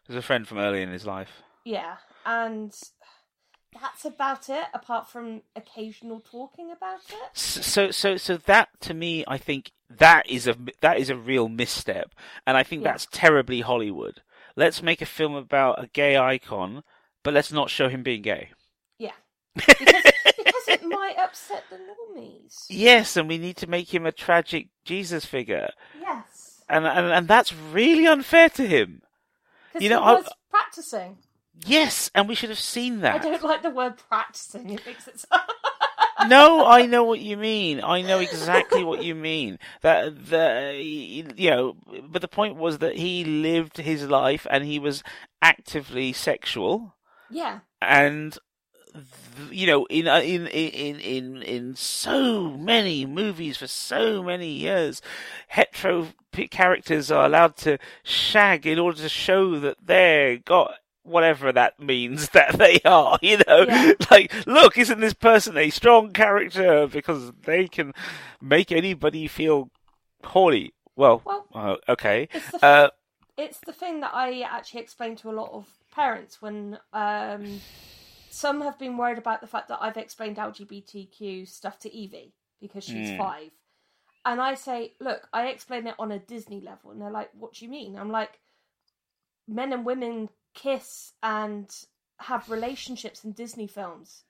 there's 0.06 0.18
a 0.18 0.22
friend 0.22 0.46
from 0.46 0.58
early 0.58 0.82
in 0.82 0.90
his 0.90 1.06
life 1.06 1.42
yeah, 1.64 1.96
and 2.24 2.72
that's 3.80 4.04
about 4.04 4.48
it. 4.48 4.64
Apart 4.72 5.08
from 5.10 5.42
occasional 5.56 6.20
talking 6.20 6.70
about 6.70 7.00
it. 7.10 7.36
so 7.36 7.90
so 7.90 8.16
so 8.16 8.36
that 8.36 8.68
to 8.80 8.94
me 8.94 9.24
i 9.28 9.36
think 9.36 9.72
that 9.90 10.28
is 10.28 10.46
a 10.46 10.56
that 10.80 10.98
is 10.98 11.08
a 11.10 11.16
real 11.16 11.48
misstep 11.48 12.14
and 12.46 12.56
i 12.56 12.62
think 12.62 12.82
Yeah. 12.82 12.92
that's 12.92 13.06
terribly 13.10 13.60
hollywood 13.62 14.22
let's 14.56 14.82
make 14.82 15.00
a 15.00 15.06
film 15.06 15.34
about 15.34 15.82
a 15.82 15.86
gay 15.88 16.16
icon 16.16 16.82
but 17.22 17.32
let's 17.34 17.50
not 17.52 17.70
show 17.70 17.88
him 17.88 18.02
being 18.02 18.22
gay 18.22 18.50
Yeah, 18.98 19.12
because 19.54 19.76
because 20.36 20.68
it 20.68 20.82
might 20.84 21.16
upset 21.18 21.64
the 21.70 21.76
normies. 21.76 22.66
yes 22.68 23.16
and 23.16 23.28
we 23.28 23.38
need 23.38 23.56
to 23.58 23.66
make 23.66 23.92
him 23.94 24.04
a 24.06 24.12
tragic 24.12 24.68
jesus 24.84 25.24
figure 25.24 25.70
Yes, 26.00 26.62
and 26.68 26.86
and, 26.86 27.06
and 27.06 27.28
that's 27.28 27.52
really 27.54 28.06
unfair 28.06 28.48
to 28.50 28.66
him 28.66 29.02
because 29.72 29.82
You 29.82 29.88
know, 29.90 30.00
he 30.02 30.06
I- 30.10 30.14
was 30.14 30.28
practicing. 30.50 31.18
yes 31.66 32.10
and 32.14 32.28
we 32.28 32.34
should 32.34 32.50
have 32.50 32.58
seen 32.58 33.00
that. 33.00 33.14
I 33.16 33.18
don't 33.18 33.42
like 33.42 33.62
the 33.62 33.70
word 33.70 33.96
practicing. 33.96 34.70
It 34.70 34.84
makes 34.86 35.08
it. 35.08 35.24
No, 36.26 36.64
I 36.66 36.86
know 36.86 37.04
what 37.04 37.20
you 37.20 37.36
mean. 37.36 37.80
I 37.82 38.02
know 38.02 38.18
exactly 38.18 38.84
what 38.84 39.02
you 39.02 39.14
mean. 39.14 39.58
That 39.82 40.26
the 40.26 40.80
you 40.82 41.50
know, 41.50 41.76
but 42.08 42.22
the 42.22 42.28
point 42.28 42.56
was 42.56 42.78
that 42.78 42.96
he 42.96 43.24
lived 43.24 43.78
his 43.78 44.08
life 44.08 44.46
and 44.50 44.64
he 44.64 44.78
was 44.78 45.02
actively 45.42 46.12
sexual, 46.12 46.94
yeah, 47.30 47.60
and 47.80 48.36
you 49.50 49.66
know, 49.66 49.86
in 49.86 50.08
uh, 50.08 50.20
in 50.20 50.46
in 50.48 51.00
in 51.00 51.42
in 51.42 51.76
so 51.76 52.50
many 52.50 53.06
movies 53.06 53.56
for 53.56 53.66
so 53.66 54.22
many 54.22 54.48
years, 54.48 55.02
hetero 55.48 56.08
characters 56.50 57.10
are 57.10 57.26
allowed 57.26 57.56
to 57.56 57.78
shag 58.02 58.66
in 58.66 58.78
order 58.78 58.98
to 58.98 59.08
show 59.08 59.58
that 59.58 59.76
they're 59.84 60.38
got 60.38 60.74
whatever 61.08 61.52
that 61.52 61.78
means 61.80 62.28
that 62.36 62.58
they 62.58 62.80
are, 62.84 63.18
you 63.22 63.38
know. 63.46 63.64
Yeah. 63.66 63.92
Like, 64.10 64.32
look, 64.46 64.78
isn't 64.78 65.00
this 65.00 65.14
person 65.14 65.56
a 65.58 65.70
strong 65.70 66.12
character 66.12 66.86
because 66.86 67.32
they 67.44 67.66
can 67.68 67.92
make 68.40 68.70
anybody 68.72 69.28
feel 69.28 69.70
horny? 70.24 70.72
Well, 70.96 71.22
Well, 71.24 71.46
uh, 71.54 71.76
okay. 71.88 72.28
it's 72.32 72.50
the 72.50 72.64
Uh, 72.64 72.88
it's 73.36 73.60
the 73.60 73.72
thing 73.72 74.00
that 74.00 74.12
I 74.14 74.40
actually 74.40 74.80
explain 74.80 75.14
to 75.16 75.30
a 75.30 75.32
lot 75.40 75.50
of 75.52 75.66
parents 75.94 76.42
when 76.42 76.78
um, 76.92 77.60
some 78.30 78.60
have 78.62 78.78
been 78.78 78.96
worried 78.96 79.18
about 79.18 79.40
the 79.40 79.46
fact 79.46 79.68
that 79.68 79.78
I've 79.80 79.96
explained 79.96 80.38
LGBTQ 80.38 81.46
stuff 81.46 81.78
to 81.80 81.94
Evie 81.94 82.34
because 82.60 82.82
she's 82.84 83.10
Mm. 83.10 83.16
five. 83.18 83.50
And 84.24 84.40
I 84.40 84.54
say, 84.54 84.94
look, 85.00 85.28
I 85.32 85.46
explain 85.46 85.86
it 85.86 85.94
on 85.98 86.10
a 86.12 86.18
Disney 86.18 86.60
level. 86.60 86.90
And 86.90 87.00
they're 87.00 87.10
like, 87.10 87.30
what 87.32 87.52
do 87.54 87.64
you 87.64 87.70
mean? 87.70 87.96
I'm 87.96 88.10
like, 88.10 88.40
men 89.46 89.72
and 89.72 89.86
women 89.86 90.28
kiss 90.54 91.12
and 91.22 91.68
have 92.20 92.50
relationships 92.50 93.24
in 93.24 93.32
Disney 93.32 93.66
films. 93.66 94.24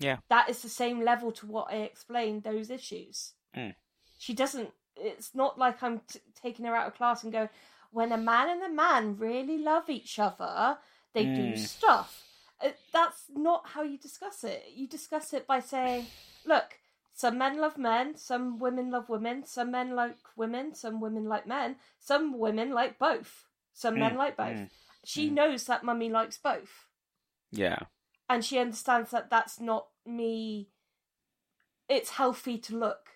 Yeah. 0.00 0.18
That 0.28 0.48
is 0.48 0.62
the 0.62 0.68
same 0.68 1.04
level 1.04 1.32
to 1.32 1.46
what 1.46 1.72
I 1.72 1.76
explained 1.78 2.42
those 2.42 2.70
issues. 2.70 3.32
Mm. 3.56 3.74
She 4.18 4.34
doesn't, 4.34 4.70
it's 4.96 5.34
not 5.34 5.58
like 5.58 5.82
I'm 5.82 6.00
t- 6.00 6.20
taking 6.40 6.66
her 6.66 6.74
out 6.76 6.86
of 6.88 6.94
class 6.94 7.22
and 7.24 7.32
go, 7.32 7.48
when 7.90 8.12
a 8.12 8.16
man 8.18 8.48
and 8.50 8.62
a 8.62 8.68
man 8.74 9.16
really 9.16 9.58
love 9.58 9.88
each 9.88 10.18
other, 10.18 10.78
they 11.14 11.24
do 11.24 11.52
Mm. 11.52 11.58
stuff. 11.58 12.24
Uh, 12.60 12.70
That's 12.92 13.24
not 13.34 13.68
how 13.68 13.82
you 13.82 13.98
discuss 13.98 14.44
it. 14.44 14.64
You 14.74 14.86
discuss 14.88 15.32
it 15.32 15.46
by 15.46 15.60
saying, 15.60 16.06
look, 16.44 16.78
some 17.14 17.38
men 17.38 17.58
love 17.60 17.78
men, 17.78 18.16
some 18.16 18.58
women 18.58 18.90
love 18.90 19.08
women, 19.08 19.44
some 19.46 19.70
men 19.70 19.94
like 19.96 20.16
women, 20.36 20.74
some 20.74 21.00
women 21.00 21.24
like 21.24 21.46
men, 21.46 21.76
some 21.98 22.38
women 22.38 22.72
like 22.72 22.98
both, 22.98 23.46
some 23.72 23.98
men 23.98 24.14
Mm, 24.14 24.18
like 24.18 24.36
both. 24.36 24.68
She 25.08 25.30
mm. 25.30 25.32
knows 25.32 25.64
that 25.64 25.84
mummy 25.84 26.10
likes 26.10 26.36
both. 26.36 26.84
yeah. 27.50 27.78
And 28.28 28.44
she 28.44 28.58
understands 28.58 29.10
that 29.12 29.30
that's 29.30 29.58
not 29.58 29.88
me. 30.04 30.68
It's 31.88 32.10
healthy 32.10 32.58
to 32.58 32.76
look. 32.76 33.08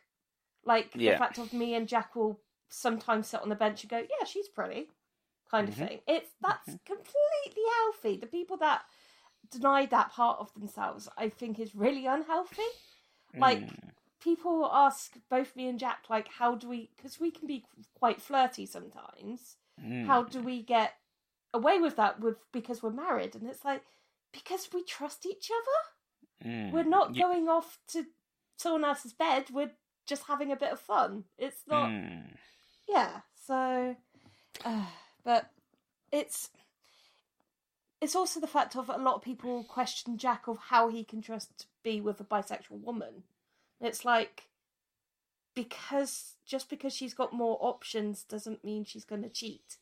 Like 0.64 0.92
Yeah. 0.94 1.12
the 1.12 1.18
fact 1.18 1.36
of 1.36 1.52
me 1.52 1.74
and 1.74 1.86
Jack 1.86 2.16
will 2.16 2.40
sometimes 2.70 3.26
sit 3.28 3.42
on 3.42 3.50
the 3.50 3.54
bench 3.54 3.82
and 3.82 3.90
go, 3.90 3.98
yeah, 3.98 4.24
she's 4.24 4.48
pretty, 4.48 4.88
kind 5.50 5.68
of 5.68 5.74
Mhm. 5.74 5.86
thing. 5.88 6.00
It's 6.06 6.30
that's 6.40 6.64
completely 6.86 7.62
healthy. 7.76 8.16
The 8.16 8.26
people 8.26 8.56
that 8.56 8.86
deny 9.50 9.84
that 9.84 10.12
part 10.12 10.38
of 10.40 10.54
themselves, 10.54 11.10
I 11.18 11.28
think, 11.28 11.58
is 11.60 11.74
really 11.74 12.06
unhealthy. 12.06 12.70
Like 13.34 13.58
Mm. 13.58 13.90
people 14.18 14.64
ask 14.72 15.18
both 15.28 15.54
me 15.56 15.68
and 15.68 15.78
Jack, 15.78 16.08
like, 16.08 16.28
how 16.28 16.54
do 16.54 16.70
we? 16.70 16.90
Because 16.96 17.20
we 17.20 17.30
can 17.30 17.46
be 17.46 17.66
quite 17.92 18.22
flirty 18.22 18.64
sometimes. 18.64 19.58
Mm. 19.78 20.06
How 20.06 20.22
do 20.22 20.40
we 20.40 20.62
get 20.62 20.94
away 21.54 21.78
with 21.78 21.96
that? 21.96 22.20
With 22.20 22.36
because 22.52 22.82
we're 22.82 22.90
married, 22.90 23.34
and 23.34 23.48
it's 23.48 23.64
like 23.64 23.82
because 24.32 24.68
we 24.72 24.82
trust 24.84 25.26
each 25.26 25.50
other. 25.50 26.50
Mm. 26.50 26.72
We're 26.72 26.82
not 26.84 27.14
You- 27.14 27.22
going 27.22 27.48
off 27.48 27.78
to 27.88 28.06
someone 28.56 28.84
else's 28.84 29.12
bed. 29.12 29.50
We're 29.50 29.72
just 30.06 30.24
having 30.24 30.50
a 30.52 30.56
bit 30.56 30.72
of 30.72 30.80
fun. 30.80 31.24
It's 31.38 31.62
not. 31.68 31.88
Mm. 31.90 32.36
Yeah. 32.88 33.20
So, 33.46 33.96
uh, 34.64 34.86
but 35.24 35.50
it's 36.10 36.50
it's 38.00 38.16
also 38.16 38.40
the 38.40 38.46
fact 38.48 38.74
of 38.76 38.88
a 38.88 38.96
lot 38.98 39.14
of 39.16 39.22
people 39.22 39.62
question 39.64 40.18
Jack 40.18 40.48
of 40.48 40.58
how 40.58 40.88
he 40.88 41.04
can 41.04 41.22
trust 41.22 41.56
to 41.60 41.66
be 41.84 42.00
with 42.00 42.20
a 42.20 42.24
bisexual 42.24 42.80
woman. 42.82 43.22
It's 43.80 44.04
like 44.04 44.48
because 45.54 46.34
just 46.44 46.68
because 46.70 46.94
she's 46.94 47.14
got 47.14 47.32
more 47.32 47.58
options 47.60 48.24
doesn't 48.24 48.64
mean 48.64 48.84
she's 48.84 49.04
going 49.04 49.22
to 49.22 49.28
cheat. 49.28 49.76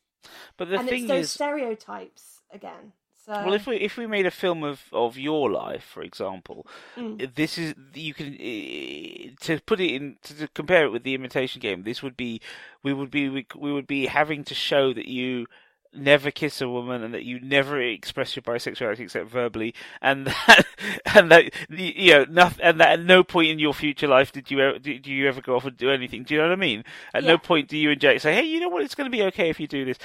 But 0.57 0.69
the 0.69 0.77
and 0.77 0.87
thing 0.89 1.03
it's 1.03 1.09
those 1.09 1.25
is, 1.25 1.31
stereotypes 1.31 2.41
again. 2.51 2.93
So 3.25 3.33
well, 3.33 3.53
if 3.53 3.67
we 3.67 3.77
if 3.77 3.97
we 3.97 4.07
made 4.07 4.25
a 4.25 4.31
film 4.31 4.63
of 4.63 4.83
of 4.91 5.17
your 5.17 5.49
life, 5.51 5.83
for 5.83 6.01
example, 6.03 6.67
Mm. 6.97 7.21
this 7.35 7.57
is 7.57 7.73
you 7.93 8.13
can 8.13 8.35
eh, 8.39 9.29
to 9.41 9.59
put 9.61 9.79
it 9.79 9.91
in 9.93 10.17
to, 10.23 10.35
to 10.37 10.47
compare 10.49 10.85
it 10.85 10.91
with 10.91 11.03
the 11.03 11.13
imitation 11.15 11.59
game. 11.61 11.83
This 11.83 12.01
would 12.03 12.17
be 12.17 12.41
we 12.83 12.93
would 12.93 13.11
be 13.11 13.29
we, 13.29 13.45
we 13.55 13.71
would 13.73 13.87
be 13.87 14.07
having 14.07 14.43
to 14.45 14.55
show 14.55 14.93
that 14.93 15.07
you 15.07 15.47
never 15.93 16.31
kiss 16.31 16.61
a 16.61 16.69
woman 16.69 17.03
and 17.03 17.13
that 17.13 17.23
you 17.23 17.39
never 17.41 17.81
express 17.81 18.35
your 18.35 18.43
bisexuality 18.43 18.99
except 18.99 19.29
verbally 19.29 19.73
and 20.01 20.25
that 20.47 20.65
and 21.13 21.31
that 21.31 21.53
you 21.69 22.11
know 22.13 22.25
nothing 22.29 22.63
and 22.63 22.79
that 22.79 22.99
at 22.99 23.05
no 23.05 23.23
point 23.23 23.49
in 23.49 23.59
your 23.59 23.73
future 23.73 24.07
life 24.07 24.31
did 24.31 24.49
you 24.49 24.59
ever 24.61 24.79
did 24.79 25.05
you 25.05 25.27
ever 25.27 25.41
go 25.41 25.55
off 25.55 25.65
and 25.65 25.77
do 25.77 25.89
anything. 25.91 26.23
Do 26.23 26.33
you 26.33 26.39
know 26.41 26.47
what 26.47 26.53
i 26.53 26.55
mean? 26.55 26.83
At 27.13 27.23
no 27.25 27.37
point 27.37 27.67
do 27.67 27.77
you 27.77 27.91
and 27.91 27.99
jake 27.99 28.21
say 28.21 28.33
hey 28.33 28.43
you 28.43 28.59
know 28.59 28.69
what? 28.69 28.83
It's 28.83 28.95
going 28.95 29.09
to 29.11 29.15
be 29.17 29.23
okay 29.23 29.49
if 29.49 29.59
you 29.59 29.67
do 29.67 29.85
this. 29.85 29.97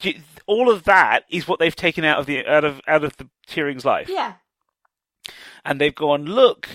Do 0.00 0.12
all 0.46 0.70
of 0.70 0.84
that 0.84 1.24
is 1.30 1.48
what 1.48 1.58
they've 1.58 1.74
taken 1.74 2.04
out 2.04 2.18
of 2.18 2.26
the 2.26 2.46
out 2.46 2.64
of 2.64 2.80
out 2.86 3.04
of 3.04 3.16
the 3.16 3.28
Turing's 3.48 3.84
life. 3.84 4.08
Yeah. 4.10 4.34
and 5.64 5.80
they've 5.80 5.94
gone, 5.94 6.24
look, 6.26 6.68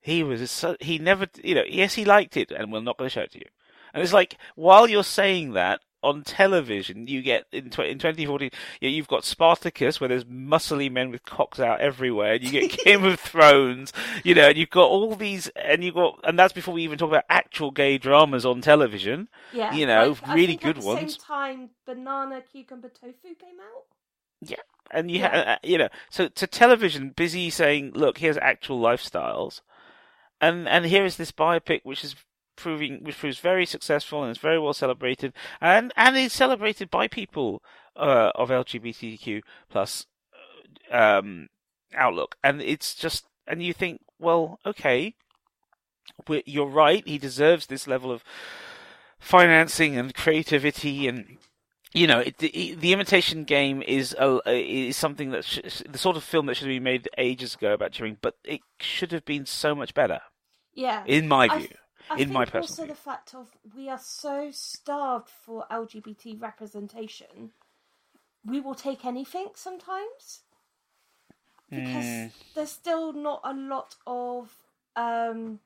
he 0.00 0.22
was, 0.22 0.64
he 0.80 0.98
never, 0.98 1.26
you 1.42 1.54
know, 1.54 1.64
yes, 1.68 1.94
he 1.94 2.04
liked 2.04 2.36
it, 2.36 2.50
and 2.50 2.72
we're 2.72 2.80
not 2.80 2.98
going 2.98 3.08
to 3.08 3.14
show 3.14 3.20
it 3.22 3.32
to 3.32 3.38
you. 3.38 3.46
And 3.94 4.02
it's 4.02 4.12
like, 4.12 4.36
while 4.56 4.88
you're 4.88 5.04
saying 5.04 5.52
that 5.52 5.80
on 6.02 6.22
television, 6.22 7.06
you 7.06 7.22
get 7.22 7.46
in, 7.52 7.70
tw- 7.70 7.80
in 7.80 7.98
2014, 7.98 8.50
you 8.80 8.88
know, 8.88 8.94
you've 8.94 9.08
got 9.08 9.24
Spartacus, 9.24 10.00
where 10.00 10.08
there's 10.08 10.24
muscly 10.24 10.90
men 10.90 11.10
with 11.10 11.24
cocks 11.24 11.60
out 11.60 11.80
everywhere, 11.80 12.34
and 12.34 12.42
you 12.44 12.50
get 12.50 12.78
Game 12.84 13.04
of 13.04 13.20
Thrones, 13.20 13.92
you 14.24 14.34
know, 14.34 14.48
and 14.48 14.56
you've 14.58 14.70
got 14.70 14.86
all 14.88 15.14
these, 15.14 15.48
and 15.56 15.84
you've 15.84 15.94
got, 15.94 16.18
and 16.24 16.38
that's 16.38 16.52
before 16.52 16.74
we 16.74 16.82
even 16.82 16.98
talk 16.98 17.08
about 17.10 17.24
actual 17.28 17.70
gay 17.70 17.98
dramas 17.98 18.44
on 18.46 18.60
television. 18.60 19.28
Yeah. 19.52 19.72
You 19.74 19.86
know, 19.86 20.16
Like, 20.26 20.34
really 20.34 20.46
think 20.56 20.64
at 20.66 20.74
good 20.74 20.82
the 20.82 20.86
ones. 20.86 21.14
Same 21.14 21.20
time, 21.26 21.70
banana 21.86 22.42
cucumber 22.50 22.88
tofu 22.88 23.34
came 23.38 23.60
out. 23.60 23.84
Yeah, 24.44 24.56
and 24.90 25.10
you 25.10 25.20
Yeah. 25.20 25.28
ha- 25.44 25.50
uh, 25.52 25.56
you 25.62 25.78
know 25.78 25.88
so 26.10 26.26
to 26.26 26.46
television 26.48 27.10
busy 27.10 27.48
saying 27.48 27.92
look 27.94 28.18
here's 28.18 28.36
actual 28.38 28.80
lifestyles 28.80 29.60
and 30.40 30.68
and 30.68 30.84
here 30.86 31.04
is 31.04 31.16
this 31.16 31.30
biopic 31.30 31.82
which 31.84 32.02
is 32.02 32.16
proving 32.56 33.02
which 33.02 33.18
proves 33.18 33.38
very 33.38 33.66
successful 33.66 34.22
and 34.22 34.30
is 34.30 34.38
very 34.38 34.58
well 34.58 34.72
celebrated 34.74 35.32
and 35.60 35.92
and 35.96 36.16
is 36.16 36.32
celebrated 36.32 36.90
by 36.90 37.08
people 37.08 37.62
uh, 37.96 38.30
of 38.34 38.50
LGBTQ 38.50 39.42
plus 39.70 40.06
uh, 40.92 40.96
um 40.96 41.48
outlook 41.94 42.36
and 42.42 42.60
it's 42.62 42.94
just 42.94 43.26
and 43.46 43.62
you 43.62 43.72
think 43.72 44.00
well 44.18 44.58
okay 44.64 45.14
you're 46.46 46.66
right 46.66 47.06
he 47.06 47.18
deserves 47.18 47.66
this 47.66 47.86
level 47.86 48.10
of 48.10 48.22
financing 49.18 49.96
and 49.96 50.14
creativity 50.14 51.06
and 51.08 51.38
you 51.94 52.06
know, 52.06 52.20
it, 52.20 52.38
the, 52.38 52.74
the 52.78 52.92
Imitation 52.94 53.44
Game 53.44 53.82
is 53.82 54.16
a, 54.18 54.40
is 54.46 54.96
something 54.96 55.30
that 55.32 55.44
sh- 55.44 55.82
the 55.86 55.98
sort 55.98 56.16
of 56.16 56.24
film 56.24 56.46
that 56.46 56.56
should 56.56 56.66
have 56.68 56.74
been 56.74 56.82
made 56.82 57.08
ages 57.18 57.54
ago 57.54 57.74
about 57.74 57.92
Turing, 57.92 58.16
but 58.22 58.36
it 58.44 58.60
should 58.80 59.12
have 59.12 59.26
been 59.26 59.44
so 59.44 59.74
much 59.74 59.92
better, 59.92 60.20
Yeah. 60.72 61.04
in 61.06 61.28
my 61.28 61.44
I 61.50 61.58
view. 61.58 61.66
th- 61.68 61.78
I 62.10 62.14
in 62.14 62.18
think 62.28 62.30
my 62.32 62.44
personal 62.44 62.62
also 62.62 62.82
view. 62.84 62.92
the 62.94 62.98
fact 63.00 63.34
of 63.34 63.50
we 63.76 63.88
are 63.88 63.98
so 63.98 64.50
starved 64.52 65.28
for 65.28 65.66
LGBT 65.70 66.40
representation, 66.40 67.52
we 68.44 68.60
will 68.60 68.74
take 68.74 69.04
anything 69.04 69.48
sometimes 69.54 70.40
because 71.70 72.04
Mm. 72.04 72.32
there's 72.54 72.70
still 72.70 73.12
not 73.12 73.40
a 73.44 73.54
lot 73.54 73.94
of 74.06 74.54
um 74.96 75.60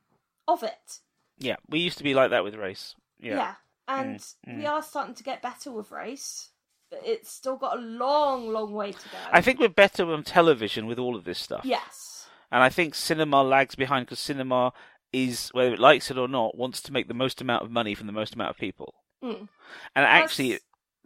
of 0.47 0.63
it. 0.63 1.01
Yeah, 1.39 1.57
we 1.69 1.81
used 1.81 1.99
to 1.99 2.05
be 2.05 2.15
like 2.15 2.31
that 2.31 2.45
with 2.45 2.55
race. 2.55 2.95
Yeah, 3.19 3.37
Yeah, 3.37 3.55
and 3.89 4.21
mm. 4.47 4.57
we 4.59 4.67
are 4.67 4.83
starting 4.83 5.15
to 5.15 5.25
get 5.25 5.43
better 5.43 5.73
with 5.73 5.91
race, 5.91 6.51
but 6.91 7.01
it's 7.05 7.31
still 7.31 7.57
got 7.57 7.77
a 7.77 7.81
long, 7.81 8.49
long 8.51 8.73
way 8.73 8.93
to 8.93 9.09
go. 9.09 9.19
I 9.33 9.41
think 9.41 9.59
we're 9.59 9.69
better 9.69 10.05
on 10.13 10.23
television 10.23 10.87
with 10.87 10.99
all 10.99 11.17
of 11.17 11.25
this 11.25 11.39
stuff. 11.41 11.65
yes, 11.65 12.29
and 12.53 12.63
I 12.63 12.69
think 12.69 12.95
cinema 12.95 13.43
lags 13.43 13.75
behind 13.75 14.07
because 14.07 14.21
cinema 14.21 14.73
is, 15.13 15.49
whether 15.53 15.73
it 15.73 15.81
likes 15.81 16.11
it 16.11 16.19
or 16.19 16.29
not, 16.29 16.57
wants 16.57 16.81
to 16.83 16.93
make 16.93 17.09
the 17.09 17.15
most 17.15 17.41
amount 17.41 17.65
of 17.65 17.71
money 17.71 17.95
from 17.95 18.07
the 18.07 18.13
most 18.13 18.35
amount 18.35 18.51
of 18.51 18.57
people. 18.57 18.95
Mm. 19.23 19.49
And 19.95 20.05
actually, 20.05 20.59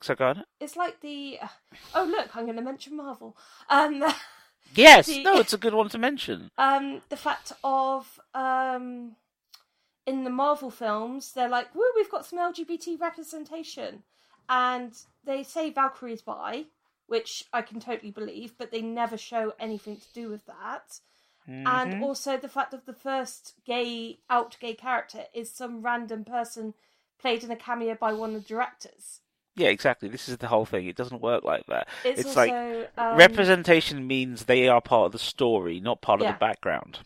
so 0.02 0.14
go 0.14 0.28
on. 0.28 0.44
it's 0.60 0.76
like 0.76 1.00
the. 1.00 1.38
oh 1.94 2.04
look, 2.04 2.34
I'm 2.36 2.44
going 2.44 2.56
to 2.56 2.62
mention 2.62 2.96
Marvel. 2.96 3.36
Um. 3.68 4.04
Yes, 4.74 5.06
The- 5.06 5.24
no, 5.24 5.38
it's 5.38 5.52
a 5.52 5.58
good 5.58 5.74
one 5.74 5.88
to 5.88 5.98
mention. 5.98 6.50
um, 6.58 7.00
the 7.08 7.16
fact 7.16 7.52
of 7.64 8.20
um, 8.34 9.16
in 10.06 10.22
the 10.24 10.30
Marvel 10.30 10.70
films, 10.70 11.32
they're 11.32 11.48
like, 11.48 11.74
"Woo, 11.74 11.82
we've 11.96 12.10
got 12.10 12.26
some 12.26 12.38
LGBT 12.38 13.00
representation," 13.00 14.04
and 14.48 14.92
they 15.24 15.42
say 15.42 15.70
Valkyrie's 15.72 16.22
bi, 16.22 16.66
which 17.06 17.44
I 17.52 17.62
can 17.62 17.80
totally 17.80 18.12
believe, 18.12 18.54
but 18.58 18.70
they 18.70 18.82
never 18.82 19.16
show 19.16 19.54
anything 19.58 19.96
to 19.96 20.12
do 20.12 20.28
with 20.28 20.46
that. 20.46 21.00
Mm-hmm. 21.48 21.66
And 21.66 22.04
also 22.04 22.36
the 22.36 22.48
fact 22.48 22.74
of 22.74 22.84
the 22.86 22.92
first 22.92 23.54
gay 23.66 24.18
out 24.28 24.56
gay 24.60 24.74
character 24.74 25.24
is 25.34 25.50
some 25.52 25.82
random 25.82 26.24
person 26.24 26.74
played 27.20 27.42
in 27.44 27.50
a 27.50 27.56
cameo 27.56 27.94
by 27.94 28.12
one 28.12 28.34
of 28.34 28.42
the 28.42 28.48
directors. 28.48 29.20
Yeah, 29.56 29.68
exactly. 29.68 30.08
This 30.08 30.28
is 30.28 30.36
the 30.38 30.46
whole 30.46 30.64
thing. 30.64 30.86
It 30.86 30.96
doesn't 30.96 31.20
work 31.20 31.44
like 31.44 31.66
that. 31.66 31.88
It's, 32.04 32.20
It's 32.20 32.36
like 32.36 32.52
um, 32.96 33.16
Representation 33.16 34.06
means 34.06 34.44
they 34.44 34.68
are 34.68 34.80
part 34.80 35.06
of 35.06 35.12
the 35.12 35.18
story, 35.18 35.80
not 35.80 36.00
part 36.00 36.20
of 36.22 36.26
the 36.28 36.38
background. 36.38 37.00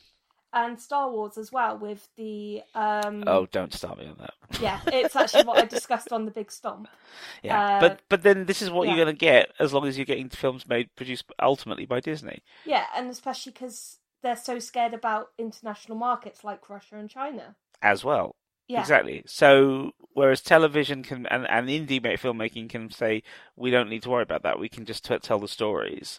and 0.52 0.80
Star 0.80 1.10
Wars 1.10 1.36
as 1.38 1.50
well 1.50 1.76
with 1.78 2.06
the 2.16 2.62
um, 2.74 3.24
Oh, 3.26 3.46
don't 3.50 3.72
start 3.72 3.98
me 3.98 4.06
on 4.06 4.16
that. 4.18 4.34
yeah, 4.60 4.80
it's 4.86 5.16
actually 5.16 5.44
what 5.44 5.58
I 5.58 5.64
discussed 5.64 6.12
on 6.12 6.26
the 6.26 6.30
Big 6.30 6.52
Stomp. 6.52 6.86
Yeah, 7.42 7.76
Uh, 7.76 7.80
but 7.80 8.00
but 8.08 8.22
then 8.22 8.44
this 8.46 8.62
is 8.62 8.70
what 8.70 8.86
yeah. 8.86 8.94
you're 8.94 9.04
going 9.04 9.16
to 9.16 9.18
get 9.18 9.50
as 9.58 9.72
long 9.72 9.86
as 9.86 9.96
you're 9.98 10.04
getting 10.06 10.28
films 10.28 10.68
made 10.68 10.94
produced 10.96 11.24
ultimately 11.40 11.86
by 11.86 12.00
Disney 12.00 12.42
Yeah, 12.64 12.84
and 12.96 13.10
especially 13.10 13.52
because 13.52 13.98
they're 14.24 14.34
so 14.34 14.58
scared 14.58 14.94
about 14.94 15.28
international 15.38 15.96
markets 15.96 16.42
like 16.42 16.68
Russia 16.68 16.96
and 16.96 17.08
China. 17.08 17.54
as 17.80 18.02
well. 18.02 18.34
Yeah, 18.66 18.80
Exactly. 18.80 19.22
So 19.26 19.92
whereas 20.14 20.40
television 20.40 21.02
can 21.02 21.26
and, 21.26 21.46
and 21.48 21.68
indie 21.68 22.02
ma- 22.02 22.16
filmmaking 22.16 22.70
can 22.70 22.90
say 22.90 23.22
we 23.54 23.70
don't 23.70 23.90
need 23.90 24.02
to 24.04 24.10
worry 24.10 24.22
about 24.22 24.42
that. 24.42 24.58
We 24.58 24.70
can 24.70 24.86
just 24.86 25.04
t- 25.04 25.18
tell 25.18 25.38
the 25.38 25.46
stories 25.46 26.18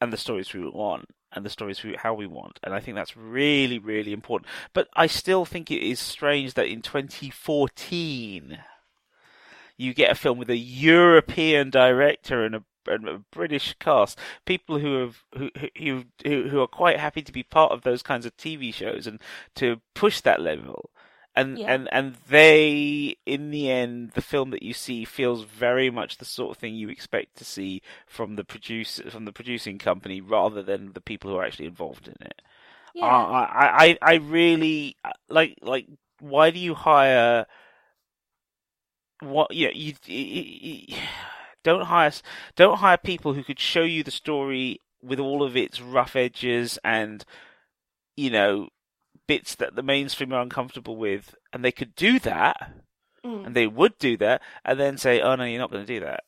and 0.00 0.10
the 0.10 0.16
stories 0.16 0.54
we 0.54 0.66
want 0.66 1.10
and 1.32 1.44
the 1.44 1.50
stories 1.50 1.84
we, 1.84 1.94
how 1.94 2.14
we 2.14 2.26
want. 2.26 2.58
And 2.62 2.72
I 2.72 2.80
think 2.80 2.94
that's 2.96 3.18
really 3.18 3.78
really 3.78 4.14
important. 4.14 4.50
But 4.72 4.88
I 4.96 5.06
still 5.06 5.44
think 5.44 5.70
it 5.70 5.86
is 5.86 6.00
strange 6.00 6.54
that 6.54 6.66
in 6.66 6.80
2014 6.80 8.58
you 9.76 9.92
get 9.92 10.10
a 10.10 10.14
film 10.14 10.38
with 10.38 10.48
a 10.48 10.56
European 10.56 11.68
director 11.68 12.46
and 12.46 12.54
a 12.54 12.64
British 13.30 13.74
cast, 13.80 14.18
people 14.46 14.78
who 14.78 15.00
have 15.00 15.24
who, 15.36 15.50
who 15.76 16.04
who 16.48 16.60
are 16.60 16.66
quite 16.66 16.98
happy 16.98 17.22
to 17.22 17.32
be 17.32 17.42
part 17.42 17.72
of 17.72 17.82
those 17.82 18.02
kinds 18.02 18.26
of 18.26 18.36
TV 18.36 18.72
shows 18.72 19.06
and 19.06 19.20
to 19.56 19.80
push 19.94 20.20
that 20.22 20.40
level. 20.40 20.90
And 21.36 21.60
Yeah. 21.60 21.66
and 21.66 21.88
and 21.92 22.16
they, 22.28 23.16
in 23.26 23.50
the 23.50 23.70
end, 23.70 24.12
the 24.12 24.22
film 24.22 24.50
that 24.50 24.62
you 24.62 24.72
see 24.74 25.04
feels 25.04 25.44
very 25.44 25.88
much 25.90 26.18
the 26.18 26.24
sort 26.24 26.50
of 26.50 26.56
thing 26.58 26.74
you 26.74 26.88
expect 26.88 27.36
to 27.36 27.44
see 27.44 27.80
from 28.06 28.34
the 28.36 28.44
produce 28.44 29.00
from 29.10 29.24
the 29.24 29.32
producing 29.32 29.78
company, 29.78 30.20
rather 30.20 30.62
than 30.62 30.92
the 30.94 31.00
people 31.00 31.30
who 31.30 31.36
are 31.36 31.44
actually 31.44 31.66
involved 31.66 32.08
in 32.08 32.16
it. 32.20 32.42
yeah, 32.94 33.24
I, 33.28 33.44
I, 33.44 33.84
I 33.86 33.98
I 34.02 34.14
really 34.16 34.96
like 35.28 35.58
like. 35.62 35.86
Why 36.20 36.50
do 36.50 36.58
you 36.58 36.74
hire? 36.74 37.46
What 39.20 39.52
yeah 39.52 39.70
you, 39.74 39.94
you, 40.06 40.86
you 40.86 40.96
don't 41.64 41.86
hire 41.86 42.12
don't 42.56 42.78
hire 42.78 42.96
people 42.96 43.34
who 43.34 43.42
could 43.44 43.58
show 43.60 43.82
you 43.82 44.02
the 44.02 44.10
story 44.10 44.80
with 45.02 45.18
all 45.20 45.42
of 45.42 45.56
its 45.56 45.80
rough 45.80 46.16
edges 46.16 46.78
and 46.84 47.24
you 48.16 48.30
know 48.30 48.68
bits 49.26 49.54
that 49.56 49.74
the 49.76 49.82
mainstream 49.82 50.32
are 50.32 50.40
uncomfortable 50.40 50.96
with, 50.96 51.34
and 51.52 51.64
they 51.64 51.72
could 51.72 51.94
do 51.94 52.18
that, 52.20 52.72
Mm. 53.24 53.46
and 53.46 53.54
they 53.56 53.66
would 53.66 53.98
do 53.98 54.16
that, 54.16 54.40
and 54.64 54.78
then 54.80 54.96
say, 54.96 55.20
"Oh 55.20 55.34
no, 55.34 55.44
you're 55.44 55.58
not 55.60 55.70
going 55.70 55.84
to 55.84 55.92
do 55.94 56.00
that." 56.00 56.24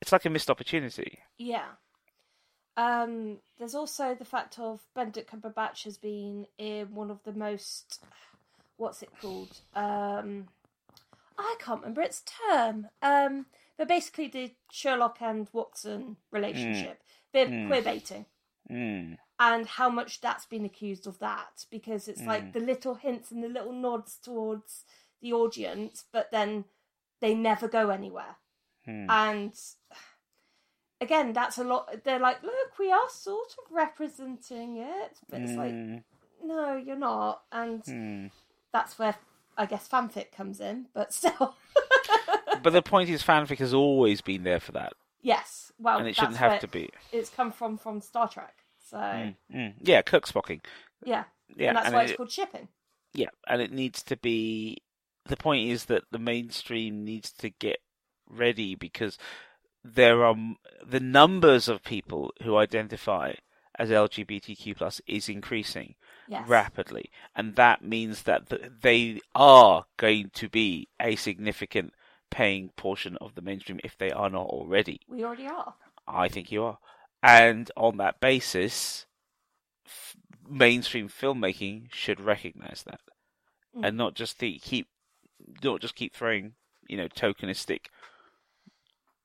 It's 0.00 0.12
like 0.12 0.24
a 0.26 0.30
missed 0.30 0.50
opportunity. 0.50 1.18
yeah. 1.38 1.64
Um, 2.76 3.38
there's 3.58 3.74
also 3.74 4.14
the 4.14 4.24
fact 4.24 4.58
of 4.58 4.80
Benedict 4.94 5.30
Cumberbatch 5.30 5.84
has 5.84 5.98
been 5.98 6.46
in 6.56 6.94
one 6.94 7.10
of 7.10 7.22
the 7.24 7.32
most, 7.32 8.02
what's 8.78 9.02
it 9.02 9.10
called? 9.20 9.60
Um, 9.74 10.46
I 11.36 11.56
can't 11.58 11.80
remember 11.80 12.00
its 12.00 12.22
term. 12.48 12.86
Um, 13.02 13.46
but 13.80 13.88
basically 13.88 14.28
the 14.28 14.54
Sherlock 14.70 15.22
and 15.22 15.48
Watson 15.54 16.18
relationship, 16.30 17.02
bit 17.32 17.46
of 17.46 17.52
Mm. 17.54 17.66
queer 17.66 17.80
baiting. 17.82 18.26
Mm. 18.70 19.16
and 19.40 19.66
how 19.66 19.88
much 19.88 20.20
that's 20.20 20.44
been 20.44 20.66
accused 20.66 21.06
of 21.06 21.18
that 21.20 21.64
because 21.70 22.06
it's 22.08 22.20
Mm. 22.20 22.26
like 22.26 22.52
the 22.52 22.60
little 22.60 22.94
hints 22.96 23.30
and 23.30 23.42
the 23.42 23.48
little 23.48 23.72
nods 23.72 24.16
towards 24.18 24.84
the 25.22 25.32
audience, 25.32 26.04
but 26.12 26.30
then 26.30 26.66
they 27.20 27.34
never 27.34 27.66
go 27.66 27.88
anywhere. 27.88 28.36
Mm. 28.86 29.06
And 29.10 29.54
again, 31.00 31.32
that's 31.32 31.56
a 31.56 31.64
lot. 31.64 32.04
They're 32.04 32.18
like, 32.18 32.42
look, 32.42 32.78
we 32.78 32.92
are 32.92 33.08
sort 33.08 33.54
of 33.64 33.72
representing 33.72 34.76
it, 34.76 35.18
but 35.30 35.40
it's 35.40 35.52
like, 35.56 35.72
Mm. 35.72 36.04
no, 36.42 36.76
you're 36.76 36.96
not. 36.96 37.44
And 37.50 37.82
Mm. 37.84 38.30
that's 38.72 38.98
where 38.98 39.16
I 39.56 39.64
guess 39.66 39.88
fanfic 39.88 40.32
comes 40.32 40.60
in, 40.60 40.88
but 40.92 41.12
still, 41.14 41.56
But 42.62 42.72
the 42.72 42.82
point 42.82 43.08
is, 43.10 43.22
fanfic 43.22 43.58
has 43.58 43.72
always 43.74 44.20
been 44.20 44.42
there 44.44 44.60
for 44.60 44.72
that, 44.72 44.92
yes. 45.22 45.72
Well, 45.78 45.98
and 45.98 46.06
it 46.08 46.14
shouldn't 46.16 46.36
have 46.36 46.60
to 46.60 46.68
be. 46.68 46.90
It's 47.12 47.30
come 47.30 47.52
from 47.52 47.78
from 47.78 48.00
Star 48.00 48.28
Trek, 48.28 48.54
so 48.78 48.96
Mm. 48.98 49.36
Mm. 49.54 49.74
Yeah, 49.80 50.02
Kirk 50.02 50.26
Spocking. 50.26 50.60
yeah, 51.04 51.24
Yeah, 51.56 51.68
and 51.68 51.76
that's 51.76 51.86
and 51.86 51.94
why 51.94 52.02
it- 52.02 52.10
it's 52.10 52.16
called 52.16 52.30
shipping. 52.32 52.68
Yeah, 53.14 53.30
and 53.48 53.60
it 53.62 53.72
needs 53.72 54.02
to 54.04 54.16
be. 54.16 54.78
The 55.24 55.36
point 55.36 55.68
is 55.68 55.86
that 55.86 56.04
the 56.10 56.18
mainstream 56.18 57.04
needs 57.04 57.32
to 57.32 57.50
get 57.50 57.78
ready 58.28 58.74
because 58.74 59.18
there 59.82 60.24
are 60.24 60.36
the 60.84 61.00
numbers 61.00 61.66
of 61.68 61.82
people 61.82 62.32
who 62.42 62.56
identify 62.56 63.32
as 63.78 63.90
LGBTQ 63.90 64.76
plus 64.76 65.00
is 65.06 65.28
increasing 65.28 65.94
Yes. 66.28 66.46
rapidly, 66.46 67.10
and 67.34 67.56
that 67.56 67.82
means 67.82 68.22
that 68.24 68.48
th- 68.50 68.70
they 68.82 69.20
are 69.34 69.86
going 69.96 70.30
to 70.34 70.48
be 70.48 70.88
a 71.00 71.16
significant 71.16 71.94
paying 72.30 72.70
portion 72.76 73.16
of 73.20 73.34
the 73.34 73.42
mainstream 73.42 73.80
if 73.84 73.96
they 73.98 74.10
are 74.10 74.30
not 74.30 74.46
already. 74.46 75.00
We 75.08 75.24
already 75.24 75.46
are. 75.46 75.74
I 76.06 76.28
think 76.28 76.50
you 76.50 76.64
are, 76.64 76.78
and 77.22 77.70
on 77.76 77.96
that 77.98 78.20
basis, 78.20 79.06
f- 79.86 80.16
mainstream 80.48 81.08
filmmaking 81.08 81.92
should 81.92 82.20
recognize 82.20 82.82
that, 82.86 83.00
Mm. 83.76 83.86
and 83.86 83.96
not 83.96 84.14
just 84.14 84.38
the, 84.40 84.58
keep, 84.58 84.88
not 85.62 85.80
just 85.80 85.94
keep 85.94 86.14
throwing, 86.14 86.54
you 86.88 86.96
know, 86.96 87.08
tokenistic, 87.08 87.86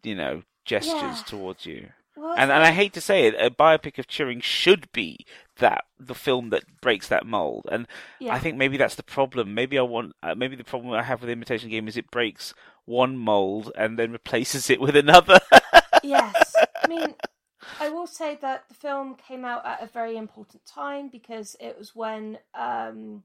you 0.03 0.15
know, 0.15 0.43
gestures 0.65 0.93
Yeah. 1.19 1.23
towards 1.25 1.65
you. 1.65 1.89
Well, 2.15 2.33
And 2.37 2.49
and 2.51 2.63
I 2.63 2.71
hate 2.71 2.93
to 2.93 3.01
say 3.01 3.25
it, 3.27 3.35
a 3.35 3.49
biopic 3.49 3.97
of 3.99 4.07
Turing 4.07 4.41
should 4.41 4.89
be 4.93 5.25
that 5.57 5.83
the 5.99 6.15
film 6.15 6.49
that 6.51 6.79
breaks 6.79 7.07
that 7.09 7.25
mold. 7.25 7.65
And 7.69 7.87
yeah. 8.19 8.33
I 8.33 8.39
think 8.39 8.55
maybe 8.55 8.77
that's 8.77 8.95
the 8.95 9.03
problem. 9.03 9.53
Maybe 9.53 9.77
I 9.77 9.81
want. 9.81 10.13
Uh, 10.23 10.33
maybe 10.35 10.55
the 10.55 10.63
problem 10.63 10.93
I 10.93 11.03
have 11.03 11.19
with 11.21 11.29
Imitation 11.29 11.69
Game 11.69 11.87
is 11.89 11.97
it 11.97 12.09
breaks 12.11 12.53
one 12.85 13.17
mold 13.17 13.71
and 13.77 13.97
then 13.97 14.11
replaces 14.11 14.69
it 14.69 14.79
with 14.79 14.95
another. 14.95 15.39
yes. 16.03 16.55
I 16.83 16.87
mean, 16.87 17.15
I 17.79 17.89
will 17.89 18.07
say 18.07 18.37
that 18.41 18.65
the 18.69 18.75
film 18.75 19.15
came 19.15 19.43
out 19.43 19.65
at 19.65 19.81
a 19.81 19.87
very 19.87 20.17
important 20.17 20.65
time 20.65 21.09
because 21.09 21.55
it 21.59 21.77
was 21.77 21.95
when 21.95 22.39
um, 22.53 23.23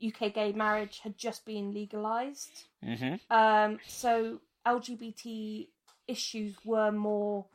UK 0.00 0.32
gay 0.32 0.52
marriage 0.52 1.00
had 1.02 1.16
just 1.16 1.44
been 1.44 1.72
legalized. 1.72 2.64
hmm 2.82 3.14
Um, 3.30 3.80
so 3.86 4.40
LGBT 4.66 5.68
issues 6.06 6.54
were 6.64 6.92
more 6.92 7.46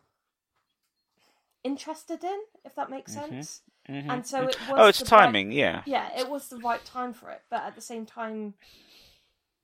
interested 1.64 2.24
in, 2.24 2.40
if 2.66 2.76
that 2.76 2.90
makes 2.90 3.12
Mhm. 3.12 3.30
sense. 3.30 3.62
hmm 3.88 4.10
And 4.10 4.26
so 4.26 4.44
it 4.44 4.58
was. 4.68 4.80
oh, 4.80 4.88
it's 4.88 5.02
timing. 5.02 5.52
Yeah. 5.52 5.84
Yeah, 5.86 6.10
it 6.18 6.30
was 6.30 6.50
the 6.50 6.58
right 6.58 6.84
time 6.86 7.14
for 7.14 7.30
it, 7.32 7.42
but 7.50 7.64
at 7.64 7.76
the 7.76 7.82
same 7.82 8.06
time, 8.06 8.54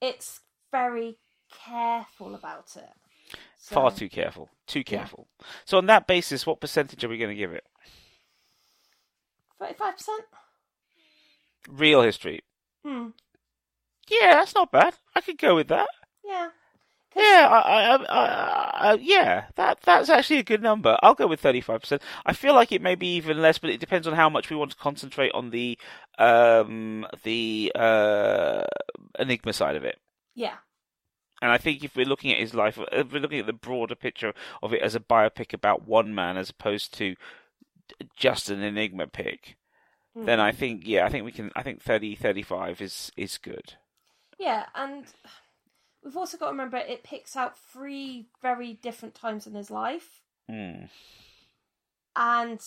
it's 0.00 0.40
very 0.72 1.18
careful 1.64 2.34
about 2.34 2.70
it. 2.76 2.88
So, 3.58 3.74
Far 3.74 3.90
too 3.90 4.08
careful. 4.08 4.48
Too 4.66 4.80
Yeah. 4.80 4.98
careful. 4.98 5.28
So 5.64 5.78
on 5.78 5.86
that 5.86 6.06
basis, 6.06 6.46
what 6.46 6.60
percentage 6.60 7.04
are 7.04 7.08
we 7.08 7.18
going 7.18 7.30
to 7.30 7.36
give 7.36 7.52
it? 7.52 7.64
Thirty-five 9.58 9.96
percent. 9.96 10.24
Real 11.68 12.02
history. 12.02 12.40
Hmm. 12.84 13.08
Yeah, 14.08 14.32
that's 14.34 14.54
not 14.54 14.72
bad. 14.72 14.94
I 15.14 15.20
could 15.20 15.38
go 15.38 15.54
with 15.54 15.68
that. 15.68 15.88
Yeah. 16.24 16.48
Yeah, 17.16 17.48
I, 17.50 17.58
I, 17.58 17.96
I, 17.96 18.90
I, 18.90 18.94
yeah, 18.94 19.46
that 19.56 19.80
that's 19.82 20.08
actually 20.08 20.38
a 20.38 20.44
good 20.44 20.62
number. 20.62 20.96
I'll 21.02 21.14
go 21.16 21.26
with 21.26 21.40
thirty-five 21.40 21.80
percent. 21.80 22.02
I 22.24 22.32
feel 22.32 22.54
like 22.54 22.70
it 22.70 22.80
may 22.80 22.94
be 22.94 23.16
even 23.16 23.42
less, 23.42 23.58
but 23.58 23.70
it 23.70 23.80
depends 23.80 24.06
on 24.06 24.14
how 24.14 24.28
much 24.30 24.48
we 24.48 24.54
want 24.56 24.70
to 24.70 24.76
concentrate 24.76 25.32
on 25.32 25.50
the 25.50 25.76
um 26.18 27.04
the 27.24 27.72
uh 27.74 28.62
enigma 29.18 29.52
side 29.52 29.74
of 29.74 29.82
it. 29.84 29.98
Yeah. 30.36 30.54
And 31.42 31.50
I 31.50 31.58
think 31.58 31.82
if 31.82 31.96
we're 31.96 32.04
looking 32.06 32.32
at 32.32 32.38
his 32.38 32.54
life, 32.54 32.78
if 32.92 33.12
we're 33.12 33.20
looking 33.20 33.38
at 33.40 33.46
the 33.46 33.52
broader 33.52 33.94
picture 33.94 34.34
of 34.62 34.72
it 34.74 34.82
as 34.82 34.94
a 34.94 35.00
biopic 35.00 35.52
about 35.54 35.86
one 35.88 36.14
man, 36.14 36.36
as 36.36 36.50
opposed 36.50 36.92
to 36.98 37.16
just 38.16 38.50
an 38.50 38.62
enigma 38.62 39.06
pick, 39.06 39.56
Mm. 40.16 40.26
then 40.26 40.40
I 40.40 40.50
think 40.50 40.82
yeah, 40.84 41.06
I 41.06 41.08
think 41.08 41.24
we 41.24 41.30
can. 41.30 41.52
I 41.54 41.62
think 41.62 41.80
30, 41.82 42.16
35 42.16 42.80
is 42.80 43.12
is 43.16 43.38
good. 43.38 43.74
Yeah, 44.40 44.66
and 44.74 45.04
we've 46.02 46.16
also 46.16 46.36
got 46.36 46.46
to 46.46 46.50
remember 46.50 46.78
it 46.78 47.04
picks 47.04 47.36
out 47.36 47.56
three 47.56 48.26
very 48.42 48.72
different 48.74 49.14
times 49.14 49.46
in 49.46 49.54
his 49.54 49.70
life, 49.70 50.20
Mm. 50.50 50.88
and 52.16 52.60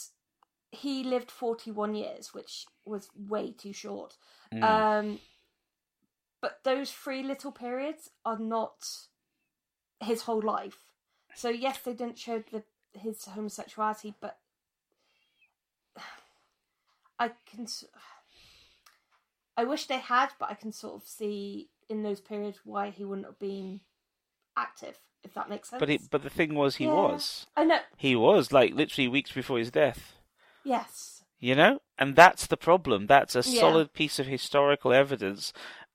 he 0.71 1.03
lived 1.03 1.29
forty-one 1.29 1.95
years, 1.95 2.33
which 2.33 2.65
was 2.85 3.09
way 3.15 3.51
too 3.51 3.73
short. 3.73 4.15
Mm. 4.53 4.63
Um, 4.63 5.19
but 6.43 6.59
those 6.65 6.91
three 6.91 7.23
little 7.23 7.53
periods 7.53 8.09
are 8.25 8.37
not 8.37 8.85
his 10.01 10.23
whole 10.23 10.41
life. 10.41 10.77
So 11.33 11.47
yes, 11.47 11.79
they 11.79 11.93
didn't 11.93 12.19
show 12.19 12.43
the 12.51 12.63
his 12.93 13.23
homosexuality, 13.23 14.13
but 14.19 14.37
I 17.17 17.31
can. 17.49 17.65
I 19.55 19.63
wish 19.63 19.85
they 19.85 19.99
had, 19.99 20.31
but 20.37 20.51
I 20.51 20.55
can 20.55 20.73
sort 20.73 20.95
of 21.01 21.07
see 21.07 21.69
in 21.87 22.03
those 22.03 22.19
periods 22.19 22.59
why 22.65 22.89
he 22.89 23.05
wouldn't 23.05 23.27
have 23.27 23.39
been 23.39 23.79
active, 24.57 24.99
if 25.23 25.33
that 25.35 25.49
makes 25.49 25.69
sense. 25.69 25.79
but 25.79 25.89
it, 25.89 26.01
but 26.11 26.23
the 26.23 26.29
thing 26.29 26.55
was, 26.55 26.75
he 26.75 26.85
Yeah. 26.85 26.93
was. 26.93 27.47
I 27.55 27.63
know. 27.63 27.79
He 27.95 28.17
was 28.17 28.51
like 28.51 28.73
literally 28.73 29.07
weeks 29.07 29.31
before 29.31 29.59
his 29.59 29.71
death. 29.71 30.17
Yes. 30.65 31.23
You 31.39 31.55
know, 31.55 31.79
and 31.97 32.15
that's 32.15 32.47
the 32.47 32.57
problem. 32.57 33.07
That's 33.07 33.35
a 33.35 33.43
Yeah. 33.43 33.59
solid 33.59 33.93
piece 33.93 34.17
of 34.17 34.27
historical 34.27 34.91
evidence 34.93 35.53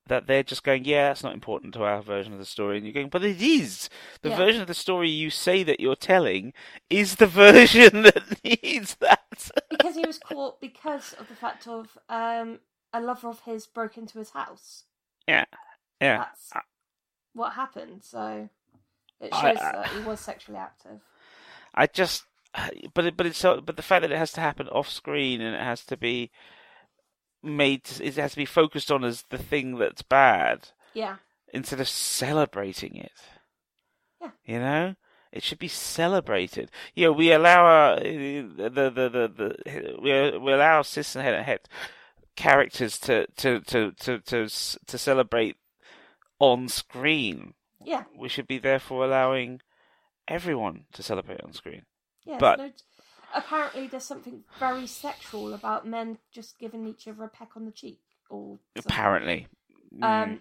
that 0.08 0.26
they're 0.26 0.42
just 0.42 0.64
going, 0.64 0.84
yeah, 0.84 1.08
that's 1.08 1.22
not 1.22 1.34
important 1.34 1.74
to 1.74 1.84
our 1.84 2.02
version 2.02 2.32
of 2.32 2.38
the 2.38 2.44
story. 2.44 2.76
And 2.76 2.86
you're 2.86 2.92
going, 2.94 3.08
but 3.08 3.24
it 3.24 3.40
is. 3.40 3.88
The 4.22 4.30
Yeah. 4.30 4.36
version 4.36 4.60
of 4.62 4.66
the 4.68 4.74
story 4.74 5.08
you 5.08 5.30
say 5.30 5.62
that 5.62 5.80
you're 5.80 5.96
telling 5.96 6.52
is 6.90 7.16
the 7.16 7.26
version 7.44 8.02
that 8.02 8.42
needs 8.44 8.96
that. 8.96 9.50
because 9.70 9.94
he 9.94 10.02
was 10.06 10.18
caught 10.18 10.60
because 10.60 11.12
of 11.14 11.28
the 11.28 11.34
fact 11.34 11.66
of 11.68 11.96
um, 12.08 12.58
a 12.92 13.00
lover 13.00 13.28
of 13.28 13.40
his 13.40 13.66
broke 13.66 13.96
into 13.96 14.18
his 14.18 14.30
house. 14.30 14.84
yeah, 15.26 15.44
yeah. 16.00 16.18
That's 16.18 16.52
what 17.34 17.52
happened. 17.52 18.02
So 18.04 18.48
it 19.20 19.32
I- 19.32 19.40
shows 19.54 19.62
I- 19.62 19.72
that 19.72 19.88
he 19.88 20.00
was 20.00 20.20
sexually 20.20 20.58
active. 20.58 21.00
I 21.74 21.86
just, 21.86 22.24
but 22.94 23.04
it, 23.06 23.16
but 23.16 23.26
it's 23.26 23.38
so, 23.38 23.60
but 23.60 23.76
the 23.76 23.82
fact 23.82 24.02
that 24.02 24.10
it 24.12 24.18
has 24.18 24.32
to 24.32 24.40
happen 24.40 24.68
off 24.68 24.88
screen 24.88 25.40
and 25.40 25.54
it 25.54 25.60
has 25.62 25.84
to 25.86 25.96
be 25.96 26.30
made, 27.42 27.82
it 28.00 28.16
has 28.16 28.32
to 28.32 28.36
be 28.36 28.44
focused 28.44 28.90
on 28.90 29.04
as 29.04 29.24
the 29.30 29.38
thing 29.38 29.78
that's 29.78 30.02
bad. 30.02 30.68
Yeah, 30.94 31.16
instead 31.52 31.80
of 31.80 31.88
celebrating 31.88 32.96
it. 32.96 33.12
Yeah. 34.20 34.30
You 34.44 34.58
know, 34.58 34.94
it 35.32 35.42
should 35.42 35.58
be 35.58 35.68
celebrated. 35.68 36.70
You 36.94 37.06
know, 37.06 37.12
we 37.12 37.30
allow 37.32 37.64
our, 37.64 37.96
the 38.00 38.56
the 38.56 38.90
the 38.90 39.32
the, 39.64 39.96
we 40.02 40.38
we 40.38 40.52
allow 40.52 40.82
cis 40.82 41.14
and 41.16 41.24
het 41.24 41.44
het 41.44 41.68
characters 42.36 42.98
to 43.00 43.26
to 43.36 43.60
to 43.60 43.92
to 43.92 44.18
to 44.20 44.48
to 44.86 44.98
celebrate 44.98 45.56
on 46.40 46.68
screen. 46.68 47.54
yeah, 47.84 48.04
We 48.16 48.28
should 48.28 48.46
be 48.46 48.58
therefore 48.58 49.04
allowing 49.04 49.60
everyone 50.26 50.84
to 50.92 51.02
celebrate 51.02 51.40
on 51.42 51.52
screen. 51.52 51.82
yeah. 52.24 52.38
But- 52.38 52.58
no- 52.58 52.72
apparently, 53.34 53.86
there's 53.86 54.04
something 54.04 54.44
very 54.58 54.86
sexual 54.86 55.54
about 55.54 55.86
men 55.86 56.18
just 56.30 56.58
giving 56.58 56.86
each 56.86 57.06
other 57.08 57.24
a 57.24 57.28
peck 57.28 57.56
on 57.56 57.64
the 57.64 57.70
cheek, 57.72 58.00
or 58.30 58.58
something. 58.76 58.92
Apparently. 58.92 59.46
Mm. 59.94 60.04
Um, 60.04 60.40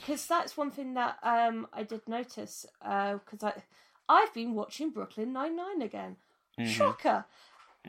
because 0.00 0.26
that's 0.26 0.56
one 0.56 0.70
thing 0.70 0.94
that 0.94 1.18
um 1.22 1.66
I 1.72 1.82
did 1.84 2.08
notice. 2.08 2.66
Uh, 2.82 3.14
because 3.18 3.42
I 3.44 3.62
I've 4.08 4.34
been 4.34 4.54
watching 4.54 4.90
Brooklyn 4.90 5.32
Nine 5.32 5.56
Nine 5.56 5.82
again. 5.82 6.16
Mhm. 6.58 6.66
Shocker. 6.66 7.24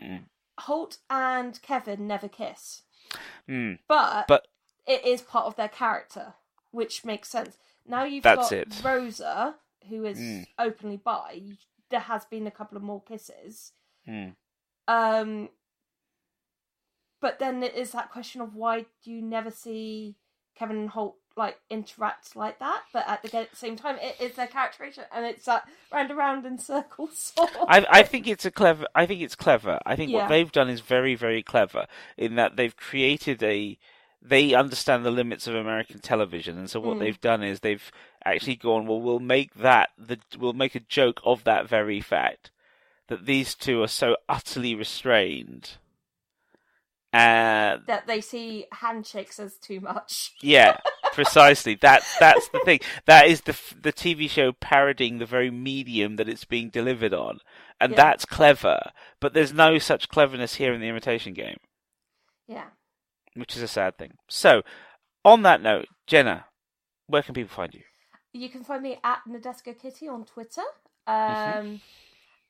Mm. 0.02 0.26
Holt 0.60 0.98
and 1.10 1.60
Kevin 1.64 2.06
never 2.08 2.28
kiss, 2.28 2.84
Mm. 3.50 3.80
but 3.88 4.28
But 4.28 4.48
it 4.86 5.04
is 5.06 5.22
part 5.22 5.46
of 5.46 5.56
their 5.56 5.70
character, 5.70 6.36
which 6.70 7.04
makes 7.04 7.30
sense. 7.30 7.58
Now 7.88 8.04
you've 8.04 8.24
That's 8.24 8.50
got 8.50 8.52
it. 8.52 8.82
Rosa, 8.84 9.56
who 9.90 10.06
is 10.06 10.20
Mm. 10.20 10.48
openly 10.60 10.98
bi. 10.98 11.58
There 11.90 12.00
has 12.02 12.26
been 12.26 12.46
a 12.46 12.52
couple 12.52 12.78
of 12.78 12.84
more 12.84 13.02
kisses. 13.02 13.74
Mm. 14.08 14.36
Um, 14.88 15.50
but 17.22 17.40
then 17.40 17.62
it 17.64 17.76
is 17.76 17.92
that 17.92 18.12
question 18.12 18.42
of 18.42 18.56
why 18.56 18.86
do 19.04 19.12
you 19.12 19.22
never 19.22 19.52
see 19.52 20.16
Kevin 20.56 20.78
and 20.78 20.90
Holt 20.90 21.16
like 21.38 21.58
interact 21.70 22.36
like 22.36 22.60
that? 22.60 22.84
But 22.92 23.08
at 23.08 23.22
the 23.22 23.48
same 23.54 23.76
time, 23.76 23.98
it 24.02 24.20
is 24.20 24.36
their 24.36 24.48
characterization, 24.48 25.06
and 25.14 25.26
it's 25.26 25.46
that 25.46 25.68
round 25.92 26.10
and 26.10 26.18
round 26.18 26.46
in 26.46 26.58
circles. 26.58 27.32
Sort 27.36 27.56
of. 27.62 27.68
I, 27.70 27.86
I 27.90 28.04
think 28.04 28.28
it's 28.28 28.46
a 28.46 28.52
clever. 28.52 28.86
I 28.96 29.06
think 29.06 29.22
it's 29.22 29.36
clever. 29.36 29.80
I 29.86 29.96
think 29.96 30.12
Yeah. 30.12 30.22
what 30.24 30.30
they've 30.30 30.52
done 30.52 30.70
is 30.70 30.82
very, 30.82 31.16
very 31.16 31.44
clever 31.44 31.86
in 32.18 32.36
that 32.36 32.56
they've 32.56 32.76
created 32.76 33.42
a. 33.44 33.78
They 34.24 34.54
understand 34.54 35.04
the 35.04 35.10
limits 35.12 35.48
of 35.48 35.56
American 35.56 36.00
television, 36.00 36.58
and 36.58 36.70
so 36.70 36.80
what 36.80 36.98
Mm. 36.98 37.00
they've 37.00 37.22
done 37.22 37.42
is 37.44 37.60
they've 37.62 37.92
actually 38.24 38.56
gone. 38.56 38.86
Well, 38.86 39.02
we'll 39.02 39.20
make 39.20 39.54
that 39.56 39.92
the. 39.98 40.20
We'll 40.38 40.54
make 40.54 40.76
a 40.76 40.80
joke 40.80 41.22
of 41.24 41.44
that 41.46 41.68
very 41.68 42.02
fact 42.02 42.52
that 43.12 43.26
these 43.28 43.54
two 43.54 43.84
are 43.84 43.88
so 43.88 44.16
utterly 44.28 44.74
restrained. 44.74 45.72
Uh, 47.14 47.76
that 47.88 48.08
they 48.08 48.22
see 48.22 48.66
handshakes 48.72 49.38
as 49.38 49.58
too 49.58 49.82
much. 49.82 50.32
yeah, 50.42 50.78
precisely. 51.14 51.76
That 51.76 52.04
that's 52.22 52.48
the 52.50 52.62
thing. 52.64 52.80
That 53.06 53.28
is 53.28 53.42
the 53.42 53.58
the 53.82 53.92
TV 53.92 54.30
show 54.30 54.54
parodying 54.54 55.18
the 55.20 55.26
very 55.26 55.52
medium 55.52 56.16
that 56.16 56.30
it's 56.30 56.46
being 56.46 56.70
delivered 56.70 57.14
on, 57.14 57.40
and 57.82 57.92
Yeah. 57.92 57.98
that's 57.98 58.24
clever. 58.26 58.80
But 59.20 59.34
there's 59.34 59.52
no 59.54 59.78
such 59.78 60.08
cleverness 60.08 60.56
here 60.56 60.74
in 60.74 60.80
the 60.80 60.88
Imitation 60.88 61.34
Game, 61.34 61.58
Yeah. 62.48 62.70
which 63.34 63.58
is 63.58 63.62
a 63.62 63.68
sad 63.68 63.98
thing. 63.98 64.14
So, 64.30 64.62
on 65.26 65.42
that 65.42 65.62
note, 65.62 65.88
Jenna, 66.08 66.46
where 67.08 67.24
can 67.24 67.34
people 67.34 67.54
find 67.54 67.74
you? 67.74 67.82
You 68.32 68.48
can 68.48 68.64
find 68.64 68.82
me 68.82 69.00
at 69.04 69.20
Nadeska 69.28 69.78
Kitty 69.78 70.08
on 70.08 70.24
Twitter. 70.24 70.64
Um, 71.06 71.14
Mhm. 71.18 71.82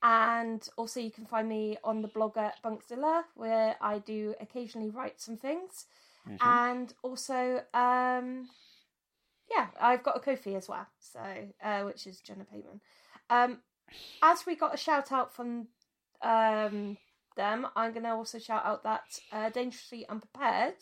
And 0.03 0.67
also, 0.77 0.99
you 0.99 1.11
can 1.11 1.25
find 1.25 1.47
me 1.47 1.77
on 1.83 2.01
the 2.01 2.07
blog 2.07 2.37
at 2.37 2.61
Bunkzilla, 2.63 3.23
where 3.35 3.75
I 3.79 3.99
do 3.99 4.33
occasionally 4.39 4.89
write 4.89 5.21
some 5.21 5.37
things. 5.37 5.85
Mhm. 6.27 6.37
And 6.41 6.93
also, 7.03 7.63
um, 7.73 8.49
yeah, 9.49 9.67
I've 9.79 10.03
got 10.03 10.17
a 10.17 10.19
Ko-fi 10.19 10.55
as 10.55 10.67
well, 10.67 10.87
so 10.99 11.19
uh, 11.61 11.83
which 11.83 12.07
is 12.07 12.19
Jenna 12.19 12.45
Payman. 12.45 12.79
Um, 13.29 13.61
as 14.21 14.45
we 14.45 14.55
got 14.55 14.73
a 14.73 14.77
shout 14.77 15.11
out 15.11 15.33
from 15.33 15.67
um, 16.21 16.97
them, 17.35 17.67
I'm 17.75 17.91
going 17.93 18.03
to 18.03 18.11
also 18.11 18.39
shout 18.39 18.65
out 18.65 18.83
that 18.83 19.19
uh, 19.31 19.49
Dangerously 19.49 20.07
Unprepared, 20.07 20.75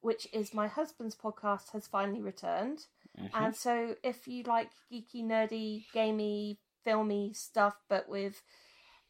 which 0.00 0.26
is 0.32 0.52
my 0.52 0.66
husband's 0.68 1.14
podcast, 1.14 1.70
has 1.72 1.86
finally 1.86 2.20
returned. 2.20 2.86
Mhm. 3.18 3.30
And 3.34 3.56
so, 3.56 3.96
if 4.02 4.26
you 4.26 4.42
like 4.44 4.70
geeky, 4.90 5.22
nerdy, 5.24 5.84
gamey, 5.92 6.58
filmy 6.84 7.32
stuff, 7.32 7.76
but 7.88 8.08
with 8.08 8.42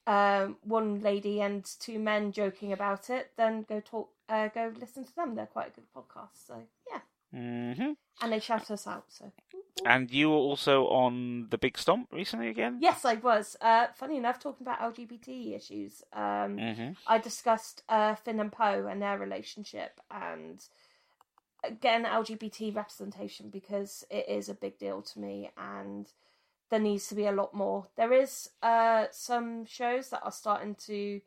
um, 0.07 0.57
one 0.63 1.01
lady 1.01 1.41
and 1.41 1.65
two 1.81 1.99
men 1.99 2.33
joking 2.33 2.73
about 2.73 3.09
it, 3.11 3.31
then 3.37 3.65
go 3.69 3.81
talk, 3.81 4.11
uh, 4.29 4.49
go 4.49 4.73
listen 4.81 5.05
to 5.05 5.15
them. 5.15 5.35
They're 5.35 5.47
quite 5.47 5.69
a 5.69 5.71
good 5.71 5.93
podcast. 5.95 6.47
So 6.47 6.63
yeah, 6.91 7.01
Mhm. 7.33 7.97
and 8.21 8.33
they 8.33 8.41
shout 8.41 8.71
us 8.71 8.87
out. 8.87 9.05
So 9.09 9.33
And 9.85 10.11
you 10.11 10.31
were 10.31 10.37
also 10.37 10.87
on 10.89 11.49
the 11.51 11.59
Big 11.59 11.77
Stomp 11.79 12.13
recently 12.13 12.49
again. 12.49 12.79
yes, 12.81 13.05
I 13.05 13.15
was. 13.15 13.57
Uh, 13.61 13.87
funny 13.95 14.17
enough, 14.17 14.39
talking 14.39 14.67
about 14.67 14.81
LGBT 14.81 15.55
issues. 15.55 16.03
Um, 16.13 16.59
Mhm. 16.59 16.97
I 17.07 17.19
discussed 17.19 17.83
uh, 17.89 18.15
Finn 18.17 18.41
and 18.41 18.53
Poe 18.53 18.87
and 18.87 19.01
their 19.03 19.19
relationship 19.19 20.01
and 20.11 20.65
again 21.65 22.05
LGBT 22.05 22.75
representation 22.75 23.49
because 23.51 24.05
it 24.11 24.29
is 24.29 24.49
a 24.49 24.55
big 24.55 24.79
deal 24.79 25.03
to 25.03 25.19
me 25.21 25.51
and 25.57 26.13
there 26.73 26.81
needs 26.81 27.07
to 27.09 27.15
be 27.15 27.27
a 27.27 27.33
lot 27.33 27.53
more. 27.53 27.87
There 27.97 28.15
is 28.15 28.49
uh, 28.63 29.07
some 29.13 29.67
shows 29.67 30.09
that 30.09 30.23
are 30.25 30.33
starting 30.33 30.75
to 30.87 31.21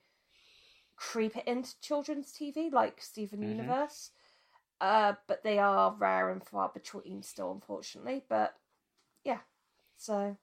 creep 0.96 1.38
it 1.38 1.48
into 1.48 1.80
children's 1.82 2.32
TV, 2.32 2.72
like 2.72 3.00
Steven 3.00 3.44
Mhm. 3.44 3.48
Universe, 3.48 4.10
uh, 4.82 5.14
but 5.28 5.44
they 5.44 5.60
are 5.60 5.94
rare 5.94 6.32
and 6.32 6.44
far 6.44 6.72
between 6.74 7.22
still, 7.22 7.52
unfortunately. 7.52 8.24
But 8.28 8.56
yeah, 9.24 9.42
so 9.98 10.36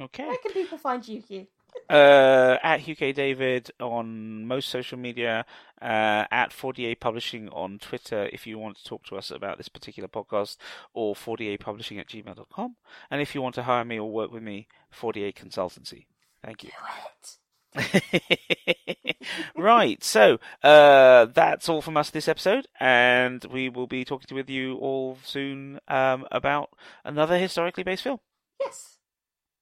Okay. 0.00 0.24
where 0.26 0.38
can 0.42 0.52
people 0.52 0.78
find 0.78 1.06
you, 1.06 1.20
Hugh? 1.20 1.46
Uh, 1.88 2.58
at 2.62 2.80
Hugh 2.80 2.96
K. 2.96 3.12
David 3.12 3.70
on 3.80 4.46
most 4.46 4.68
social 4.68 4.98
media, 4.98 5.44
uh, 5.80 6.24
at 6.30 6.52
48 6.52 7.00
Publishing 7.00 7.48
on 7.50 7.78
Twitter 7.78 8.28
if 8.32 8.46
you 8.46 8.58
want 8.58 8.76
to 8.78 8.84
talk 8.84 9.04
to 9.06 9.16
us 9.16 9.30
about 9.30 9.58
this 9.58 9.68
particular 9.68 10.08
podcast, 10.08 10.56
or 10.94 11.14
48publishing 11.14 11.98
at 11.98 12.08
gmail.com. 12.08 12.76
And 13.10 13.20
if 13.20 13.34
you 13.34 13.42
want 13.42 13.54
to 13.56 13.64
hire 13.64 13.84
me 13.84 13.98
or 13.98 14.10
work 14.10 14.32
with 14.32 14.42
me, 14.42 14.68
48 14.90 15.36
Consultancy. 15.36 16.06
Thank 16.44 16.64
you. 16.64 16.70
Do 16.70 16.76
it. 17.10 17.38
right, 19.56 20.02
so 20.04 20.38
uh, 20.62 21.26
that's 21.26 21.68
all 21.68 21.80
from 21.80 21.96
us 21.96 22.10
this 22.10 22.28
episode, 22.28 22.66
and 22.78 23.44
we 23.46 23.68
will 23.68 23.86
be 23.86 24.04
talking 24.04 24.36
with 24.36 24.50
you 24.50 24.76
all 24.76 25.18
soon 25.24 25.80
um, 25.88 26.26
about 26.30 26.70
another 27.04 27.38
historically 27.38 27.82
based 27.82 28.02
film. 28.02 28.18
Yes. 28.60 28.98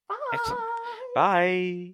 Bye. 0.09 0.15
Excellent. 0.33 0.61
Bye. 1.15 1.89